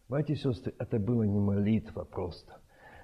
Братья 0.09 0.35
и 0.35 0.37
сестры, 0.37 0.73
это 0.79 0.99
было 0.99 1.25
не 1.25 1.41
молитва 1.41 2.05
просто. 2.05 2.61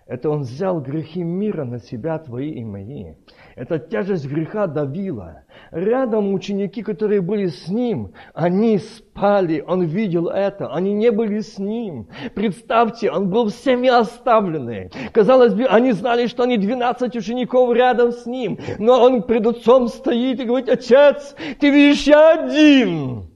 Это 0.06 0.30
он 0.30 0.42
взял 0.42 0.80
грехи 0.80 1.22
мира 1.22 1.64
на 1.64 1.78
себя, 1.78 2.18
твои 2.18 2.50
и 2.50 2.64
мои. 2.64 3.14
Эта 3.54 3.78
тяжесть 3.78 4.26
греха 4.26 4.66
давила. 4.66 5.44
Рядом 5.70 6.34
ученики, 6.34 6.82
которые 6.82 7.20
были 7.20 7.46
с 7.46 7.68
ним, 7.68 8.12
они 8.34 8.78
спали, 8.78 9.62
он 9.66 9.82
видел 9.82 10.28
это, 10.28 10.72
они 10.72 10.92
не 10.92 11.10
были 11.10 11.40
с 11.40 11.58
ним. 11.58 12.08
Представьте, 12.34 13.10
он 13.10 13.30
был 13.30 13.48
всеми 13.48 13.88
оставленный. 13.88 14.90
Казалось 15.12 15.54
бы, 15.54 15.64
они 15.64 15.92
знали, 15.92 16.26
что 16.26 16.42
они 16.42 16.58
12 16.58 17.16
учеников 17.16 17.72
рядом 17.74 18.12
с 18.12 18.26
ним, 18.26 18.58
но 18.78 19.02
он 19.02 19.22
пред 19.22 19.46
отцом 19.46 19.88
стоит 19.88 20.40
и 20.40 20.44
говорит, 20.44 20.68
отец, 20.68 21.34
ты 21.60 21.70
видишь, 21.70 22.04
я 22.04 22.32
один. 22.32 23.31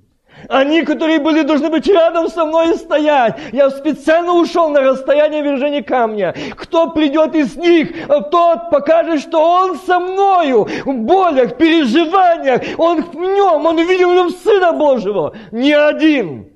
Они, 0.48 0.82
которые 0.82 1.18
были, 1.18 1.42
должны 1.42 1.70
быть 1.70 1.86
рядом 1.86 2.28
со 2.28 2.44
мной 2.44 2.76
стоять. 2.76 3.36
Я 3.52 3.70
специально 3.70 4.32
ушел 4.32 4.68
на 4.68 4.80
расстояние 4.80 5.42
вержения 5.42 5.82
камня. 5.82 6.34
Кто 6.56 6.90
придет 6.90 7.34
из 7.34 7.56
них, 7.56 8.06
тот 8.30 8.70
покажет, 8.70 9.20
что 9.20 9.40
он 9.40 9.78
со 9.78 9.98
мною 9.98 10.68
в 10.84 10.92
болях, 10.92 11.56
переживаниях. 11.56 12.62
Он 12.78 13.02
в 13.02 13.14
нем, 13.14 13.66
он 13.66 13.76
видел 13.78 14.10
в 14.10 14.14
нем 14.14 14.30
Сына 14.30 14.72
Божьего. 14.72 15.34
Не 15.50 15.72
один. 15.72 16.52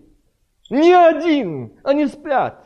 Не 0.68 0.92
один. 0.92 1.72
Они 1.82 2.06
спят. 2.06 2.64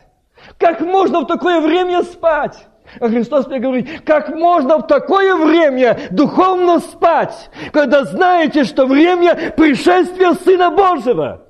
Как 0.59 0.81
можно 0.81 1.21
в 1.21 1.27
такое 1.27 1.61
время 1.61 2.03
спать? 2.03 2.67
А 3.01 3.09
Христос 3.09 3.47
мне 3.49 3.59
говорит, 3.59 4.03
как 4.05 4.35
можно 4.35 4.79
в 4.79 4.87
такое 4.87 5.35
время 5.35 5.99
духовно 6.11 6.81
спать, 6.81 7.51
когда 7.73 8.05
знаете, 8.05 8.65
что 8.65 8.87
время 8.87 9.53
пришествия 9.57 10.35
Сына 10.35 10.71
Божьего? 10.71 11.44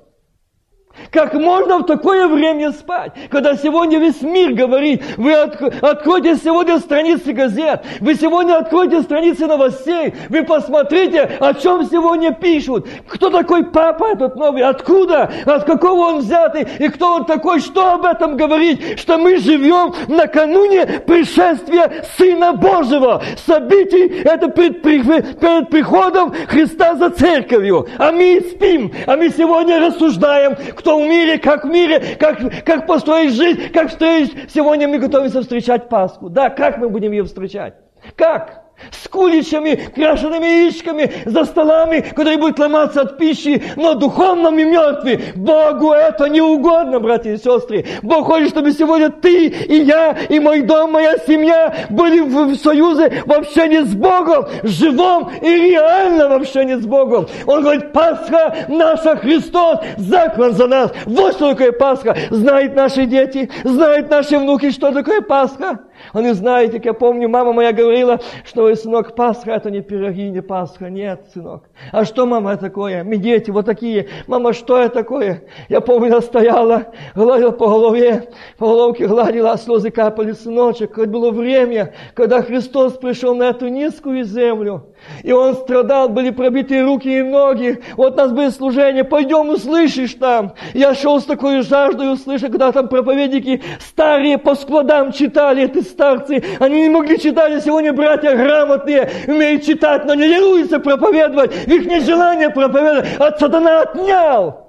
Как 1.11 1.33
можно 1.33 1.79
в 1.79 1.85
такое 1.85 2.27
время 2.27 2.71
спать, 2.71 3.13
когда 3.29 3.55
сегодня 3.55 3.99
весь 3.99 4.21
мир 4.21 4.53
говорит, 4.53 5.03
вы 5.17 5.33
откройте 5.33 6.35
сегодня 6.35 6.79
страницы 6.79 7.33
газет, 7.33 7.83
вы 7.99 8.15
сегодня 8.15 8.57
откройте 8.57 9.01
страницы 9.01 9.45
новостей, 9.47 10.13
вы 10.29 10.43
посмотрите, 10.43 11.23
о 11.39 11.53
чем 11.53 11.85
сегодня 11.85 12.33
пишут, 12.33 12.87
кто 13.07 13.29
такой 13.29 13.65
папа 13.65 14.11
этот 14.13 14.35
новый, 14.35 14.63
откуда, 14.63 15.31
от 15.45 15.65
какого 15.65 16.07
он 16.07 16.19
взятый, 16.19 16.67
и 16.79 16.87
кто 16.89 17.15
он 17.15 17.25
такой, 17.25 17.59
что 17.59 17.93
об 17.93 18.05
этом 18.05 18.37
говорит, 18.37 18.99
что 18.99 19.17
мы 19.17 19.37
живем 19.37 19.93
накануне 20.07 20.85
пришествия 21.05 22.05
Сына 22.17 22.53
Божьего, 22.53 23.21
событий, 23.45 24.21
это 24.23 24.47
перед, 24.49 24.81
перед 24.81 25.69
приходом 25.69 26.33
Христа 26.47 26.95
за 26.95 27.09
церковью, 27.09 27.87
а 27.97 28.11
мы 28.11 28.41
спим, 28.51 28.91
а 29.05 29.15
мы 29.17 29.29
сегодня 29.29 29.79
рассуждаем, 29.79 30.55
кто 30.75 30.84
в 30.85 31.01
мире, 31.01 31.37
как 31.37 31.65
в 31.65 31.67
мире, 31.69 32.17
как, 32.19 32.65
как 32.65 32.87
построить 32.87 33.33
жизнь, 33.33 33.69
как 33.71 33.89
встретить. 33.89 34.51
Сегодня 34.51 34.87
мы 34.87 34.99
готовимся 34.99 35.41
встречать 35.41 35.89
Пасху. 35.89 36.29
Да, 36.29 36.49
как 36.49 36.77
мы 36.77 36.89
будем 36.89 37.11
ее 37.11 37.23
встречать? 37.23 37.75
Как? 38.15 38.64
С 38.91 39.07
куличами, 39.07 39.75
крашенными 39.95 40.45
яичками, 40.45 41.11
за 41.25 41.45
столами, 41.45 42.01
которые 42.01 42.37
будут 42.37 42.59
ломаться 42.59 43.01
от 43.01 43.17
пищи, 43.17 43.63
но 43.75 43.93
духовно 43.93 44.51
мы 44.51 44.65
мертвы. 44.65 45.19
Богу 45.35 45.91
это 45.91 46.25
не 46.25 46.41
угодно, 46.41 46.99
братья 46.99 47.31
и 47.31 47.37
сестры. 47.37 47.85
Бог 48.01 48.27
хочет, 48.27 48.49
чтобы 48.49 48.71
сегодня 48.71 49.09
ты 49.09 49.47
и 49.47 49.83
я, 49.83 50.15
и 50.29 50.39
мой 50.39 50.61
дом, 50.61 50.91
моя 50.91 51.17
семья 51.25 51.73
были 51.89 52.19
в, 52.19 52.53
в 52.53 52.55
союзе, 52.57 53.23
в 53.25 53.31
общении 53.31 53.79
с 53.79 53.95
Богом, 53.95 54.45
живом 54.63 55.31
и 55.41 55.47
реально 55.47 56.29
в 56.29 56.33
общении 56.33 56.75
с 56.75 56.85
Богом. 56.85 57.27
Он 57.45 57.61
говорит, 57.61 57.91
Пасха 57.91 58.65
наша, 58.67 59.15
Христос, 59.17 59.79
заклан 59.97 60.53
за 60.53 60.67
нас. 60.67 60.91
Вот 61.05 61.35
что 61.35 61.51
такое 61.51 61.71
Пасха. 61.71 62.15
Знают 62.29 62.75
наши 62.75 63.05
дети, 63.05 63.49
знают 63.63 64.09
наши 64.09 64.37
внуки, 64.37 64.71
что 64.71 64.91
такое 64.91 65.21
Пасха. 65.21 65.79
Они 66.13 66.31
знают, 66.31 66.71
как 66.71 66.85
я 66.85 66.93
помню, 66.93 67.29
мама 67.29 67.53
моя 67.53 67.73
говорила, 67.73 68.19
что, 68.43 68.73
сынок, 68.75 69.15
Пасха 69.15 69.51
это 69.51 69.71
не 69.71 69.81
пироги, 69.81 70.29
не 70.29 70.41
Пасха. 70.41 70.89
Нет, 70.89 71.27
сынок. 71.33 71.63
А 71.91 72.05
что, 72.05 72.25
мама, 72.25 72.57
такое? 72.57 73.03
Мы 73.03 73.17
дети 73.17 73.51
вот 73.51 73.65
такие. 73.65 74.07
Мама, 74.27 74.53
что 74.53 74.77
это 74.77 74.95
такое? 74.95 75.43
Я 75.69 75.81
помню, 75.81 76.09
я 76.09 76.21
стояла, 76.21 76.87
гладила 77.15 77.51
по 77.51 77.67
голове, 77.67 78.29
по 78.57 78.67
головке 78.67 79.07
гладила, 79.07 79.51
а 79.51 79.57
слезы 79.57 79.91
капали, 79.91 80.31
сыночек. 80.31 80.95
Хоть 80.95 81.09
было 81.09 81.31
время, 81.31 81.93
когда 82.13 82.41
Христос 82.41 82.93
пришел 82.93 83.35
на 83.35 83.49
эту 83.49 83.67
низкую 83.67 84.23
землю. 84.23 84.94
И 85.23 85.31
он 85.31 85.55
страдал, 85.55 86.09
были 86.09 86.29
пробиты 86.29 86.81
руки 86.81 87.07
и 87.07 87.21
ноги. 87.21 87.81
Вот 87.97 88.15
нас 88.17 88.31
были 88.31 88.49
служения, 88.49 89.03
пойдем 89.03 89.49
услышишь 89.49 90.13
там. 90.15 90.53
Я 90.73 90.93
шел 90.93 91.19
с 91.19 91.25
такой 91.25 91.61
жаждой 91.61 92.13
услышать, 92.13 92.51
когда 92.51 92.71
там 92.71 92.87
проповедники 92.87 93.63
старые 93.79 94.37
по 94.37 94.55
складам 94.55 95.11
читали, 95.11 95.63
эти 95.63 95.81
старцы. 95.81 96.43
Они 96.59 96.83
не 96.83 96.89
могли 96.89 97.19
читать, 97.19 97.53
а 97.53 97.61
сегодня 97.61 97.93
братья 97.93 98.35
грамотные, 98.35 99.09
умеют 99.27 99.63
читать, 99.63 100.05
но 100.05 100.13
не 100.13 100.27
ленуются 100.27 100.79
проповедовать. 100.79 101.67
Их 101.67 101.85
нежелание 101.85 102.49
проповедовать, 102.49 103.15
от 103.19 103.39
сатана 103.39 103.81
отнял. 103.81 104.64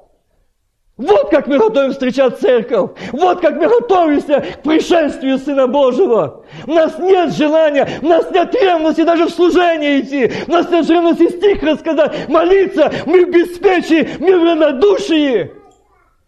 Вот 0.96 1.28
как 1.28 1.46
мы 1.46 1.59
готовим 1.59 1.92
встречать 1.92 2.38
церковь. 2.38 2.92
Вот 3.12 3.40
как 3.42 3.56
мы 3.56 3.68
готовимся 3.68 4.40
к 4.40 4.62
пришествию 4.62 5.38
Сына 5.38 5.66
Божьего. 5.66 6.42
У 6.66 6.72
нас 6.72 6.98
нет 6.98 7.35
желания, 7.35 7.87
у 8.00 8.06
нас 8.06 8.30
нет 8.30 8.54
ревности 8.54 9.02
даже 9.02 9.26
в 9.26 9.30
служение 9.30 10.00
идти. 10.00 10.32
У 10.46 10.52
нас 10.52 10.70
нет 10.70 10.88
ревности 10.88 11.28
стих 11.28 11.62
рассказать, 11.62 12.30
молиться. 12.30 12.90
Мы 13.04 13.26
в 13.26 13.30
беспечии, 13.30 14.09
мы 14.18 14.38
в 14.38 14.44
равнодушии. 14.44 15.52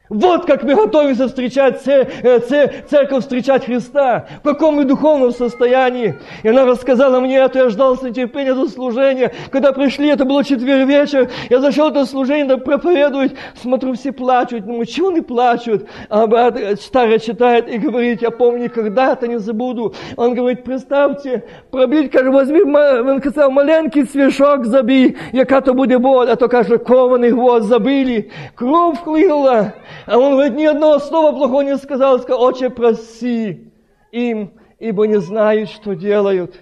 Вот 0.08 0.46
как 0.46 0.62
мы 0.62 0.74
готовимся 0.74 1.28
встречать 1.28 1.86
э, 1.86 2.38
церковь, 2.88 3.22
встречать 3.22 3.66
Христа. 3.66 4.26
В 4.42 4.48
каком 4.48 4.76
мы 4.76 4.84
духовном 4.84 5.32
состоянии. 5.32 6.18
И 6.42 6.48
она 6.48 6.64
рассказала 6.64 7.20
мне 7.20 7.36
это, 7.36 7.58
я 7.58 7.68
ждал 7.68 7.96
с 7.96 8.02
нетерпением 8.02 8.58
это 8.58 8.70
служение. 8.70 9.32
Когда 9.50 9.72
пришли, 9.72 10.08
это 10.08 10.24
было 10.24 10.42
четверг 10.44 10.88
вечер, 10.88 11.30
я 11.50 11.60
зашел 11.60 11.90
это 11.90 12.06
служение, 12.06 12.56
проповедует, 12.56 13.36
смотрю, 13.60 13.94
все 13.94 14.12
плачут. 14.12 14.64
Думаю, 14.64 14.86
чего 14.86 15.08
они 15.08 15.20
плачут? 15.20 15.86
А 16.08 16.26
брат 16.26 16.56
старый 16.80 17.20
читает 17.20 17.68
и 17.68 17.76
говорит, 17.76 18.22
я 18.22 18.30
помню, 18.30 18.64
никогда 18.64 19.12
это 19.12 19.28
не 19.28 19.38
забуду. 19.38 19.94
Он 20.16 20.34
говорит, 20.34 20.64
представьте, 20.64 21.44
пробить, 21.70 22.10
как 22.10 22.32
возьми, 22.32 22.62
он 22.62 23.20
сказал, 23.20 23.50
маленький 23.50 24.04
свешок 24.04 24.64
забей, 24.64 25.18
яка 25.32 25.60
то 25.60 25.74
буде 25.74 25.98
боль, 25.98 26.30
а 26.30 26.36
то, 26.36 26.48
каже, 26.48 26.78
кований 26.78 27.30
гвоздь 27.30 27.66
забили. 27.66 28.30
Кровь 28.54 28.98
хлынула. 29.02 29.74
А 30.08 30.16
он 30.16 30.32
говорит, 30.32 30.54
ни 30.54 30.64
одного 30.64 30.98
слова 31.00 31.36
плохого 31.36 31.60
не 31.60 31.76
сказал. 31.76 32.18
Сказал, 32.18 32.42
отче, 32.42 32.70
проси 32.70 33.70
им, 34.10 34.52
ибо 34.78 35.06
не 35.06 35.20
знают, 35.20 35.68
что 35.68 35.94
делают. 35.94 36.54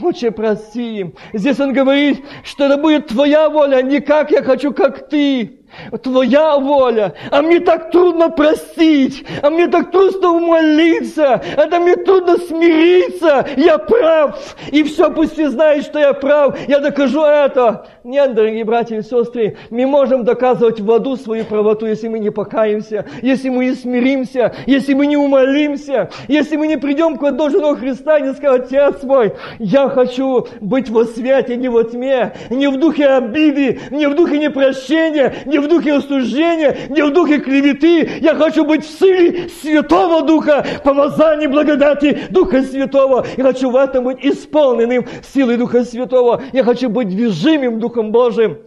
Отче, 0.00 0.32
прости 0.32 0.98
им. 0.98 1.14
Здесь 1.32 1.60
он 1.60 1.72
говорит, 1.72 2.24
что 2.42 2.64
это 2.64 2.76
будет 2.76 3.06
твоя 3.06 3.48
воля, 3.48 3.80
не 3.80 4.00
как 4.00 4.32
я 4.32 4.42
хочу, 4.42 4.72
как 4.72 5.08
ты. 5.08 5.63
Твоя 6.02 6.58
воля. 6.58 7.14
А 7.30 7.42
мне 7.42 7.60
так 7.60 7.90
трудно 7.90 8.30
простить. 8.30 9.24
А 9.42 9.50
мне 9.50 9.68
так 9.68 9.90
трудно 9.90 10.30
умолиться. 10.30 11.42
Это 11.56 11.80
мне 11.80 11.96
трудно 11.96 12.38
смириться. 12.38 13.46
Я 13.56 13.78
прав. 13.78 14.56
И 14.70 14.82
все, 14.82 15.10
пусть 15.10 15.32
все 15.32 15.50
знают, 15.50 15.84
что 15.84 15.98
я 15.98 16.12
прав. 16.12 16.56
Я 16.68 16.80
докажу 16.80 17.22
это. 17.22 17.86
Нет, 18.04 18.34
дорогие 18.34 18.64
братья 18.64 18.98
и 18.98 19.02
сестры, 19.02 19.56
мы 19.70 19.86
можем 19.86 20.24
доказывать 20.24 20.80
в 20.80 20.92
аду 20.92 21.16
свою 21.16 21.44
правоту, 21.44 21.86
если 21.86 22.08
мы 22.08 22.18
не 22.18 22.30
покаемся, 22.30 23.06
если 23.22 23.48
мы 23.48 23.66
не 23.66 23.74
смиримся, 23.74 24.54
если 24.66 24.94
мы 24.94 25.06
не 25.06 25.16
умолимся, 25.16 26.10
если 26.28 26.56
мы 26.56 26.66
не 26.66 26.76
придем 26.76 27.16
к 27.16 27.24
одному 27.24 27.74
Христа 27.76 28.18
и 28.18 28.22
не 28.22 28.34
скажем, 28.34 28.64
Отец 28.64 29.02
мой, 29.02 29.32
я 29.58 29.88
хочу 29.88 30.46
быть 30.60 30.88
во 30.88 31.04
свете, 31.04 31.56
не 31.56 31.68
во 31.68 31.84
тьме, 31.84 32.32
не 32.50 32.68
в 32.68 32.78
духе 32.78 33.06
обиды, 33.06 33.80
не 33.90 34.06
в 34.06 34.14
духе 34.14 34.38
непрощения, 34.38 35.34
не 35.44 35.58
в 35.58 35.63
в 35.64 35.68
духе 35.68 35.94
осуждения, 35.94 36.88
не 36.88 37.02
в 37.02 37.12
духе 37.12 37.40
клеветы. 37.40 38.18
Я 38.20 38.34
хочу 38.34 38.64
быть 38.64 38.84
в 38.84 38.98
силе 38.98 39.48
Святого 39.48 40.22
Духа, 40.22 40.64
помазания 40.84 41.48
благодати 41.48 42.26
Духа 42.30 42.62
Святого. 42.62 43.26
Я 43.36 43.44
хочу 43.44 43.70
в 43.70 43.76
этом 43.76 44.04
быть 44.04 44.18
исполненным 44.24 45.06
силой 45.32 45.56
Духа 45.56 45.84
Святого. 45.84 46.42
Я 46.52 46.64
хочу 46.64 46.88
быть 46.88 47.08
движимым 47.08 47.80
Духом 47.80 48.12
Божьим. 48.12 48.58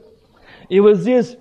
И 0.70 0.80
вот 0.80 0.98
здесь, 0.98 1.38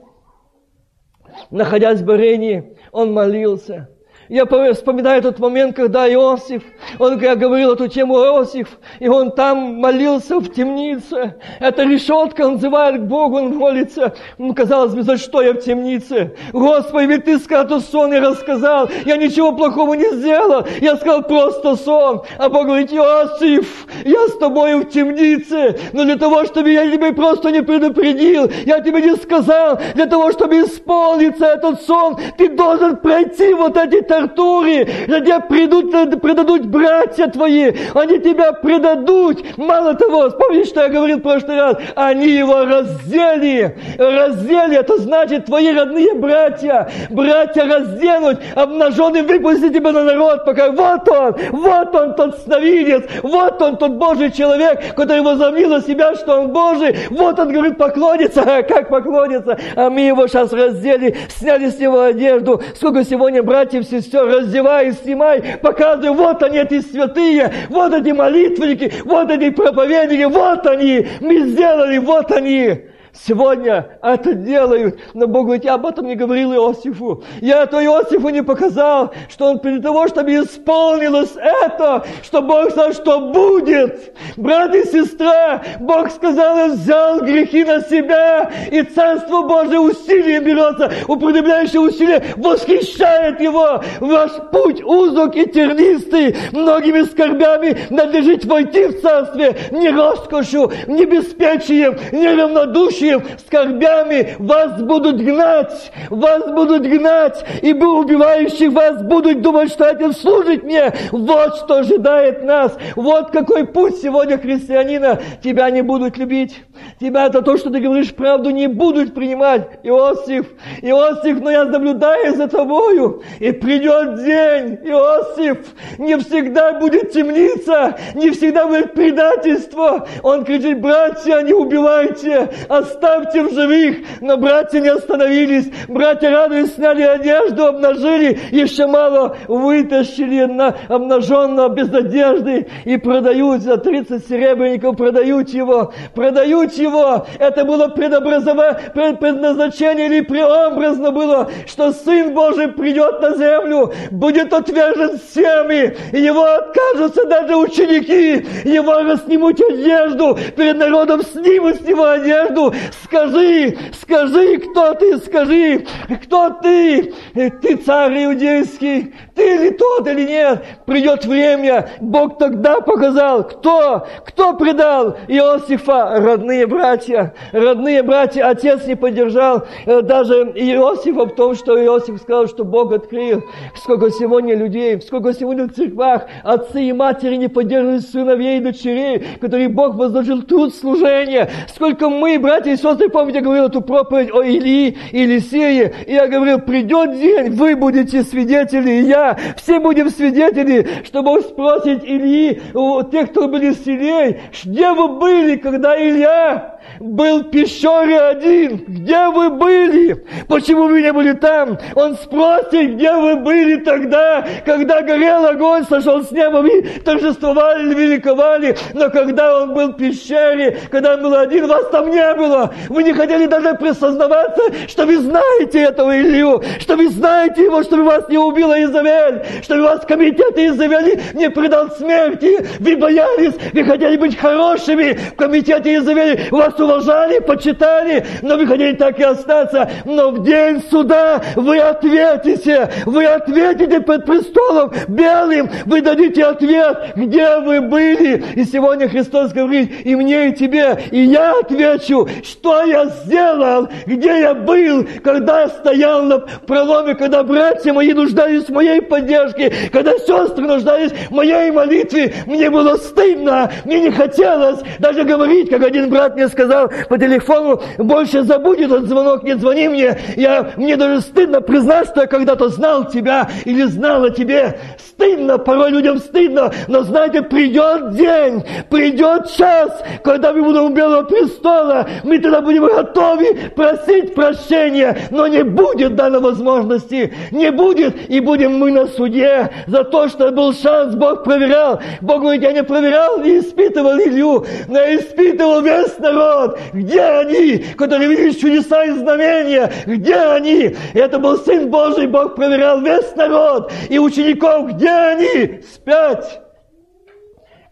находясь 1.50 2.00
в 2.00 2.04
Барении, 2.04 2.76
он 2.92 3.12
молился– 3.12 3.88
я 4.28 4.46
вспоминаю 4.74 5.22
тот 5.22 5.38
момент, 5.38 5.76
когда 5.76 6.12
Иосиф, 6.12 6.62
он, 6.98 7.20
я 7.20 7.36
говорил 7.36 7.72
эту 7.72 7.88
тему 7.88 8.16
Иосиф, 8.16 8.68
и 8.98 9.08
он 9.08 9.30
там 9.32 9.76
молился 9.80 10.38
в 10.38 10.52
темнице. 10.52 11.36
Это 11.60 11.84
решетка, 11.84 12.42
он 12.42 12.54
называет 12.54 13.02
к 13.02 13.04
Богу, 13.04 13.38
он 13.38 13.56
молится. 13.56 14.14
Ну, 14.38 14.54
казалось 14.54 14.94
бы, 14.94 15.02
за 15.02 15.16
что 15.16 15.42
я 15.42 15.52
в 15.52 15.58
темнице? 15.58 16.34
Господи, 16.52 17.06
ведь 17.06 17.24
ты 17.24 17.38
сказал, 17.38 17.66
что 17.66 17.80
сон 17.80 18.12
я 18.12 18.20
рассказал. 18.20 18.88
Я 19.04 19.16
ничего 19.16 19.52
плохого 19.52 19.94
не 19.94 20.10
сделал. 20.16 20.66
Я 20.80 20.96
сказал 20.96 21.22
просто 21.22 21.76
сон. 21.76 22.22
А 22.38 22.48
Бог 22.48 22.66
говорит, 22.66 22.92
Иосиф, 22.92 23.86
я 24.04 24.26
с 24.28 24.38
тобой 24.38 24.74
в 24.76 24.84
темнице. 24.86 25.78
Но 25.92 26.04
для 26.04 26.16
того, 26.16 26.44
чтобы 26.44 26.70
я 26.70 26.90
тебя 26.90 27.12
просто 27.12 27.50
не 27.50 27.62
предупредил, 27.62 28.50
я 28.64 28.80
тебе 28.80 29.02
не 29.02 29.16
сказал, 29.16 29.78
для 29.94 30.06
того, 30.06 30.32
чтобы 30.32 30.60
исполниться 30.60 31.46
этот 31.46 31.82
сон, 31.82 32.16
ты 32.36 32.48
должен 32.48 32.96
пройти 32.96 33.54
вот 33.54 33.76
эти 33.76 34.02
тортуре, 34.16 34.84
где 35.06 35.40
придут, 35.40 36.20
предадут 36.20 36.66
братья 36.66 37.26
твои, 37.28 37.72
они 37.94 38.18
тебя 38.18 38.52
предадут. 38.52 39.56
Мало 39.56 39.94
того, 39.94 40.30
помнишь, 40.30 40.68
что 40.68 40.82
я 40.82 40.88
говорил 40.88 41.18
в 41.18 41.22
прошлый 41.22 41.56
раз? 41.56 41.76
Они 41.94 42.28
его 42.28 42.64
раздели. 42.64 43.76
Раздели, 43.98 44.76
это 44.76 44.98
значит 44.98 45.46
твои 45.46 45.72
родные 45.72 46.14
братья. 46.14 46.90
Братья 47.10 47.64
разденут, 47.64 48.40
обнаженный 48.54 49.22
выпустить 49.22 49.74
тебя 49.74 49.92
на 49.92 50.04
народ, 50.04 50.44
пока 50.44 50.70
вот 50.70 51.08
он, 51.08 51.34
вот 51.52 51.94
он 51.94 52.14
тот 52.14 52.38
сновидец, 52.40 53.04
вот 53.22 53.60
он 53.60 53.76
тот 53.76 53.92
Божий 53.92 54.30
человек, 54.30 54.94
который 54.94 55.22
возомнил 55.22 55.74
о 55.74 55.80
себя, 55.80 56.14
что 56.14 56.40
он 56.40 56.48
Божий. 56.48 56.96
Вот 57.10 57.38
он 57.38 57.52
говорит, 57.52 57.76
поклонится. 57.76 58.42
Как 58.68 58.88
поклонится? 58.88 59.58
А 59.74 59.90
мы 59.90 60.00
его 60.00 60.26
сейчас 60.26 60.52
раздели, 60.52 61.16
сняли 61.28 61.68
с 61.68 61.78
него 61.78 62.00
одежду. 62.00 62.62
Сколько 62.74 63.04
сегодня 63.04 63.42
братьев, 63.42 63.84
сестер 63.84 64.05
все 64.08 64.24
раздевай, 64.26 64.92
снимай, 64.92 65.58
показывай, 65.60 66.16
вот 66.16 66.42
они, 66.42 66.58
эти 66.58 66.80
святые, 66.80 67.52
вот 67.68 67.92
эти 67.92 68.10
молитвенники, 68.10 68.92
вот 69.04 69.30
эти 69.30 69.50
проповедники, 69.50 70.24
вот 70.24 70.66
они, 70.66 71.06
мы 71.20 71.40
сделали, 71.48 71.98
вот 71.98 72.32
они. 72.32 72.86
Сегодня 73.24 73.98
это 74.02 74.34
делают, 74.34 74.98
но 75.14 75.26
Бог 75.26 75.44
говорит, 75.44 75.64
я 75.64 75.74
об 75.74 75.86
этом 75.86 76.06
не 76.06 76.16
говорил 76.16 76.52
Иосифу. 76.52 77.22
Я 77.40 77.62
это 77.62 77.82
Иосифу 77.82 78.28
не 78.28 78.42
показал, 78.42 79.12
что 79.30 79.46
он 79.46 79.58
перед 79.58 79.82
того, 79.82 80.06
чтобы 80.08 80.32
исполнилось 80.32 81.34
это, 81.36 82.04
что 82.22 82.42
Бог 82.42 82.70
сказал, 82.70 82.92
что 82.92 83.20
будет. 83.32 84.14
Брат 84.36 84.74
и 84.74 84.84
сестра, 84.84 85.62
Бог 85.80 86.10
сказал, 86.10 86.56
он 86.56 86.72
взял 86.72 87.20
грехи 87.20 87.64
на 87.64 87.80
себя, 87.80 88.50
и 88.70 88.82
Царство 88.82 89.42
Божие 89.42 89.80
усилием 89.80 90.44
берется, 90.44 90.92
уподобляющее 91.08 91.80
усилие 91.80 92.22
восхищает 92.36 93.40
его. 93.40 93.82
Ваш 94.00 94.32
путь 94.52 94.82
узок 94.82 95.36
и 95.36 95.46
тернистый, 95.46 96.36
многими 96.52 97.02
скорбями 97.02 97.78
надлежит 97.90 98.44
войти 98.44 98.86
в 98.86 99.00
Царстве, 99.00 99.56
не 99.70 99.90
роскошью, 99.90 100.70
не 100.86 101.06
беспечием, 101.06 101.96
не 102.12 102.28
равнодушием, 102.28 103.05
горечью, 103.06 103.22
скорбями 103.46 104.36
вас 104.38 104.80
будут 104.82 105.20
гнать, 105.20 105.92
вас 106.10 106.50
будут 106.50 106.82
гнать, 106.82 107.44
и 107.62 107.72
вы, 107.72 107.98
убивающих 108.00 108.72
вас, 108.72 109.02
будут 109.02 109.42
думать, 109.42 109.70
что 109.70 109.86
этим 109.86 110.12
служить 110.12 110.62
мне. 110.62 110.92
Вот 111.12 111.56
что 111.56 111.78
ожидает 111.78 112.44
нас. 112.44 112.76
Вот 112.94 113.30
какой 113.30 113.66
путь 113.66 113.96
сегодня 113.96 114.38
христианина. 114.38 115.20
Тебя 115.42 115.70
не 115.70 115.82
будут 115.82 116.16
любить. 116.18 116.62
Тебя 117.00 117.26
это 117.26 117.42
то, 117.42 117.56
что 117.56 117.70
ты 117.70 117.80
говоришь 117.80 118.14
правду, 118.14 118.50
не 118.50 118.66
будут 118.66 119.14
принимать. 119.14 119.80
Иосиф, 119.82 120.46
Иосиф, 120.82 121.40
но 121.40 121.50
я 121.50 121.64
наблюдаю 121.64 122.34
за 122.34 122.48
тобою. 122.48 123.22
И 123.38 123.52
придет 123.52 124.24
день, 124.24 124.78
Иосиф, 124.88 125.58
не 125.98 126.16
всегда 126.18 126.78
будет 126.78 127.12
темница, 127.12 127.96
не 128.14 128.30
всегда 128.30 128.66
будет 128.66 128.94
предательство. 128.94 130.06
Он 130.22 130.44
кричит, 130.44 130.80
братья, 130.80 131.40
не 131.42 131.52
убивайте, 131.52 132.48
оставьте 132.68 132.95
в 133.42 133.52
живых. 133.52 133.98
Но 134.20 134.36
братья 134.36 134.80
не 134.80 134.88
остановились. 134.88 135.70
Братья 135.88 136.30
радуясь, 136.30 136.74
сняли 136.74 137.02
одежду, 137.02 137.66
обнажили, 137.66 138.38
еще 138.50 138.86
мало 138.86 139.36
вытащили 139.48 140.44
на 140.44 140.74
обнаженного 140.88 141.68
без 141.70 141.92
одежды 141.92 142.68
и 142.84 142.96
продают 142.96 143.62
за 143.62 143.76
30 143.76 144.26
серебряников, 144.26 144.96
продают 144.96 145.48
его, 145.50 145.92
продают 146.14 146.72
его. 146.74 147.26
Это 147.38 147.64
было 147.64 147.88
предназначение 147.88 150.06
или 150.06 150.20
преобразно 150.20 151.10
было, 151.10 151.50
что 151.66 151.92
Сын 151.92 152.34
Божий 152.34 152.68
придет 152.68 153.20
на 153.20 153.36
землю, 153.36 153.92
будет 154.10 154.52
отвержен 154.52 155.18
всеми, 155.18 155.96
и 156.12 156.20
его 156.20 156.44
откажутся 156.44 157.24
даже 157.26 157.56
ученики, 157.56 158.46
его 158.64 159.16
снимут 159.16 159.60
одежду, 159.60 160.38
перед 160.56 160.76
народом 160.76 161.22
снимут 161.22 161.76
с 161.76 161.80
него 161.80 162.04
одежду, 162.04 162.74
Скажи, 163.04 163.76
скажи, 164.00 164.58
кто 164.58 164.94
ты, 164.94 165.18
скажи, 165.18 165.86
кто 166.24 166.50
ты? 166.50 167.14
Ты 167.34 167.76
царь 167.76 168.24
иудейский, 168.24 169.14
ты 169.34 169.56
ли 169.56 169.70
тот 169.70 170.06
или 170.08 170.26
нет? 170.26 170.64
Придет 170.86 171.24
время, 171.24 171.90
Бог 172.00 172.38
тогда 172.38 172.80
показал, 172.80 173.44
кто, 173.44 174.06
кто 174.24 174.54
предал 174.54 175.16
Иосифа, 175.28 176.20
родные 176.20 176.66
братья, 176.66 177.34
родные 177.52 178.02
братья, 178.02 178.48
отец 178.48 178.86
не 178.86 178.96
поддержал 178.96 179.66
э, 179.84 180.02
даже 180.02 180.34
Иосифа 180.54 181.26
в 181.26 181.34
том, 181.34 181.54
что 181.54 181.82
Иосиф 181.82 182.20
сказал, 182.20 182.46
что 182.48 182.64
Бог 182.64 182.92
открыл, 182.92 183.44
сколько 183.76 184.10
сегодня 184.10 184.54
людей, 184.54 185.00
сколько 185.00 185.32
сегодня 185.34 185.64
в 185.64 185.72
церквах 185.72 186.26
отцы 186.42 186.82
и 186.82 186.92
матери 186.92 187.36
не 187.36 187.48
поддерживают 187.48 188.04
сыновей 188.04 188.58
и 188.58 188.60
дочерей, 188.60 189.26
которые 189.40 189.68
Бог 189.68 189.94
возложил 189.96 190.42
труд 190.42 190.74
служения, 190.74 191.50
сколько 191.68 192.08
мы, 192.08 192.38
братья 192.38 192.75
и 192.76 192.82
сестры, 192.82 193.08
помните, 193.08 193.40
говорил 193.40 193.66
эту 193.66 193.80
проповедь 193.80 194.32
о 194.32 194.42
Илии 194.42 194.96
и 195.10 195.22
Елисее, 195.22 195.92
и 196.06 196.12
я 196.12 196.28
говорил, 196.28 196.60
придет 196.60 197.18
день, 197.18 197.50
вы 197.50 197.74
будете 197.74 198.22
свидетели, 198.22 198.90
и 198.90 199.02
я, 199.04 199.36
все 199.56 199.80
будем 199.80 200.10
свидетели, 200.10 200.86
что 201.04 201.22
Бог 201.22 201.40
спросит 201.42 202.04
Ильи, 202.04 202.60
у 202.74 203.02
тех, 203.02 203.30
кто 203.30 203.48
были 203.48 203.72
селей, 203.72 204.40
где 204.64 204.92
вы 204.92 205.18
были, 205.18 205.56
когда 205.56 205.96
Илья 205.96 206.75
был 207.00 207.40
в 207.40 207.50
пещере 207.50 208.18
один. 208.20 208.84
Где 208.86 209.28
вы 209.28 209.50
были? 209.50 210.24
Почему 210.48 210.88
вы 210.88 211.02
не 211.02 211.12
были 211.12 211.32
там? 211.32 211.78
Он 211.94 212.14
спросит, 212.16 212.94
где 212.94 213.12
вы 213.12 213.36
были 213.36 213.76
тогда, 213.76 214.46
когда 214.64 215.02
горел 215.02 215.46
огонь, 215.46 215.84
сошел 215.88 216.22
с 216.22 216.30
неба, 216.30 216.58
вы 216.58 216.82
торжествовали, 217.04 217.94
великовали. 217.94 218.76
Но 218.94 219.10
когда 219.10 219.62
он 219.62 219.74
был 219.74 219.88
в 219.88 219.96
пещере, 219.96 220.78
когда 220.90 221.14
он 221.14 221.22
был 221.22 221.34
один, 221.34 221.66
вас 221.66 221.88
там 221.90 222.10
не 222.10 222.34
было. 222.34 222.74
Вы 222.88 223.02
не 223.02 223.12
хотели 223.12 223.46
даже 223.46 223.74
присознаваться, 223.74 224.62
что 224.88 225.06
вы 225.06 225.18
знаете 225.18 225.80
этого 225.80 226.16
Илью, 226.18 226.62
что 226.80 226.96
вы 226.96 227.08
знаете 227.08 227.64
его, 227.64 227.82
чтобы 227.82 228.04
вас 228.04 228.28
не 228.28 228.38
убила 228.38 228.82
Изавель, 228.82 229.44
чтобы 229.62 229.82
вас 229.82 230.04
комитет 230.06 230.56
Изавели 230.56 231.20
не 231.34 231.50
предал 231.50 231.90
смерти. 231.90 232.66
Вы 232.80 232.96
боялись, 232.96 233.54
вы 233.72 233.84
хотели 233.84 234.16
быть 234.16 234.36
хорошими 234.38 235.12
в 235.12 235.36
комитете 235.36 235.96
Изавели. 235.96 236.48
Вас 236.50 236.75
уважали, 236.80 237.38
почитали, 237.40 238.24
но 238.42 238.56
вы 238.56 238.66
хотели 238.66 238.96
так 238.96 239.18
и 239.18 239.22
остаться. 239.22 239.90
Но 240.04 240.30
в 240.30 240.42
день 240.44 240.82
суда 240.90 241.42
вы 241.54 241.78
ответите, 241.78 242.88
вы 243.04 243.26
ответите 243.26 244.00
перед 244.00 244.24
престолом 244.24 244.92
белым, 245.08 245.70
вы 245.86 246.00
дадите 246.00 246.44
ответ, 246.44 247.12
где 247.16 247.58
вы 247.58 247.80
были. 247.80 248.44
И 248.54 248.64
сегодня 248.64 249.08
Христос 249.08 249.52
говорит, 249.52 250.04
и 250.04 250.14
мне, 250.14 250.48
и 250.48 250.54
тебе, 250.54 250.98
и 251.10 251.22
я 251.24 251.58
отвечу, 251.60 252.28
что 252.42 252.82
я 252.84 253.06
сделал, 253.06 253.88
где 254.06 254.40
я 254.40 254.54
был, 254.54 255.06
когда 255.22 255.62
я 255.62 255.68
стоял 255.68 256.22
на 256.22 256.38
проломе, 256.38 257.14
когда 257.14 257.42
братья 257.42 257.92
мои 257.92 258.12
нуждались 258.12 258.64
в 258.64 258.72
моей 258.72 259.00
поддержке, 259.00 259.72
когда 259.92 260.12
сестры 260.18 260.66
нуждались 260.66 261.12
в 261.12 261.30
моей 261.32 261.70
молитве, 261.70 262.34
мне 262.46 262.70
было 262.70 262.96
стыдно, 262.96 263.70
мне 263.84 264.00
не 264.00 264.10
хотелось 264.10 264.80
даже 264.98 265.24
говорить, 265.24 265.70
как 265.70 265.82
один 265.82 266.10
брат 266.10 266.34
мне 266.34 266.48
сказал, 266.48 266.65
сказал 266.66 266.90
по 267.08 267.18
телефону, 267.18 267.82
больше 267.98 268.42
забудь 268.42 268.80
этот 268.80 269.06
звонок, 269.06 269.42
не 269.44 269.56
звони 269.56 269.88
мне. 269.88 270.18
Я, 270.36 270.72
мне 270.76 270.96
даже 270.96 271.20
стыдно 271.20 271.60
признать, 271.60 272.08
что 272.08 272.22
я 272.22 272.26
когда-то 272.26 272.68
знал 272.68 273.08
тебя 273.08 273.48
или 273.64 273.84
знал 273.84 274.24
о 274.24 274.30
тебе 274.30 274.78
стыдно, 275.16 275.58
порой 275.58 275.90
людям 275.90 276.18
стыдно, 276.18 276.72
но 276.88 277.02
знаете, 277.02 277.42
придет 277.42 278.14
день, 278.14 278.62
придет 278.90 279.50
час, 279.50 280.02
когда 280.22 280.52
мы 280.52 280.62
будем 280.62 280.84
у 280.84 280.88
Белого 280.90 281.22
престола, 281.22 282.06
мы 282.22 282.38
тогда 282.38 282.60
будем 282.60 282.84
готовы 282.84 283.56
просить 283.74 284.34
прощения, 284.34 285.16
но 285.30 285.46
не 285.46 285.64
будет 285.64 286.16
данной 286.16 286.40
возможности, 286.40 287.32
не 287.50 287.70
будет, 287.70 288.30
и 288.30 288.40
будем 288.40 288.78
мы 288.78 288.92
на 288.92 289.06
суде 289.06 289.70
за 289.86 290.04
то, 290.04 290.28
что 290.28 290.50
был 290.50 290.74
шанс, 290.74 291.14
Бог 291.14 291.44
проверял. 291.44 292.00
Бог 292.20 292.42
говорит, 292.42 292.62
я 292.62 292.72
не 292.72 292.82
проверял, 292.82 293.38
не 293.40 293.58
испытывал 293.58 294.18
Илью, 294.18 294.66
но 294.88 294.98
испытывал 294.98 295.80
весь 295.80 296.18
народ. 296.18 296.78
Где 296.92 297.22
они, 297.22 297.78
которые 297.96 298.28
видели 298.28 298.50
чудеса 298.50 299.04
и 299.04 299.10
знамения? 299.12 299.90
Где 300.06 300.34
они? 300.34 300.94
Это 301.14 301.38
был 301.38 301.56
Сын 301.58 301.88
Божий, 301.88 302.26
Бог 302.26 302.54
проверял 302.54 303.00
весь 303.00 303.34
народ. 303.34 303.90
И 304.08 304.18
учеников, 304.18 304.92
где 304.92 305.05
они? 305.08 305.82
Спять 305.82 306.60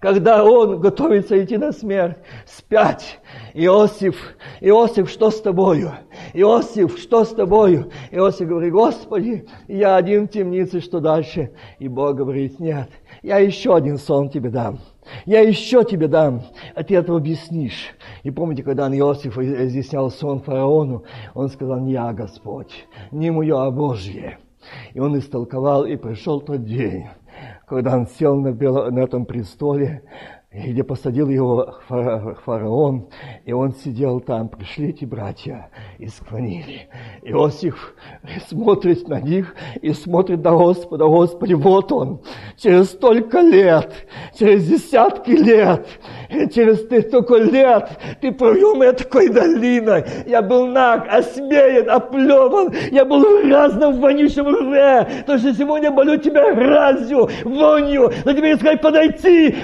когда 0.05 0.45
он 0.45 0.81
готовится 0.81 1.43
идти 1.43 1.57
на 1.57 1.73
смерть, 1.73 2.19
спять. 2.45 3.21
Иосиф, 3.55 4.37
Иосиф, 4.61 5.09
что 5.09 5.31
с 5.31 5.41
тобою? 5.41 5.93
Иосиф, 6.35 6.99
что 6.99 7.25
с 7.25 7.31
тобою? 7.31 7.91
Иосиф 8.11 8.47
говорит, 8.47 8.71
Господи, 8.71 9.47
я 9.67 9.97
один 9.97 10.29
в 10.29 10.31
темнице, 10.31 10.81
что 10.81 11.01
дальше? 11.01 11.53
И 11.79 11.89
Бог 11.89 12.17
говорит, 12.17 12.61
нет, 12.61 12.91
я 13.23 13.39
еще 13.39 13.75
один 13.75 13.97
сон 13.97 14.29
тебе 14.29 14.51
дам. 14.51 14.79
Я 15.25 15.41
еще 15.41 15.85
тебе 15.85 16.07
дам, 16.07 16.43
а 16.75 16.85
ты 16.85 16.97
это 16.97 17.17
объяснишь. 17.17 17.95
И 18.25 18.31
помните, 18.31 18.63
когда 18.63 18.95
Иосиф 18.95 19.39
изъяснял 19.39 20.11
сон 20.11 20.43
фараону, 20.43 21.05
он 21.33 21.49
сказал, 21.49 21.81
не 21.81 21.93
я, 21.93 22.13
Господь, 22.13 22.87
не 23.11 23.31
мое, 23.31 23.59
а 23.59 23.71
Божье. 23.71 24.37
И 24.93 25.01
он 25.01 25.19
истолковал, 25.19 25.85
и 25.85 25.97
пришел 25.97 26.41
тот 26.41 26.65
день, 26.65 27.07
когда 27.67 27.97
он 27.97 28.07
сел 28.07 28.37
на, 28.37 28.53
бело, 28.53 28.91
на 28.91 29.01
этом 29.01 29.27
престоле, 29.27 30.03
где 30.55 30.85
посадил 30.85 31.29
его 31.29 31.75
фараон, 31.89 33.09
и 33.45 33.53
он 33.53 33.73
сидел 33.75 34.21
там. 34.21 34.49
Пришли 34.49 34.91
эти 34.91 35.05
братья 35.05 35.69
и 35.99 36.07
склонили. 36.07 36.89
Иосиф 37.23 37.95
смотрит 38.49 39.09
на 39.09 39.21
них 39.21 39.55
и 39.83 39.93
смотрит 39.93 40.45
на 40.45 40.53
Господа. 40.53 41.07
Господи, 41.07 41.55
вот 41.55 41.91
он, 41.91 42.21
через 42.57 42.91
столько 42.91 43.41
лет, 43.41 43.93
через 44.39 44.67
десятки 44.69 45.31
лет, 45.31 45.87
через 46.55 46.85
столько 46.85 47.37
лет 47.37 47.91
ты 48.21 48.31
провел 48.31 48.77
меня 48.77 48.93
такой 48.93 49.31
долиной. 49.31 50.05
Я 50.27 50.41
был 50.41 50.69
наг, 50.69 51.09
осмеян, 51.11 51.91
оплеван. 51.91 52.73
Я 52.93 53.05
был 53.05 53.21
в 53.23 53.51
разном 53.51 54.01
вонючем 54.01 54.47
рве. 54.47 55.25
То, 55.27 55.37
что 55.37 55.53
сегодня 55.53 55.91
болю 55.91 56.17
тебя 56.19 56.55
разью, 56.55 57.29
вонью. 57.45 58.13
На 58.25 58.35
тебе 58.35 58.55
искать 58.55 58.81
подойти, 58.81 59.57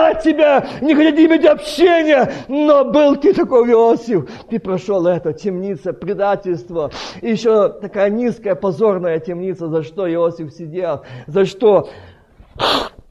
презирать 0.00 0.22
тебя, 0.22 0.66
не 0.80 0.94
хотят 0.94 1.18
иметь 1.18 1.44
общения. 1.44 2.30
Но 2.48 2.84
был 2.84 3.16
ты 3.16 3.32
такой 3.34 3.70
Иосиф. 3.70 4.28
Ты 4.48 4.58
прошел 4.58 5.06
это, 5.06 5.32
темница, 5.32 5.92
предательство. 5.92 6.90
И 7.20 7.30
еще 7.30 7.68
такая 7.68 8.10
низкая, 8.10 8.54
позорная 8.54 9.18
темница. 9.20 9.68
За 9.68 9.82
что 9.82 10.12
Иосиф 10.12 10.52
сидел? 10.52 11.02
За 11.26 11.44
что? 11.44 11.88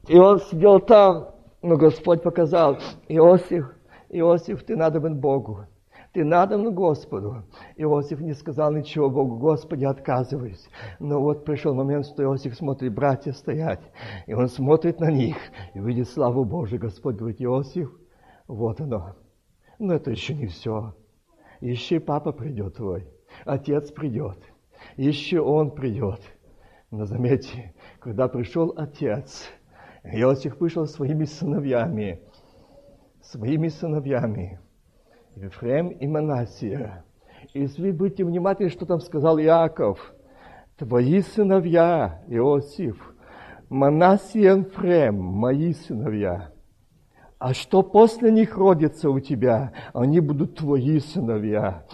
И 0.08 0.18
он 0.18 0.40
сидел 0.40 0.80
там, 0.80 1.30
но 1.62 1.76
Господь 1.76 2.22
показал, 2.22 2.78
Иосиф, 3.08 3.66
Иосиф, 4.08 4.64
ты 4.64 4.76
надобен 4.76 5.16
Богу. 5.16 5.66
Ты 6.12 6.24
надобен 6.24 6.74
Господу. 6.74 7.44
Иосиф 7.76 8.20
не 8.20 8.34
сказал 8.34 8.72
ничего 8.72 9.08
Богу, 9.08 9.36
Господи, 9.36 9.84
отказываюсь. 9.84 10.68
Но 10.98 11.20
вот 11.20 11.44
пришел 11.44 11.72
момент, 11.72 12.06
что 12.06 12.24
Иосиф 12.24 12.56
смотрит 12.56 12.92
братья 12.92 13.32
стоять. 13.32 13.80
И 14.26 14.34
он 14.34 14.48
смотрит 14.48 14.98
на 14.98 15.10
них 15.10 15.36
и 15.74 15.78
видит 15.78 16.08
славу 16.08 16.44
Божию. 16.44 16.80
Господь 16.80 17.16
говорит, 17.16 17.40
Иосиф, 17.40 17.92
вот 18.48 18.80
оно. 18.80 19.14
Но 19.78 19.94
это 19.94 20.10
еще 20.10 20.34
не 20.34 20.46
все. 20.46 20.94
Еще 21.60 22.00
папа 22.00 22.32
придет 22.32 22.76
твой. 22.76 23.06
Отец 23.44 23.92
придет. 23.92 24.38
Еще 24.96 25.40
он 25.40 25.70
придет. 25.70 26.20
Но 26.90 27.04
заметьте, 27.04 27.72
когда 28.00 28.26
пришел 28.26 28.74
отец, 28.76 29.48
Иосиф 30.02 30.58
вышел 30.58 30.86
своими 30.86 31.24
сыновьями, 31.24 32.20
своими 33.22 33.68
сыновьями, 33.68 34.58
Ефрем 35.36 35.88
и 35.88 36.06
Манасия. 36.06 37.04
Если 37.54 37.82
вы 37.82 37.92
будете 37.92 38.24
внимательны, 38.24 38.70
что 38.70 38.86
там 38.86 39.00
сказал 39.00 39.38
Иаков, 39.38 40.14
твои 40.76 41.22
сыновья, 41.22 42.22
Иосиф, 42.28 42.96
Манасия 43.68 44.56
и 44.56 44.60
Ефрем, 44.60 45.16
мои 45.16 45.72
сыновья. 45.72 46.50
А 47.38 47.54
что 47.54 47.82
после 47.82 48.30
них 48.30 48.56
родится 48.56 49.08
у 49.10 49.18
тебя, 49.18 49.72
они 49.94 50.20
будут 50.20 50.56
твои 50.56 50.98
сыновья. 51.00 51.84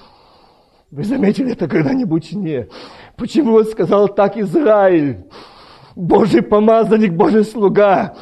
Вы 0.91 1.05
заметили 1.05 1.53
это 1.53 1.69
когда-нибудь? 1.69 2.33
Нет. 2.33 2.73
Почему 3.17 3.55
он 3.55 3.65
сказал 3.65 4.09
так 4.09 4.37
Израиль? 4.37 5.27
Божий 5.95 6.43
помазанник, 6.43 7.13
Божий 7.13 7.45
слуга. 7.45 8.17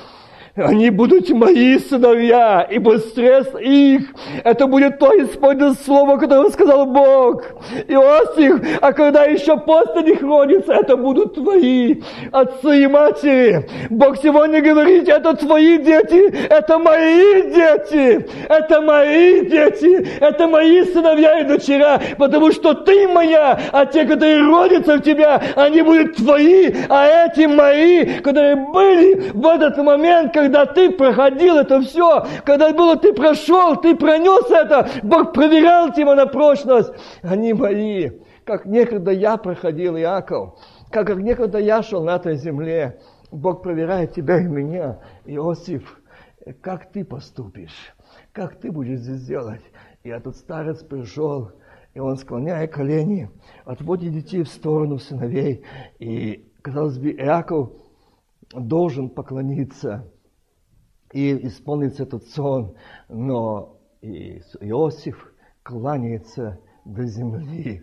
Они 0.57 0.89
будут 0.91 1.29
мои 1.31 1.81
сыновья, 1.81 2.63
и 2.71 2.79
средств 3.13 3.57
их. 3.57 4.03
Это 4.45 4.69
будет 4.69 5.01
то 5.01 5.11
исполненное 5.21 5.75
слово, 5.85 6.17
которое 6.17 6.49
сказал 6.51 6.87
Бог. 6.87 7.43
Иосиф, 7.89 8.79
а 8.81 8.93
когда 8.93 9.25
еще 9.25 9.57
после 9.57 10.03
них 10.03 10.23
родится, 10.23 10.75
это 10.75 10.97
будут 10.97 11.35
твои 11.35 11.97
отцы 12.31 12.85
и 12.85 12.87
матери. 12.87 13.69
Бог 13.91 14.17
сегодня 14.19 14.63
говорит, 14.63 15.09
это 15.09 15.35
твои 15.35 15.77
дети, 15.79 16.33
это 16.49 16.79
мои 16.79 17.43
дети, 17.51 18.29
это 18.49 18.81
мои 18.81 19.47
дети, 19.47 20.07
это 20.21 20.47
мои 20.47 20.85
сыновья 20.85 21.41
и 21.41 21.45
дочеря, 21.49 22.01
потому 22.17 22.53
что 22.53 22.75
ты 22.75 23.09
моя, 23.09 23.59
а 23.73 23.87
те, 23.87 24.05
которые 24.05 24.47
родятся 24.47 24.99
в 24.99 25.01
тебя, 25.01 25.43
они 25.57 25.83
будут 25.83 26.15
твои, 26.15 26.73
а 26.89 27.27
эти 27.27 27.47
мои, 27.47 28.21
которые 28.21 28.55
были 28.55 29.33
в 29.33 29.45
этот 29.49 29.79
момент, 29.79 30.33
когда 30.33 30.44
когда 30.45 30.67
ты 30.67 30.91
проходил 30.91 31.57
это 31.57 31.81
все, 31.81 32.27
когда 32.45 32.71
было 32.75 32.97
ты 32.97 33.15
прошел, 33.15 33.77
ты 33.77 33.97
пронес 33.97 34.51
это, 34.51 34.89
Бог 35.03 35.33
проверял 35.33 35.91
тебя 35.91 36.15
на 36.15 36.27
прочность. 36.27 36.93
Они 37.23 37.55
мои, 37.55 38.11
как 38.45 38.67
некогда 38.67 39.11
я 39.11 39.39
проходил, 39.39 39.97
Иаков, 39.97 40.59
как, 40.91 41.09
некогда 41.17 41.59
я 41.59 41.83
шел 41.83 42.05
на 42.05 42.17
этой 42.17 42.37
земле. 42.37 43.01
Бог 43.33 43.63
проверяет 43.63 44.13
тебя 44.13 44.39
и 44.39 44.45
меня. 44.45 45.01
Иосиф, 45.25 45.99
как 46.61 46.93
ты 46.93 47.05
поступишь? 47.05 47.95
Как 48.33 48.61
ты 48.61 48.71
будешь 48.71 48.99
здесь 48.99 49.27
делать? 49.27 49.63
И 50.03 50.11
этот 50.11 50.37
старец 50.37 50.83
пришел, 50.83 51.53
и 51.95 52.01
он, 52.01 52.19
склоняя 52.19 52.67
колени, 52.67 53.31
отводит 53.65 54.13
детей 54.13 54.43
в 54.43 54.49
сторону 54.49 54.99
сыновей. 54.99 55.65
И, 55.99 56.53
казалось 56.61 56.99
бы, 56.99 57.13
Иаков 57.13 57.71
должен 58.53 59.09
поклониться 59.09 60.05
и 61.15 61.47
исполнится 61.47 62.03
этот 62.03 62.25
сон, 62.31 62.75
но 63.09 63.79
Иосиф 64.03 65.33
кланяется 65.63 66.59
до 66.85 67.07
земли. 67.07 67.83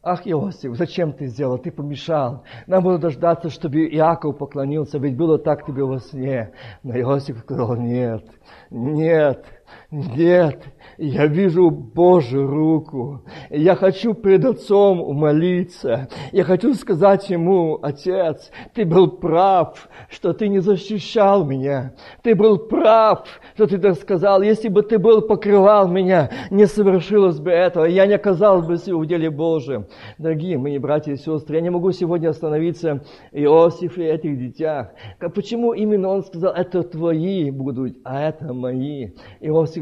Ах, 0.00 0.26
Иосиф, 0.26 0.76
зачем 0.76 1.12
ты 1.12 1.26
сделал? 1.26 1.58
Ты 1.58 1.72
помешал. 1.72 2.44
Нам 2.68 2.84
было 2.84 2.98
дождаться, 2.98 3.50
чтобы 3.50 3.80
Иаков 3.88 4.38
поклонился, 4.38 4.98
ведь 4.98 5.16
было 5.16 5.38
так 5.40 5.66
тебе 5.66 5.82
во 5.82 5.98
сне. 5.98 6.52
Но 6.84 6.96
Иосиф 6.96 7.40
сказал, 7.40 7.74
нет, 7.76 8.24
нет, 8.70 9.44
нет, 9.90 10.64
я 10.98 11.26
вижу 11.26 11.70
Божью 11.70 12.46
руку. 12.46 13.22
Я 13.48 13.74
хочу 13.74 14.12
пред 14.12 14.44
Отцом 14.44 15.00
умолиться. 15.00 16.10
Я 16.30 16.44
хочу 16.44 16.74
сказать 16.74 17.30
Ему, 17.30 17.78
Отец, 17.80 18.50
Ты 18.74 18.84
был 18.84 19.10
прав, 19.12 19.88
что 20.10 20.34
Ты 20.34 20.48
не 20.48 20.58
защищал 20.58 21.46
меня. 21.46 21.94
Ты 22.22 22.34
был 22.34 22.58
прав, 22.58 23.26
что 23.54 23.66
Ты 23.66 23.78
так 23.78 23.94
сказал. 23.94 24.42
Если 24.42 24.68
бы 24.68 24.82
Ты 24.82 24.98
был 24.98 25.22
покрывал 25.22 25.88
меня, 25.88 26.30
не 26.50 26.66
совершилось 26.66 27.38
бы 27.38 27.50
этого. 27.50 27.86
Я 27.86 28.06
не 28.06 28.12
оказался 28.12 28.68
бы 28.68 28.74
в 28.76 29.06
деле 29.06 29.30
Божьем. 29.30 29.86
Дорогие 30.18 30.58
мои 30.58 30.76
братья 30.76 31.12
и 31.12 31.16
сестры, 31.16 31.56
я 31.56 31.62
не 31.62 31.70
могу 31.70 31.92
сегодня 31.92 32.28
остановиться 32.28 33.02
Иосиф 33.32 33.96
и 33.96 34.02
этих 34.02 34.38
детях. 34.38 34.88
Почему 35.34 35.72
именно 35.72 36.08
он 36.08 36.24
сказал, 36.24 36.52
это 36.52 36.82
твои 36.82 37.50
будут, 37.50 37.96
а 38.04 38.20
это 38.20 38.52
мои? 38.52 39.12
Иосиф 39.40 39.77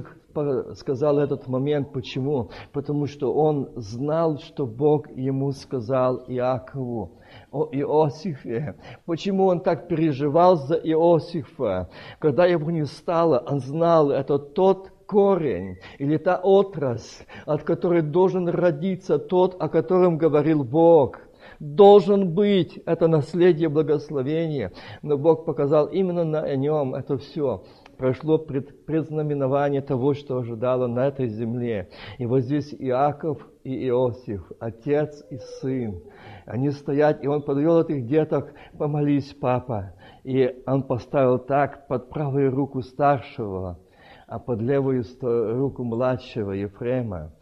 сказал 0.75 1.19
этот 1.19 1.47
момент. 1.47 1.93
Почему? 1.93 2.51
Потому 2.73 3.07
что 3.07 3.33
он 3.33 3.71
знал, 3.77 4.39
что 4.39 4.67
Бог 4.67 5.11
ему 5.11 5.53
сказал 5.53 6.25
Иакову 6.29 7.13
о 7.51 7.69
Иосифе. 7.73 8.77
Почему 9.05 9.47
он 9.47 9.61
так 9.61 9.89
переживал 9.89 10.57
за 10.57 10.75
Иосифа? 10.75 11.89
Когда 12.19 12.47
его 12.47 12.71
не 12.71 12.85
стало, 12.85 13.43
он 13.47 13.61
знал, 13.61 14.11
это 14.11 14.39
тот 14.39 14.93
корень 15.07 15.79
или 15.99 16.17
та 16.17 16.37
отрасль, 16.37 17.25
от 17.47 17.63
которой 17.63 18.03
должен 18.03 18.49
родиться 18.49 19.19
тот, 19.19 19.57
о 19.61 19.69
котором 19.69 20.19
говорил 20.19 20.65
Бог. 20.65 21.21
должен 21.61 22.35
быть 22.35 22.79
это 22.87 23.09
наследие 23.09 23.69
благословения. 23.69 24.73
Но 25.03 25.17
Бог 25.17 25.45
показал 25.45 25.87
именно 25.87 26.25
на 26.25 26.55
нем 26.57 26.95
это 26.95 27.19
все 27.19 27.63
прошло 27.97 28.39
пред, 28.39 28.85
предзнаменование 28.87 29.83
того, 29.83 30.15
что 30.15 30.39
ожидало 30.39 30.87
на 30.87 31.07
этой 31.09 31.29
земле. 31.29 31.89
И 32.19 32.27
вот 32.27 32.41
здесь 32.41 32.75
Иаков 32.75 33.47
и 33.65 33.89
Иосиф, 33.89 34.51
отец 34.61 35.25
и 35.31 35.39
сын, 35.61 36.01
они 36.47 36.71
стоят, 36.71 37.23
и 37.25 37.27
он 37.27 37.43
подвел 37.43 37.81
этих 37.83 38.07
деток, 38.07 38.53
помолись, 38.79 39.35
папа. 39.35 39.95
И 40.25 40.63
он 40.67 40.83
поставил 40.83 41.39
так 41.39 41.87
под 41.89 42.09
правую 42.11 42.51
руку 42.51 42.83
старшего, 42.83 43.79
а 44.27 44.39
под 44.39 44.61
левую 44.61 45.05
руку 45.21 45.85
младшего 45.85 46.53
Ефрема. 46.53 47.33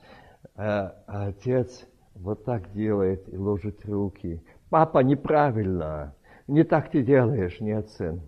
А, 0.57 0.95
а 1.07 1.27
отец 1.27 1.87
вот 2.15 2.45
так 2.45 2.73
делает 2.73 3.29
и 3.33 3.37
ложит 3.37 3.85
руки. 3.85 4.43
Папа, 4.71 5.01
неправильно. 5.01 6.15
Не 6.47 6.65
так 6.65 6.91
ты 6.91 7.03
делаешь, 7.03 7.61
нет, 7.61 7.89
сын. 7.91 8.21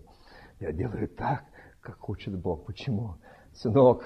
Я 0.59 0.71
делаю 0.71 1.07
так, 1.07 1.43
как 1.87 1.99
хочет 1.99 2.37
Бог. 2.37 2.65
Почему? 2.65 3.15
Сынок, 3.53 4.03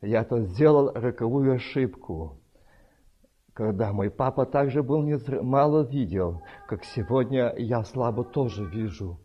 я-то 0.00 0.40
сделал 0.40 0.90
роковую 0.94 1.56
ошибку, 1.56 2.38
когда 3.52 3.92
мой 3.92 4.10
папа 4.10 4.46
также 4.46 4.82
был 4.82 5.02
не 5.02 5.18
мало 5.42 5.82
видел, 5.82 6.40
как 6.66 6.84
сегодня 6.84 7.54
я 7.58 7.84
слабо 7.84 8.24
тоже 8.24 8.64
вижу. 8.64 9.20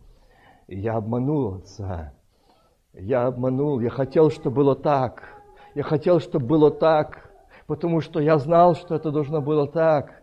И 0.68 0.78
я 0.78 0.98
обманул 0.98 1.56
отца. 1.56 2.14
Я 2.92 3.28
обманул, 3.28 3.80
я 3.80 3.90
хотел, 3.90 4.30
чтобы 4.30 4.58
было 4.58 4.76
так. 4.76 5.24
Я 5.74 5.84
хотел, 5.84 6.20
чтобы 6.20 6.46
было 6.46 6.70
так, 6.70 7.32
потому 7.66 8.02
что 8.02 8.20
я 8.20 8.38
знал, 8.40 8.76
что 8.76 8.96
это 8.96 9.10
должно 9.10 9.42
было 9.42 9.68
так. 9.70 10.22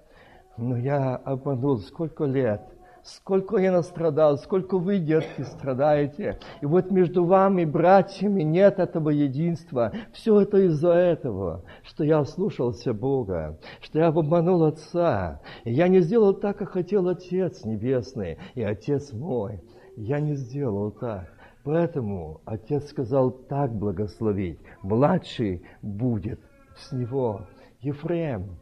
Но 0.58 0.76
я 0.76 1.16
обманул 1.16 1.78
сколько 1.78 2.24
лет– 2.24 2.60
Сколько 3.16 3.56
я 3.56 3.72
настрадал, 3.72 4.38
сколько 4.38 4.78
вы, 4.78 5.00
детки, 5.00 5.42
страдаете. 5.42 6.38
И 6.60 6.66
вот 6.66 6.92
между 6.92 7.24
вами, 7.24 7.64
братьями, 7.64 8.42
нет 8.44 8.78
этого 8.78 9.10
единства. 9.10 9.92
Все 10.12 10.40
это 10.40 10.58
из-за 10.58 10.92
этого, 10.92 11.64
что 11.82 12.04
я 12.04 12.24
слушался 12.24 12.94
Бога, 12.94 13.58
что 13.80 13.98
я 13.98 14.06
обманул 14.08 14.62
Отца. 14.62 15.40
И 15.64 15.72
я 15.72 15.88
не 15.88 16.02
сделал 16.02 16.34
так, 16.34 16.58
как 16.58 16.70
хотел 16.70 17.08
Отец 17.08 17.64
Небесный 17.64 18.38
и 18.54 18.62
Отец 18.62 19.12
мой. 19.12 19.60
Я 19.96 20.20
не 20.20 20.34
сделал 20.34 20.92
так. 20.92 21.32
Поэтому 21.64 22.40
Отец 22.44 22.90
сказал 22.90 23.32
так 23.32 23.74
благословить. 23.74 24.60
Младший 24.82 25.64
будет 25.82 26.38
с 26.76 26.92
него. 26.92 27.40
Ефрем, 27.80 28.56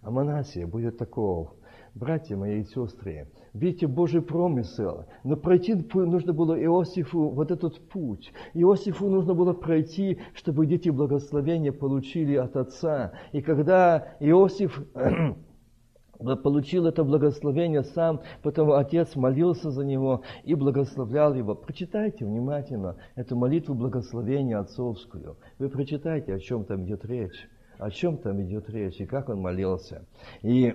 а 0.00 0.10
Манасия 0.10 0.66
будет 0.66 0.96
таков. 0.96 1.52
Братья 1.94 2.36
мои 2.36 2.62
и 2.62 2.64
сестры, 2.64 3.28
Видите, 3.54 3.86
Божий 3.86 4.22
промысел. 4.22 5.04
Но 5.24 5.36
пройти 5.36 5.74
нужно 5.74 6.32
было 6.32 6.58
Иосифу 6.62 7.28
вот 7.28 7.50
этот 7.50 7.78
путь. 7.88 8.32
Иосифу 8.54 9.10
нужно 9.10 9.34
было 9.34 9.52
пройти, 9.52 10.18
чтобы 10.32 10.66
дети 10.66 10.88
благословения 10.88 11.70
получили 11.70 12.34
от 12.34 12.56
Отца. 12.56 13.12
И 13.32 13.42
когда 13.42 14.16
Иосиф 14.20 14.82
получил 16.42 16.86
это 16.86 17.04
благословение 17.04 17.82
сам, 17.82 18.22
потом 18.42 18.72
отец 18.72 19.16
молился 19.16 19.70
за 19.70 19.84
него 19.84 20.22
и 20.44 20.54
благословлял 20.54 21.34
его. 21.34 21.54
Прочитайте 21.54 22.24
внимательно 22.24 22.96
эту 23.16 23.36
молитву 23.36 23.74
благословения 23.74 24.58
отцовскую. 24.58 25.36
Вы 25.58 25.68
прочитайте, 25.68 26.32
о 26.32 26.38
чем 26.38 26.64
там 26.64 26.84
идет 26.84 27.04
речь. 27.04 27.50
О 27.78 27.90
чем 27.90 28.16
там 28.16 28.40
идет 28.40 28.70
речь 28.70 28.98
и 28.98 29.04
как 29.04 29.28
он 29.28 29.40
молился. 29.40 30.06
И 30.40 30.74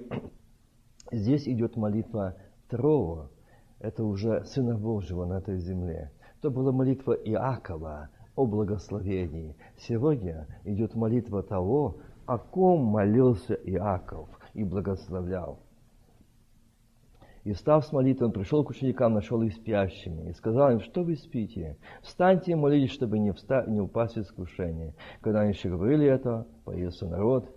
здесь 1.12 1.48
идет 1.48 1.76
молитва 1.76 2.36
второго, 2.68 3.30
это 3.80 4.04
уже 4.04 4.44
Сына 4.46 4.78
Божьего 4.78 5.26
на 5.26 5.40
этой 5.40 5.58
земле. 5.58 6.12
Это 6.40 6.50
была 6.50 6.72
молитва 6.72 7.14
Иакова 7.14 8.10
о 8.36 8.46
благословении. 8.46 9.56
Сегодня 9.78 10.48
идет 10.66 10.94
молитва 10.94 11.44
того, 11.44 11.98
о 12.26 12.38
ком 12.38 12.84
молился 12.84 13.54
Иаков 13.54 14.30
и 14.54 14.64
благословлял. 14.64 15.60
И 17.46 17.54
став 17.54 17.86
с 17.86 17.94
молитвой, 17.94 18.28
он 18.28 18.34
пришел 18.34 18.66
к 18.66 18.70
ученикам, 18.70 19.14
нашел 19.14 19.42
их 19.42 19.54
спящими, 19.54 20.30
и 20.30 20.34
сказал 20.34 20.72
им, 20.72 20.82
что 20.82 21.04
вы 21.04 21.16
спите? 21.16 21.78
Встаньте 22.02 22.52
и 22.52 22.56
молитесь, 22.56 22.92
чтобы 22.92 23.20
не, 23.20 23.32
вста... 23.32 23.64
не 23.66 23.80
упасть 23.80 24.16
в 24.16 24.22
искушение. 24.22 24.94
Когда 25.22 25.42
они 25.42 25.54
еще 25.54 25.70
говорили 25.70 26.06
это, 26.06 26.46
появился 26.66 27.08
народ, 27.08 27.50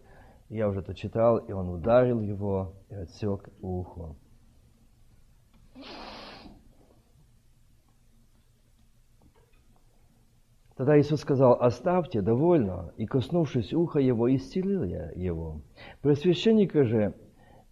я 0.49 0.69
уже 0.69 0.81
это 0.81 0.95
читал, 0.95 1.39
и 1.39 1.51
он 1.51 1.69
ударил 1.71 2.21
его 2.21 2.75
и 2.89 2.95
отсек 2.95 3.49
ухо. 3.61 4.15
Тогда 10.76 10.99
Иисус 10.99 11.20
сказал, 11.20 11.59
оставьте, 11.61 12.22
довольно, 12.22 12.95
и, 12.97 13.05
коснувшись 13.05 13.74
уха 13.74 13.99
его, 13.99 14.35
исцелил 14.35 14.83
я 14.83 15.11
его. 15.14 15.61
Пресвященника 16.01 16.85
же 16.85 17.14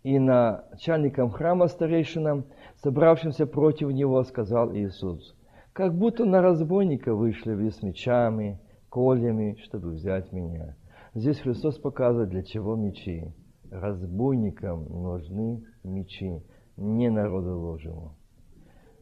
и 0.03 0.19
начальникам 0.19 1.31
храма 1.31 1.69
старейшинам, 1.69 2.45
собравшимся 2.77 3.47
против 3.47 3.93
него, 3.93 4.23
сказал 4.25 4.75
Иисус, 4.75 5.35
как 5.73 5.97
будто 5.97 6.27
на 6.27 6.43
разбойника 6.43 7.15
вышли 7.15 7.55
вы 7.55 7.71
с 7.71 7.83
мечами, 7.83 8.61
кольями, 8.91 9.57
чтобы 9.63 9.91
взять 9.93 10.31
меня. 10.33 10.77
Здесь 11.15 11.41
Христос 11.41 11.79
показывает, 11.79 12.29
для 12.29 12.43
чего 12.43 12.77
мечи. 12.77 13.33
Разбойникам 13.71 14.85
нужны 14.85 15.65
мечи, 15.83 16.43
не 16.79 17.11
народу 17.11 17.61
Божьему. 17.61 18.15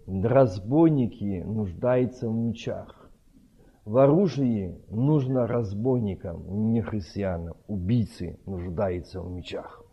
Разбойники 0.06 1.42
нуждаются 1.44 2.28
в 2.28 2.34
мечах. 2.34 3.10
В 3.84 3.98
оружии 3.98 4.80
нужно 4.90 5.46
разбойникам, 5.46 6.72
не 6.72 6.80
христианам. 6.80 7.54
Убийцы 7.68 8.38
нуждаются 8.46 9.20
в 9.20 9.30
мечах. 9.30 9.84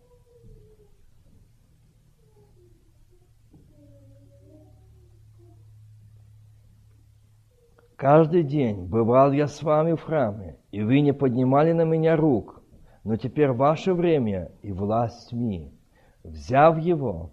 Каждый 7.95 8.43
день 8.43 8.85
бывал 8.85 9.31
я 9.31 9.47
с 9.47 9.61
вами 9.61 9.93
в 9.93 10.01
храме, 10.01 10.57
и 10.71 10.81
вы 10.81 10.99
не 11.01 11.13
поднимали 11.13 11.71
на 11.71 11.83
меня 11.83 12.17
рук, 12.17 12.61
но 13.03 13.15
теперь 13.15 13.51
ваше 13.51 13.93
время 13.93 14.51
и 14.61 14.71
власть 14.71 15.29
тьми. 15.29 15.71
Взяв 16.23 16.79
его, 16.79 17.31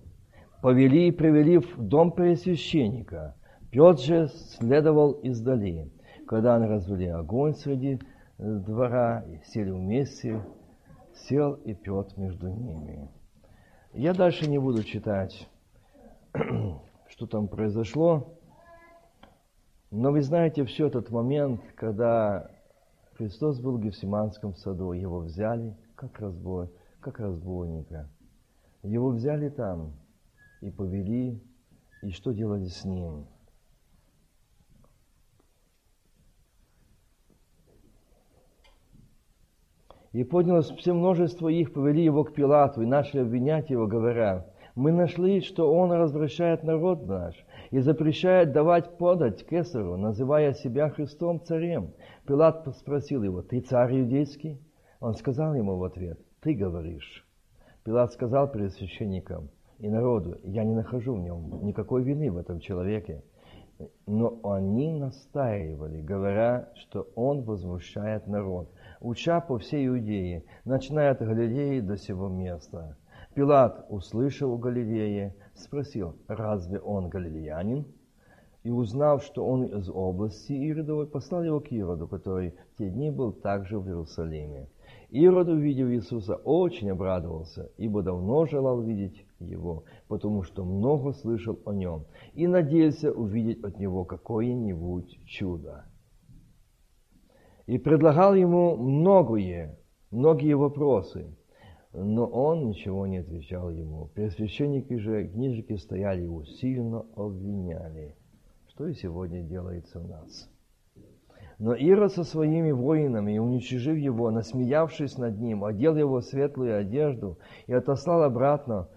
повели 0.62 1.08
и 1.08 1.12
привели 1.12 1.58
в 1.58 1.76
дом 1.78 2.12
Пресвященника. 2.12 3.34
Петр 3.70 4.00
же 4.00 4.28
следовал 4.28 5.12
издали 5.12 5.90
когда 6.30 6.54
они 6.54 6.66
развели 6.66 7.08
огонь 7.08 7.56
среди 7.56 7.98
э, 8.38 8.54
двора, 8.64 9.24
и 9.26 9.40
сели 9.46 9.72
вместе, 9.72 10.40
сел 11.12 11.54
и 11.54 11.74
Петр 11.74 12.12
между 12.20 12.46
ними. 12.46 13.10
Я 13.94 14.14
дальше 14.14 14.48
не 14.48 14.60
буду 14.60 14.84
читать, 14.84 15.48
что 17.08 17.26
там 17.26 17.48
произошло, 17.48 18.38
но 19.90 20.12
вы 20.12 20.22
знаете 20.22 20.64
все 20.66 20.86
этот 20.86 21.10
момент, 21.10 21.62
когда 21.74 22.48
Христос 23.14 23.58
был 23.58 23.78
в 23.78 23.82
Гефсиманском 23.82 24.54
саду, 24.54 24.92
его 24.92 25.18
взяли 25.18 25.76
как, 25.96 26.20
разбой, 26.20 26.70
как 27.00 27.18
разбойника. 27.18 28.08
Его 28.84 29.08
взяли 29.08 29.48
там 29.48 29.94
и 30.60 30.70
повели, 30.70 31.40
и 32.02 32.10
что 32.10 32.32
делали 32.32 32.66
с 32.66 32.84
ним– 32.84 33.26
И 40.12 40.24
поднялось 40.24 40.70
все 40.70 40.92
множество 40.92 41.48
их, 41.48 41.72
повели 41.72 42.02
его 42.02 42.24
к 42.24 42.34
Пилату 42.34 42.82
и 42.82 42.86
начали 42.86 43.20
обвинять 43.20 43.70
его, 43.70 43.86
говоря, 43.86 44.46
мы 44.74 44.92
нашли, 44.92 45.40
что 45.40 45.72
он 45.72 45.92
развращает 45.92 46.64
народ 46.64 47.06
наш 47.06 47.34
и 47.70 47.78
запрещает 47.78 48.52
давать 48.52 48.98
подать 48.98 49.46
кесару, 49.46 49.96
называя 49.96 50.52
себя 50.52 50.90
Христом 50.90 51.40
царем. 51.44 51.92
Пилат 52.26 52.66
спросил 52.76 53.22
его, 53.22 53.42
ты 53.42 53.60
царь 53.60 54.00
иудейский? 54.00 54.60
Он 54.98 55.14
сказал 55.14 55.54
ему 55.54 55.76
в 55.76 55.84
ответ, 55.84 56.18
ты 56.40 56.54
говоришь. 56.54 57.24
Пилат 57.84 58.12
сказал 58.12 58.50
перед 58.50 58.72
священником 58.72 59.48
и 59.80 59.88
народу, 59.88 60.38
я 60.44 60.64
не 60.64 60.74
нахожу 60.74 61.14
в 61.14 61.20
нем 61.20 61.64
никакой 61.64 62.02
вины 62.02 62.30
в 62.30 62.36
этом 62.36 62.60
человеке. 62.60 63.22
Но 64.06 64.38
они 64.44 64.92
настаивали, 64.92 66.02
говоря, 66.02 66.68
что 66.74 67.08
он 67.14 67.42
возмущает 67.42 68.26
народ 68.26 68.68
уча 69.00 69.40
по 69.40 69.56
всей 69.58 69.86
Иудее, 69.86 70.44
начиная 70.66 71.12
от 71.12 71.20
Галилеи 71.20 71.80
до 71.80 71.96
сего 71.96 72.28
места. 72.28 72.98
Пилат, 73.34 73.86
услышал 73.88 74.52
у 74.52 74.58
Галилеи, 74.58 75.34
спросил, 75.54 76.16
разве 76.28 76.78
он 76.80 77.08
галилеянин? 77.08 77.86
И 78.62 78.70
узнав, 78.70 79.22
что 79.22 79.46
он 79.46 79.64
из 79.64 79.88
области 79.88 80.52
Иродовой, 80.52 81.06
послал 81.06 81.42
его 81.44 81.60
к 81.60 81.72
Ироду, 81.72 82.06
который 82.06 82.54
в 82.74 82.78
те 82.78 82.90
дни 82.90 83.10
был 83.10 83.32
также 83.32 83.78
в 83.78 83.86
Иерусалиме. 83.88 84.68
Ирод, 85.08 85.48
увидев 85.48 85.88
Иисуса, 85.88 86.34
очень 86.34 86.90
обрадовался, 86.90 87.70
ибо 87.78 88.02
давно 88.02 88.44
желал 88.44 88.82
видеть 88.82 89.24
его, 89.40 89.84
потому 90.08 90.42
что 90.42 90.64
много 90.64 91.12
слышал 91.12 91.58
о 91.64 91.72
нем 91.72 92.06
и 92.34 92.46
надеялся 92.46 93.12
увидеть 93.12 93.62
от 93.64 93.78
него 93.78 94.04
какое-нибудь 94.04 95.18
чудо. 95.26 95.84
И 97.66 97.78
предлагал 97.78 98.34
ему 98.34 98.76
многое, 98.76 99.78
многие 100.10 100.54
вопросы, 100.54 101.36
но 101.92 102.26
он 102.26 102.68
ничего 102.68 103.06
не 103.06 103.18
отвечал 103.18 103.70
ему. 103.70 104.10
Первосвященники 104.14 104.94
же, 104.96 105.28
книжники 105.28 105.76
стояли 105.76 106.22
его 106.22 106.44
сильно 106.44 107.04
обвиняли, 107.16 108.16
что 108.68 108.86
и 108.86 108.94
сегодня 108.94 109.42
делается 109.42 110.00
у 110.00 110.06
нас. 110.06 110.48
Но 111.60 111.74
Ирод 111.74 112.12
со 112.12 112.24
своими 112.24 112.70
воинами, 112.70 113.36
уничижив 113.36 113.98
его, 113.98 114.30
насмеявшись 114.30 115.18
над 115.18 115.38
ним, 115.40 115.62
одел 115.62 115.94
его 115.94 116.20
в 116.20 116.24
светлую 116.24 116.78
одежду 116.78 117.38
и 117.66 117.74
отослал 117.74 118.22
обратно 118.22 118.88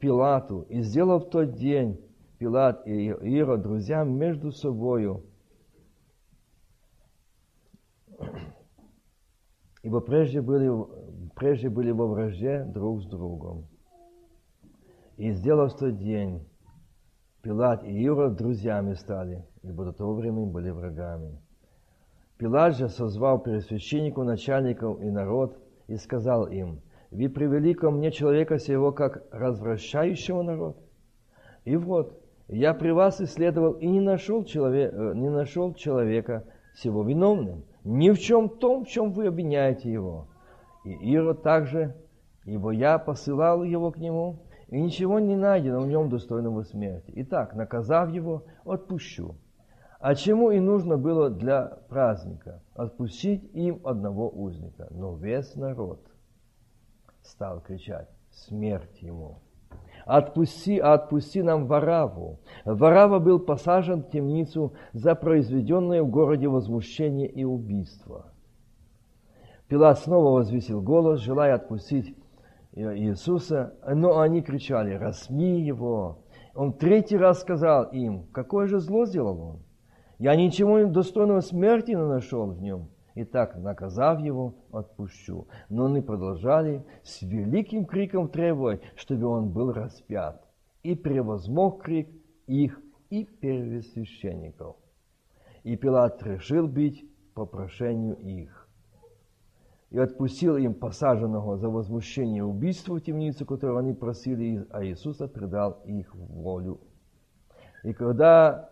Пилату. 0.00 0.62
И 0.62 0.80
сделал 0.80 1.20
в 1.20 1.30
тот 1.30 1.52
день 1.54 2.00
Пилат 2.38 2.86
и 2.86 3.06
Ирод 3.08 3.62
друзьям 3.62 4.16
между 4.16 4.50
собою, 4.50 5.26
ибо 9.82 10.00
прежде 10.00 10.40
были, 10.40 10.70
прежде 11.36 11.68
были 11.68 11.90
во 11.90 12.06
вражде 12.06 12.64
друг 12.64 13.02
с 13.02 13.06
другом. 13.06 13.66
И 15.18 15.32
сделав 15.32 15.74
в 15.74 15.78
тот 15.78 15.98
день, 15.98 16.48
Пилат 17.42 17.84
и 17.84 17.92
Ирод 17.92 18.36
друзьями 18.36 18.94
стали, 18.94 19.44
ибо 19.62 19.84
до 19.84 19.92
того 19.92 20.14
времени 20.14 20.46
были 20.46 20.70
врагами. 20.70 21.38
Пилат 22.38 22.74
же 22.74 22.88
созвал 22.88 23.42
первосвященнику, 23.42 24.24
начальников 24.24 24.98
и 25.02 25.10
народ 25.10 25.58
и 25.88 25.96
сказал 25.96 26.46
им, 26.46 26.80
«Вы 27.10 27.28
привели 27.28 27.74
ко 27.74 27.90
мне 27.90 28.12
человека 28.12 28.58
сего, 28.58 28.92
как 28.92 29.24
развращающего 29.32 30.42
народ? 30.42 30.76
И 31.64 31.76
вот, 31.76 32.20
я 32.46 32.72
при 32.72 32.90
вас 32.90 33.20
исследовал 33.20 33.72
и 33.72 33.86
не 33.86 34.00
нашел, 34.00 34.44
человек, 34.44 34.92
э, 34.92 35.12
не 35.14 35.28
нашел 35.28 35.74
человека 35.74 36.44
сего 36.74 37.02
виновным, 37.02 37.64
ни 37.84 38.10
в 38.10 38.18
чем 38.18 38.48
том, 38.48 38.84
в 38.84 38.88
чем 38.88 39.12
вы 39.12 39.26
обвиняете 39.26 39.92
его. 39.92 40.28
И 40.84 40.92
Ирод 41.12 41.42
также, 41.42 41.96
ибо 42.44 42.70
я 42.70 42.98
посылал 42.98 43.64
его 43.64 43.90
к 43.90 43.98
нему, 43.98 44.40
и 44.68 44.80
ничего 44.80 45.18
не 45.18 45.36
найдено 45.36 45.80
в 45.80 45.88
нем 45.88 46.10
достойного 46.10 46.62
смерти. 46.62 47.12
Итак, 47.16 47.54
наказав 47.54 48.10
его, 48.10 48.44
отпущу. 48.64 49.34
А 49.98 50.14
чему 50.14 50.50
и 50.50 50.60
нужно 50.60 50.96
было 50.96 51.28
для 51.28 51.78
праздника? 51.88 52.62
Отпустить 52.74 53.50
им 53.52 53.80
одного 53.84 54.28
узника. 54.28 54.86
Но 54.90 55.14
весь 55.16 55.56
народ 55.56 56.00
стал 57.22 57.60
кричать, 57.60 58.08
смерть 58.30 59.02
ему. 59.02 59.38
Отпусти, 60.06 60.78
отпусти 60.78 61.42
нам 61.42 61.66
Вараву. 61.66 62.40
Варава 62.64 63.18
был 63.18 63.38
посажен 63.38 64.02
в 64.02 64.10
темницу 64.10 64.72
за 64.92 65.14
произведенное 65.14 66.02
в 66.02 66.10
городе 66.10 66.48
возмущение 66.48 67.28
и 67.28 67.44
убийство. 67.44 68.32
Пилат 69.68 70.00
снова 70.00 70.34
возвесил 70.38 70.82
голос, 70.82 71.20
желая 71.20 71.54
отпустить 71.54 72.16
Иисуса, 72.74 73.74
но 73.86 74.18
они 74.18 74.42
кричали, 74.42 74.94
рассми 74.94 75.60
его. 75.60 76.24
Он 76.54 76.72
третий 76.72 77.16
раз 77.16 77.40
сказал 77.40 77.84
им, 77.84 78.26
какое 78.32 78.66
же 78.66 78.80
зло 78.80 79.06
сделал 79.06 79.40
он? 79.40 79.58
Я 80.18 80.34
ничего 80.34 80.84
достойного 80.86 81.40
смерти 81.40 81.92
не 81.92 82.04
нашел 82.04 82.46
в 82.46 82.60
нем. 82.60 82.88
И 83.14 83.24
так, 83.24 83.56
наказав 83.56 84.20
его, 84.20 84.54
отпущу. 84.72 85.48
Но 85.68 85.86
они 85.86 86.00
продолжали 86.00 86.84
с 87.02 87.22
великим 87.22 87.84
криком 87.84 88.28
требовать, 88.28 88.82
чтобы 88.96 89.26
он 89.26 89.50
был 89.50 89.72
распят. 89.72 90.46
И 90.82 90.94
превозмог 90.94 91.82
крик 91.82 92.08
их 92.46 92.80
и 93.10 93.24
первосвященников. 93.24 94.76
И 95.64 95.76
Пилат 95.76 96.22
решил 96.22 96.66
бить 96.66 97.04
по 97.34 97.44
прошению 97.44 98.16
их. 98.16 98.68
И 99.90 99.98
отпустил 99.98 100.56
им 100.56 100.74
посаженного 100.74 101.58
за 101.58 101.68
возмущение 101.68 102.44
убийства 102.44 102.94
в 102.94 103.00
темницу, 103.00 103.44
которую 103.44 103.78
они 103.78 103.92
просили, 103.92 104.64
а 104.70 104.84
Иисуса 104.84 105.26
предал 105.26 105.80
их 105.84 106.14
волю. 106.14 106.80
И 107.82 107.92
когда 107.92 108.70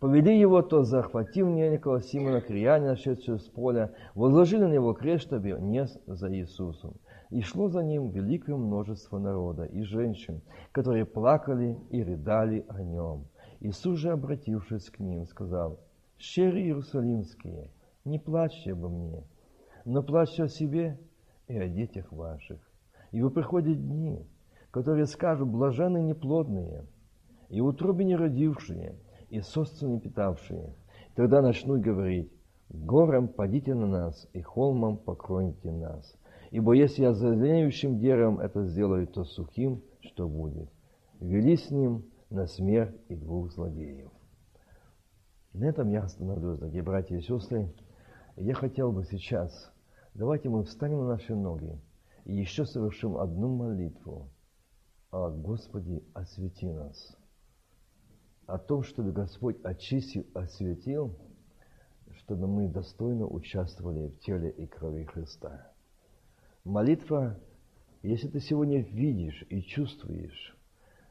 Повели 0.00 0.40
его, 0.40 0.62
то 0.62 0.82
захватив 0.82 1.46
некого 1.48 2.00
Симона 2.00 2.40
Криянина, 2.40 2.96
шедшего 2.96 3.36
с 3.36 3.46
поля, 3.48 3.92
возложили 4.14 4.64
на 4.64 4.72
него 4.72 4.94
крест, 4.94 5.24
чтобы 5.24 5.50
нес 5.60 5.98
за 6.06 6.34
Иисусом. 6.34 6.94
И 7.28 7.42
шло 7.42 7.68
за 7.68 7.84
ним 7.84 8.08
великое 8.08 8.56
множество 8.56 9.18
народа 9.18 9.64
и 9.64 9.82
женщин, 9.82 10.40
которые 10.72 11.04
плакали 11.04 11.78
и 11.90 12.02
рыдали 12.02 12.64
о 12.68 12.82
нем. 12.82 13.26
Иисус 13.60 13.98
же, 13.98 14.10
обратившись 14.10 14.88
к 14.88 15.00
ним, 15.00 15.26
сказал, 15.26 15.78
«Щери 16.16 16.62
Иерусалимские, 16.62 17.68
не 18.06 18.18
плачьте 18.18 18.72
обо 18.72 18.88
мне, 18.88 19.22
но 19.84 20.02
плачьте 20.02 20.44
о 20.44 20.48
себе 20.48 20.98
и 21.46 21.58
о 21.58 21.68
детях 21.68 22.10
ваших. 22.10 22.58
Ибо 23.12 23.28
приходят 23.28 23.78
дни, 23.78 24.26
которые 24.70 25.04
скажут, 25.04 25.48
блаженны 25.48 26.00
неплодные, 26.00 26.86
и 27.50 27.60
утробе 27.60 28.06
не 28.06 28.16
родившие, 28.16 28.96
и 29.30 29.40
собственно 29.40 29.98
питавшие. 29.98 30.74
Тогда 31.14 31.40
начнут 31.40 31.80
говорить, 31.80 32.30
гором 32.68 33.28
падите 33.28 33.74
на 33.74 33.86
нас, 33.86 34.28
и 34.32 34.42
холмом 34.42 34.98
покроете 34.98 35.70
нас. 35.70 36.16
Ибо 36.50 36.72
если 36.72 37.02
я 37.02 37.14
зеленеющим 37.14 37.98
деревом 37.98 38.40
это 38.40 38.64
сделаю, 38.64 39.06
то 39.06 39.24
сухим 39.24 39.82
что 40.00 40.28
будет? 40.28 40.68
Вели 41.20 41.56
с 41.56 41.70
ним 41.70 42.04
на 42.28 42.46
смерть 42.46 42.96
и 43.08 43.14
двух 43.14 43.52
злодеев. 43.52 44.10
На 45.52 45.64
этом 45.64 45.88
я 45.90 46.02
остановлюсь, 46.02 46.58
дорогие 46.58 46.82
братья 46.82 47.16
и 47.16 47.22
сестры. 47.22 47.72
Я 48.36 48.54
хотел 48.54 48.92
бы 48.92 49.04
сейчас, 49.04 49.72
давайте 50.14 50.48
мы 50.48 50.64
встанем 50.64 51.00
на 51.00 51.08
наши 51.08 51.34
ноги 51.34 51.78
и 52.24 52.34
еще 52.34 52.64
совершим 52.64 53.16
одну 53.16 53.54
молитву. 53.54 54.28
Господи, 55.12 56.04
освети 56.14 56.70
нас 56.70 57.19
о 58.50 58.58
том, 58.58 58.82
чтобы 58.82 59.12
Господь 59.12 59.56
очистил, 59.64 60.26
осветил, 60.34 61.16
чтобы 62.18 62.48
мы 62.48 62.68
достойно 62.68 63.26
участвовали 63.26 64.08
в 64.08 64.18
теле 64.20 64.50
и 64.50 64.66
крови 64.66 65.04
Христа. 65.04 65.70
Молитва, 66.64 67.38
если 68.02 68.28
ты 68.28 68.40
сегодня 68.40 68.80
видишь 68.80 69.44
и 69.48 69.62
чувствуешь, 69.62 70.56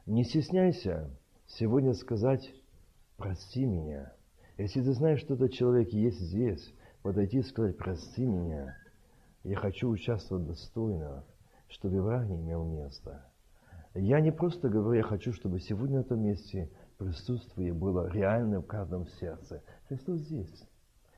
не 0.06 0.24
стесняйся 0.24 1.10
сегодня 1.48 1.94
сказать 1.94 2.54
«прости 3.16 3.66
меня». 3.66 4.14
Если 4.58 4.82
ты 4.82 4.92
знаешь, 4.92 5.22
что 5.22 5.36
этот 5.36 5.54
человек 5.54 5.94
есть 5.94 6.20
здесь, 6.20 6.74
подойти 7.02 7.40
и 7.40 7.44
сказать 7.44 7.78
«прости 7.78 8.26
меня», 8.26 8.76
я 9.44 9.56
хочу 9.56 9.90
участвовать 9.90 10.46
достойно, 10.46 11.24
чтобы 11.70 12.02
враг 12.02 12.28
не 12.28 12.36
имел 12.36 12.66
места. 12.66 13.26
Я 13.96 14.20
не 14.20 14.32
просто 14.32 14.70
говорю, 14.70 14.98
я 14.98 15.04
хочу, 15.04 15.32
чтобы 15.32 15.60
сегодня 15.60 15.98
на 15.98 16.02
этом 16.02 16.22
месте 16.22 16.70
присутствие 17.00 17.74
было 17.74 18.12
реально 18.12 18.60
в 18.62 18.68
каждом 18.68 19.08
сердце. 19.08 19.64
Христос 19.88 20.20
здесь. 20.20 20.68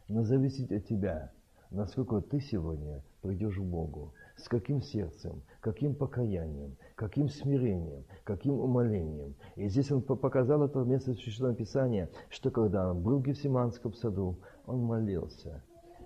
Но 0.08 0.24
зависит 0.24 0.72
от 0.72 0.86
тебя, 0.86 1.32
насколько 1.72 2.22
ты 2.22 2.40
сегодня 2.40 3.04
придешь 3.22 3.58
к 3.58 3.62
Богу. 3.62 4.14
С 4.38 4.48
каким 4.48 4.82
сердцем, 4.82 5.42
каким 5.60 5.96
покаянием, 5.96 6.78
каким 6.96 7.30
смирением, 7.30 8.06
каким 8.24 8.54
умолением. 8.54 9.36
И 9.56 9.68
здесь 9.68 9.92
он 9.92 10.02
показал 10.02 10.64
это 10.64 10.80
место 10.80 11.14
Священного 11.14 11.56
Писания, 11.56 12.10
что 12.30 12.50
когда 12.52 12.92
он 12.92 13.02
был 13.02 13.20
в 13.20 13.24
Гефсиманском 13.24 13.94
саду, 13.94 14.38
он 14.66 14.84
молился. 14.84 15.64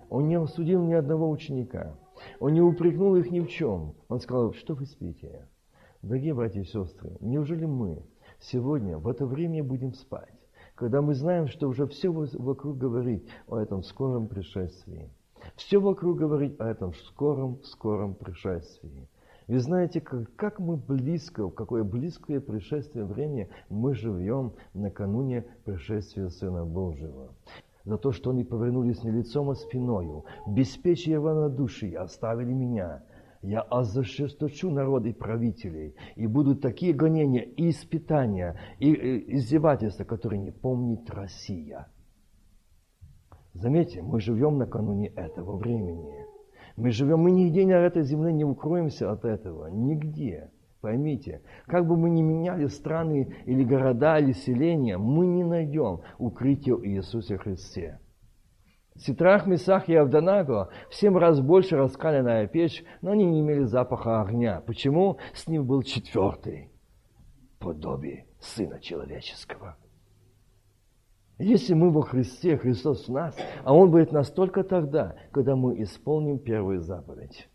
Он 0.08 0.28
не 0.28 0.36
осудил 0.36 0.82
ни 0.84 0.94
одного 0.94 1.30
ученика. 1.30 1.96
Он 2.40 2.54
не 2.54 2.62
упрекнул 2.62 3.14
их 3.16 3.30
ни 3.30 3.40
в 3.40 3.48
чем. 3.48 3.94
Он 4.08 4.20
сказал, 4.20 4.52
что 4.54 4.74
вы 4.74 4.86
спите? 4.86 5.46
Дорогие 6.02 6.34
братья 6.34 6.60
и 6.60 6.64
сестры, 6.64 7.16
неужели 7.20 7.64
мы 7.64 8.02
сегодня 8.40 8.98
в 8.98 9.08
это 9.08 9.26
время 9.26 9.62
будем 9.62 9.92
спать, 9.94 10.34
когда 10.74 11.02
мы 11.02 11.14
знаем, 11.14 11.48
что 11.48 11.68
уже 11.68 11.86
все 11.86 12.10
вокруг 12.10 12.78
говорит 12.78 13.28
о 13.48 13.58
этом 13.58 13.82
скором 13.82 14.28
пришествии. 14.28 15.10
Все 15.54 15.78
вокруг 15.78 16.18
говорит 16.18 16.60
о 16.60 16.68
этом 16.68 16.94
скором, 16.94 17.62
скором 17.62 18.14
пришествии. 18.14 19.08
Вы 19.46 19.60
знаете, 19.60 20.00
как, 20.00 20.34
как 20.34 20.58
мы 20.58 20.76
близко, 20.76 21.46
в 21.46 21.52
какое 21.52 21.84
близкое 21.84 22.40
пришествие 22.40 23.04
время 23.04 23.48
мы 23.68 23.94
живем 23.94 24.54
накануне 24.74 25.44
пришествия 25.64 26.28
Сына 26.28 26.64
Божьего. 26.64 27.32
За 27.84 27.96
то, 27.96 28.10
что 28.10 28.30
они 28.30 28.42
повернулись 28.42 29.04
не 29.04 29.12
лицом, 29.12 29.50
а 29.50 29.54
спиною, 29.54 30.24
беспечие 30.48 31.18
равнодушия 31.18 32.02
оставили 32.02 32.52
меня– 32.52 33.04
я 33.46 33.60
озажесточу 33.60 34.70
народ 34.70 35.06
и 35.06 35.12
правителей, 35.12 35.94
и 36.16 36.26
будут 36.26 36.60
такие 36.60 36.92
гонения 36.92 37.42
и 37.42 37.70
испытания, 37.70 38.58
и 38.78 39.36
издевательства, 39.36 40.04
которые 40.04 40.40
не 40.40 40.50
помнит 40.50 41.08
Россия. 41.10 41.86
Заметьте, 43.54 44.02
мы 44.02 44.20
живем 44.20 44.58
накануне 44.58 45.08
этого 45.08 45.56
времени. 45.56 46.26
Мы 46.76 46.90
живем, 46.90 47.20
мы 47.20 47.30
нигде 47.30 47.64
на 47.66 47.72
этой 47.72 48.02
земле 48.02 48.32
не 48.32 48.44
укроемся 48.44 49.10
от 49.10 49.24
этого, 49.24 49.68
нигде. 49.68 50.50
Поймите, 50.82 51.40
как 51.66 51.86
бы 51.86 51.96
мы 51.96 52.10
ни 52.10 52.22
меняли 52.22 52.66
страны 52.66 53.34
или 53.46 53.64
города, 53.64 54.18
или 54.18 54.32
селения, 54.32 54.98
мы 54.98 55.26
не 55.26 55.42
найдем 55.42 56.00
укрытие 56.18 56.76
в 56.76 56.84
Иисусе 56.84 57.38
Христе. 57.38 57.98
Ситрах, 58.98 59.46
Месах 59.46 59.88
и 59.88 59.94
Авданаго 59.94 60.70
в 60.90 60.94
семь 60.94 61.16
раз 61.16 61.40
больше 61.40 61.76
раскаленная 61.76 62.46
печь, 62.46 62.84
но 63.02 63.12
они 63.12 63.24
не 63.24 63.40
имели 63.40 63.64
запаха 63.64 64.22
огня. 64.22 64.62
Почему? 64.66 65.18
С 65.34 65.46
ним 65.46 65.66
был 65.66 65.82
четвертый 65.82 66.70
подобие 67.58 68.26
Сына 68.40 68.80
Человеческого. 68.80 69.76
Если 71.38 71.74
мы 71.74 71.90
во 71.90 72.02
Христе, 72.02 72.56
Христос 72.56 73.08
в 73.08 73.12
нас, 73.12 73.36
а 73.62 73.74
Он 73.74 73.90
будет 73.90 74.10
нас 74.10 74.30
только 74.30 74.64
тогда, 74.64 75.16
когда 75.32 75.54
мы 75.54 75.82
исполним 75.82 76.38
первую 76.38 76.80
заповедь. 76.80 77.48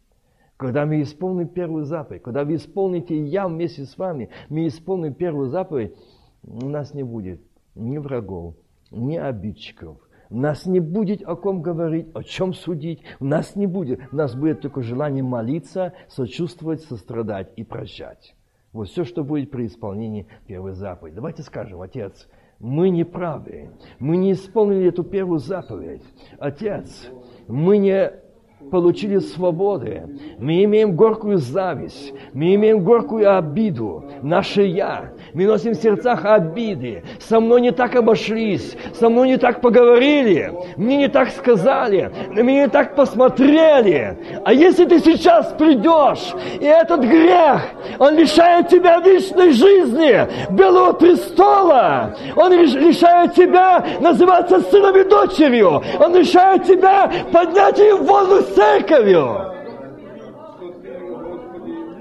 Когда 0.58 0.86
мы 0.86 1.02
исполним 1.02 1.48
первую 1.48 1.86
заповедь, 1.86 2.22
когда 2.22 2.44
вы 2.44 2.56
исполните, 2.56 3.16
и 3.16 3.24
я 3.24 3.48
вместе 3.48 3.86
с 3.86 3.98
вами, 3.98 4.30
мы 4.50 4.68
исполним 4.68 5.16
первую 5.16 5.50
заповедь, 5.50 5.96
у 6.44 6.70
нас 6.70 6.94
не 6.94 7.02
будет 7.02 7.42
ни 7.74 7.98
врагов, 7.98 8.56
ни 8.92 9.18
обидчиков, 9.18 9.98
нас 10.38 10.66
не 10.66 10.80
будет 10.80 11.22
о 11.28 11.36
ком 11.36 11.62
говорить, 11.62 12.08
о 12.14 12.24
чем 12.24 12.54
судить. 12.54 13.04
У 13.20 13.26
нас 13.26 13.56
не 13.56 13.68
будет. 13.68 14.00
У 14.12 14.16
нас 14.16 14.36
будет 14.36 14.62
только 14.62 14.82
желание 14.82 15.24
молиться, 15.24 15.94
сочувствовать, 16.08 16.82
сострадать 16.84 17.52
и 17.56 17.64
прощать. 17.64 18.36
Вот 18.74 18.88
все, 18.88 19.04
что 19.04 19.24
будет 19.24 19.52
при 19.52 19.66
исполнении 19.66 20.28
первой 20.48 20.74
заповеди. 20.74 21.16
Давайте 21.16 21.44
скажем, 21.44 21.82
Отец, 21.82 22.30
мы 22.60 22.90
не 22.90 23.04
правы. 23.04 23.72
Мы 24.00 24.18
не 24.18 24.34
исполнили 24.34 24.88
эту 24.88 25.04
первую 25.04 25.40
заповедь. 25.40 26.04
Отец, 26.40 27.10
мы 27.48 27.78
не 27.78 28.21
получили 28.70 29.20
свободы. 29.20 30.04
Мы 30.40 30.64
имеем 30.64 30.96
горькую 30.96 31.38
зависть, 31.38 32.14
мы 32.34 32.56
имеем 32.56 32.84
горькую 32.84 33.38
обиду, 33.38 34.06
наше 34.22 34.64
«я». 34.64 35.12
Мы 35.34 35.46
носим 35.46 35.72
в 35.72 35.76
сердцах 35.76 36.26
обиды. 36.26 37.04
Со 37.20 37.40
мной 37.40 37.62
не 37.62 37.72
так 37.72 37.96
обошлись, 37.96 38.76
со 38.94 39.10
мной 39.10 39.30
не 39.30 39.38
так 39.38 39.62
поговорили, 39.62 40.52
мне 40.76 40.98
не 40.98 41.08
так 41.08 41.30
сказали, 41.30 42.12
на 42.30 42.42
меня 42.42 42.64
не 42.64 42.70
так 42.70 42.96
посмотрели. 42.96 44.18
А 44.44 44.54
если 44.54 44.86
ты 44.86 45.00
сейчас 45.00 45.54
придешь, 45.58 46.34
и 46.60 46.66
этот 46.66 47.02
грех, 47.02 47.62
он 48.00 48.16
лишает 48.16 48.68
тебя 48.68 49.00
вечной 49.00 49.52
жизни, 49.52 50.28
белого 50.52 50.94
престола, 50.94 52.16
он 52.36 52.52
лишает 52.54 53.34
тебя 53.34 53.86
называться 54.02 54.60
сыном 54.62 54.98
и 54.98 55.04
дочерью, 55.04 55.82
он 56.00 56.16
лишает 56.16 56.66
тебя 56.66 57.12
поднятия 57.32 57.96
в 57.96 58.04
воздух 58.04 58.51
церковью. 58.56 59.52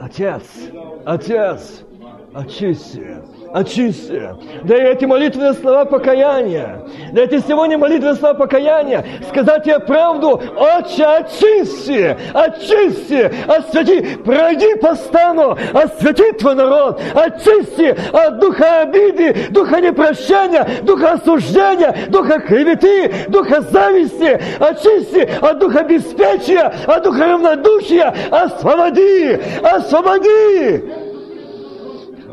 Отец, 0.01 0.43
Отец, 1.05 1.83
очисти 2.35 3.19
очисти. 3.53 4.35
Да 4.65 4.75
эти 4.77 5.05
молитвенные 5.05 5.55
слова 5.55 5.85
покаяния, 5.85 6.83
да 7.13 7.23
эти 7.23 7.41
сегодня 7.41 7.79
молитвенные 7.79 8.17
слова 8.17 8.35
покаяния, 8.35 9.05
сказать 9.29 9.65
тебе 9.65 9.81
правду, 9.81 10.41
Отче, 10.57 11.05
очисти, 11.05 12.17
очисти, 12.33 13.31
освяти, 13.49 14.17
пройди 14.25 14.75
по 14.77 14.95
стану, 14.95 15.57
освяти 15.73 16.33
твой 16.33 16.55
народ, 16.55 17.01
очисти 17.15 17.97
от 18.13 18.39
духа 18.39 18.83
обиды, 18.83 19.49
духа 19.51 19.81
непрощения, 19.81 20.67
духа 20.83 21.13
осуждения, 21.13 21.95
духа 22.09 22.41
клеветы, 22.41 23.13
духа 23.29 23.61
зависти, 23.63 24.39
очисти 24.59 25.29
от 25.41 25.59
духа 25.59 25.83
беспечия, 25.85 26.73
от 26.87 27.05
духа 27.05 27.27
равнодушия, 27.27 28.15
освободи, 28.31 29.39
освободи. 29.63 30.83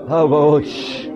Авоч. 0.10 1.07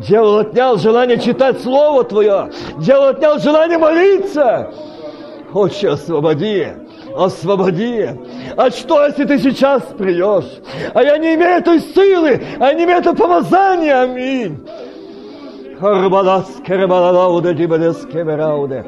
Дьявол 0.00 0.38
отнял 0.38 0.78
желание 0.78 1.18
читать 1.18 1.60
Слово 1.60 2.04
Твое. 2.04 2.50
Дьявол 2.78 3.08
отнял 3.08 3.38
желание 3.38 3.76
молиться. 3.76 4.70
Отче, 5.52 5.90
освободи, 5.90 6.68
освободи. 7.14 8.08
А 8.56 8.70
что, 8.70 9.04
если 9.04 9.24
ты 9.24 9.38
сейчас 9.38 9.82
придешь? 9.98 10.60
А 10.94 11.02
я 11.02 11.18
не 11.18 11.34
имею 11.34 11.58
этой 11.58 11.80
силы, 11.80 12.40
а 12.58 12.72
не 12.72 12.84
имею 12.84 13.00
этого 13.00 13.14
помазания. 13.14 14.00
Аминь. 14.00 14.66
Харбалас, 15.78 16.46
кербалалауде, 16.66 17.52
дибалес, 17.52 17.98
кемерауде. 18.06 18.84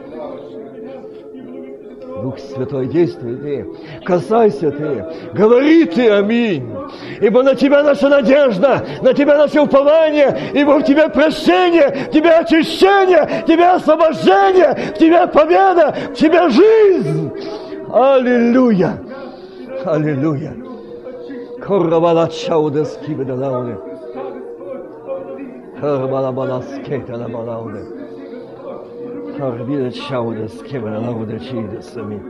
Дух 2.23 2.39
Святой, 2.39 2.87
действуй 2.87 3.37
ты, 3.37 3.67
касайся 4.05 4.71
ты, 4.71 5.05
говори 5.35 5.85
ты, 5.87 6.09
аминь. 6.09 6.73
Ибо 7.21 7.43
на 7.43 7.57
тебя 7.57 7.83
наша 7.83 8.09
надежда, 8.09 8.87
на 9.03 9.13
тебя 9.13 9.37
наше 9.37 9.61
упование, 9.61 10.39
ибо 10.55 10.79
в 10.79 10.85
тебе 10.85 11.09
прощение, 11.09 12.07
в 12.07 12.11
тебе 12.13 12.31
очищение, 12.31 13.43
в 13.43 13.47
тебе 13.47 13.71
освобождение, 13.71 14.93
в 14.95 14.99
тебе 14.99 15.27
победа, 15.27 15.95
в 16.11 16.15
тебе 16.15 16.49
жизнь. 16.51 17.33
Аллилуйя! 17.93 19.01
Аллилуйя! 19.85 20.55
Корабала 21.61 22.29
чауда 22.29 22.85
скибедалауне. 22.85 23.79
Корабала 25.81 26.31
баласкета 26.31 27.17
на 27.17 27.29
балауне. 27.29 28.12
Арбида 29.41 29.91
чауда 29.91 30.49
скевана 30.49 31.01
лауда 31.01 31.39
чидасами. 31.39 32.21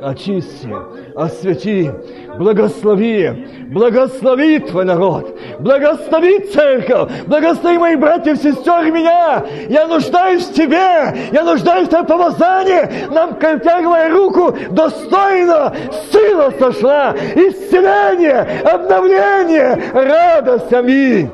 Очисти, 0.00 0.74
освети, 1.14 1.90
благослови, 2.38 3.46
благослови 3.70 4.58
твой 4.60 4.86
народ, 4.86 5.38
благослови 5.58 6.38
церковь, 6.38 7.10
благослови 7.26 7.76
моих 7.76 8.00
братьев, 8.00 8.38
сестер 8.38 8.86
и 8.86 8.90
меня. 8.90 9.44
Я 9.68 9.86
нуждаюсь 9.86 10.46
в 10.46 10.54
тебе, 10.54 11.14
я 11.32 11.44
нуждаюсь 11.44 11.88
в 11.88 11.90
твоем 11.90 12.06
помазании. 12.06 13.10
Нам, 13.12 13.34
протягивая 13.34 14.08
руку, 14.10 14.56
достойно 14.70 15.74
сила 16.10 16.50
сошла, 16.58 17.14
исцеление, 17.34 18.62
обновление, 18.64 19.78
радость, 19.92 20.72
аминь. 20.72 21.28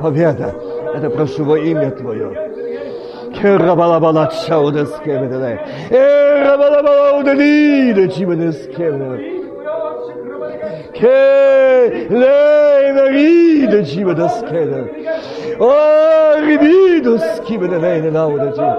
Победа, 0.00 0.54
это 0.92 1.08
прошу 1.10 1.44
во 1.44 1.56
имя 1.56 1.92
Твое. 1.92 2.48
Kerabalabalatscha 3.40 4.70
des 4.74 4.92
Kebedele. 5.04 5.58
Erabalabalau 5.90 7.22
de 7.22 7.34
Nide 7.34 8.10
Chimedes 8.10 8.66
Kebedele. 8.74 9.18
Ke 10.98 12.08
leine 12.10 13.04
ride 13.14 13.84
Chime 13.84 14.14
des 14.14 14.34
Kebedele. 14.48 14.88
O 15.60 15.70
ribidus 16.46 17.40
Kebedele 17.46 17.98
in 17.98 18.14
Laude 18.14 18.52
Chime. 18.56 18.76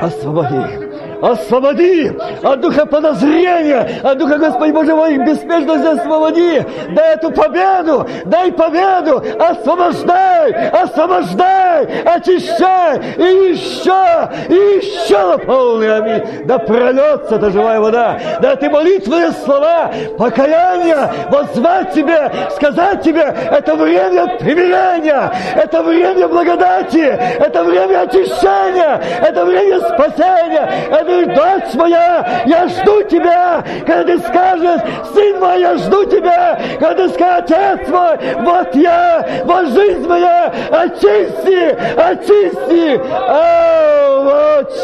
Passt 0.00 0.26
aber 0.26 0.48
hier. 0.48 0.85
Освободи 1.22 2.12
от 2.42 2.60
духа 2.60 2.86
подозрения, 2.86 4.00
от 4.02 4.18
духа, 4.18 4.38
Господи 4.38 4.70
Боже 4.72 4.94
мой, 4.94 5.18
беспечности 5.18 5.86
освободи. 5.86 6.64
Дай 6.90 7.14
эту 7.14 7.30
победу, 7.30 8.06
дай 8.26 8.52
победу, 8.52 9.22
освобождай, 9.38 10.52
освобождай, 10.68 11.86
очищай, 12.04 13.00
и 13.16 13.52
еще, 13.52 14.28
и 14.48 14.54
еще 14.54 15.18
наполни, 15.26 15.86
аминь. 15.86 16.22
Да 16.44 16.58
прольется 16.58 17.36
эта 17.36 17.50
живая 17.50 17.80
вода, 17.80 18.18
да 18.40 18.56
ты 18.56 18.68
молитвенные 18.68 19.32
слова, 19.32 19.90
покаяние, 20.18 21.10
воззвать 21.30 21.92
тебе, 21.92 22.30
сказать 22.54 23.02
тебе, 23.02 23.22
это 23.22 23.74
время 23.74 24.36
примирения, 24.38 25.30
это 25.54 25.82
время 25.82 26.28
благодати, 26.28 26.98
это 26.98 27.64
время 27.64 28.02
очищения, 28.02 29.00
это 29.22 29.44
время 29.44 29.80
спасения, 29.80 30.70
это 30.90 31.05
дочь 31.06 31.74
моя, 31.74 32.42
я 32.46 32.68
жду 32.68 33.02
тебя, 33.04 33.64
когда 33.86 34.04
ты 34.04 34.18
скажешь, 34.20 34.80
сын 35.12 35.38
мой, 35.38 35.60
я 35.60 35.76
жду 35.76 36.04
тебя, 36.04 36.58
когда 36.78 37.06
ты 37.06 37.08
скажешь, 37.14 37.26
отец 37.36 37.88
мой, 37.88 38.18
вот 38.42 38.74
я, 38.74 39.26
вот 39.44 39.68
жизнь 39.68 40.06
моя, 40.06 40.52
очисти, 40.70 41.76
очисти, 41.96 43.00
овощ, 43.28 44.74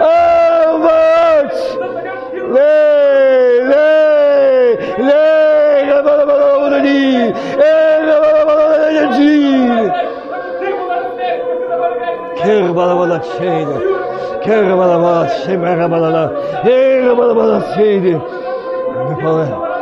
овощ, 0.00 1.54
лей, 2.54 3.60
лей, 3.70 4.78
лей, 4.98 5.90
рабалабалабалабали, 5.90 7.34
Kerabala, 14.44 15.26
Shemera 15.46 15.88
Balala, 15.88 16.28
Erabala, 16.62 17.74
Shady, 17.74 18.12
Nepal. 18.12 19.73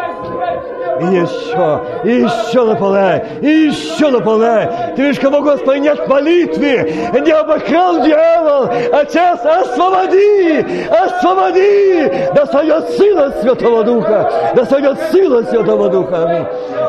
И 1.01 1.05
еще, 1.05 1.80
и 2.05 2.22
еще 2.22 2.64
наполняй, 2.64 3.22
и 3.40 3.49
еще 3.68 4.11
наполняй. 4.11 4.68
Ты 4.95 5.03
видишь, 5.03 5.20
кого, 5.20 5.40
Господи, 5.40 5.78
нет 5.78 6.07
молитвы, 6.07 6.93
не 7.20 7.30
обокрал 7.30 8.03
дьявол. 8.03 8.68
Отец, 8.93 9.40
освободи, 9.45 10.64
освободи, 10.90 12.11
да 12.34 12.47
сойдет 12.47 12.90
сила 12.90 13.32
Святого 13.40 13.84
Духа, 13.84 14.30
да 14.55 14.64
сойдет 14.66 14.99
сила 15.12 15.43
Святого 15.43 15.88
Духа. 15.88 16.24
Аминь. 16.24 16.47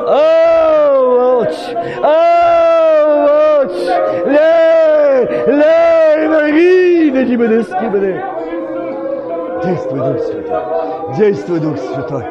Ауч, 0.08 1.56
ауч, 2.04 3.72
лей, 4.26 5.28
лей, 5.48 6.28
Марина, 6.28 7.26
тебе 7.26 7.48
не. 7.48 8.43
Действуй, 9.66 10.00
Дух 10.00 10.20
Святой. 10.20 11.16
Действуй, 11.18 11.60
Дух 11.60 11.78
Святой. 11.78 12.26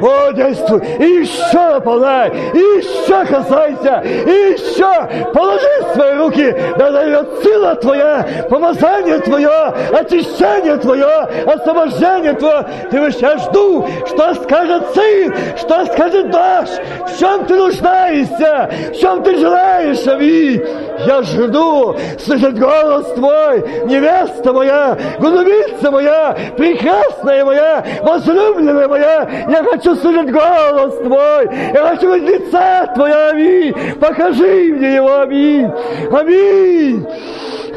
О, 0.00 0.32
действуй! 0.32 0.80
Еще 0.80 1.74
наполняй! 1.74 2.30
Еще 2.54 3.24
касайся! 3.26 4.02
Еще 4.04 5.32
положи 5.32 5.94
свои 5.94 6.16
руки! 6.16 6.56
Да 6.76 6.90
дает 6.90 7.28
сила 7.42 7.74
Твоя, 7.76 8.26
помазание 8.50 9.18
Твое, 9.20 9.72
очищение 9.92 10.76
Твое, 10.76 11.28
освобождение 11.46 12.32
Твое. 12.34 12.66
Ты 12.90 12.98
я 13.20 13.38
жду, 13.38 13.86
что 14.06 14.34
скажет 14.34 14.84
Сын, 14.94 15.34
что 15.56 15.86
скажет 15.86 16.30
Даш, 16.30 16.68
в 17.06 17.18
чем 17.18 17.44
ты 17.46 17.56
нуждаешься, 17.56 18.70
в 18.92 18.96
чем 18.98 19.22
ты 19.22 19.36
желаешь, 19.36 20.06
Ави. 20.06 20.64
Я 21.06 21.22
жду 21.22 21.96
слышать 22.18 22.58
голос 22.58 23.06
Твой, 23.14 23.60
невеста 23.86 24.52
моя, 24.52 24.96
голубица 25.18 25.90
моя, 25.90 26.36
прекрасная 26.56 27.44
моя, 27.44 27.84
возлюбленная 28.02 28.88
моя, 28.88 29.28
я 29.48 29.62
хочу 29.64 29.96
слышать 29.96 30.30
голос 30.30 30.96
Твой, 30.98 31.48
я 31.74 31.86
хочу 31.88 32.14
видеть 32.14 32.46
лица 32.46 32.86
Твоя, 32.94 33.30
аминь, 33.30 33.74
покажи 34.00 34.72
мне 34.72 34.96
его, 34.96 35.20
аминь, 35.20 35.70
аминь. 36.12 37.06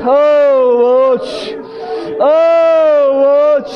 Oh, 0.03 1.13
watch. 1.13 1.53
Oh, 2.19 3.05
watch. 3.21 3.73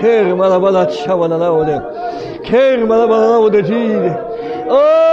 Kerma 0.00 0.48
la 0.48 0.58
bala 0.58 0.86
chava 0.86 1.28
na 1.28 1.36
laude. 1.36 2.42
Kerma 2.42 2.96
la 2.96 3.06
bala 3.06 3.28
laude 3.32 3.62
gide. 3.66 4.16
Oh, 4.70 5.08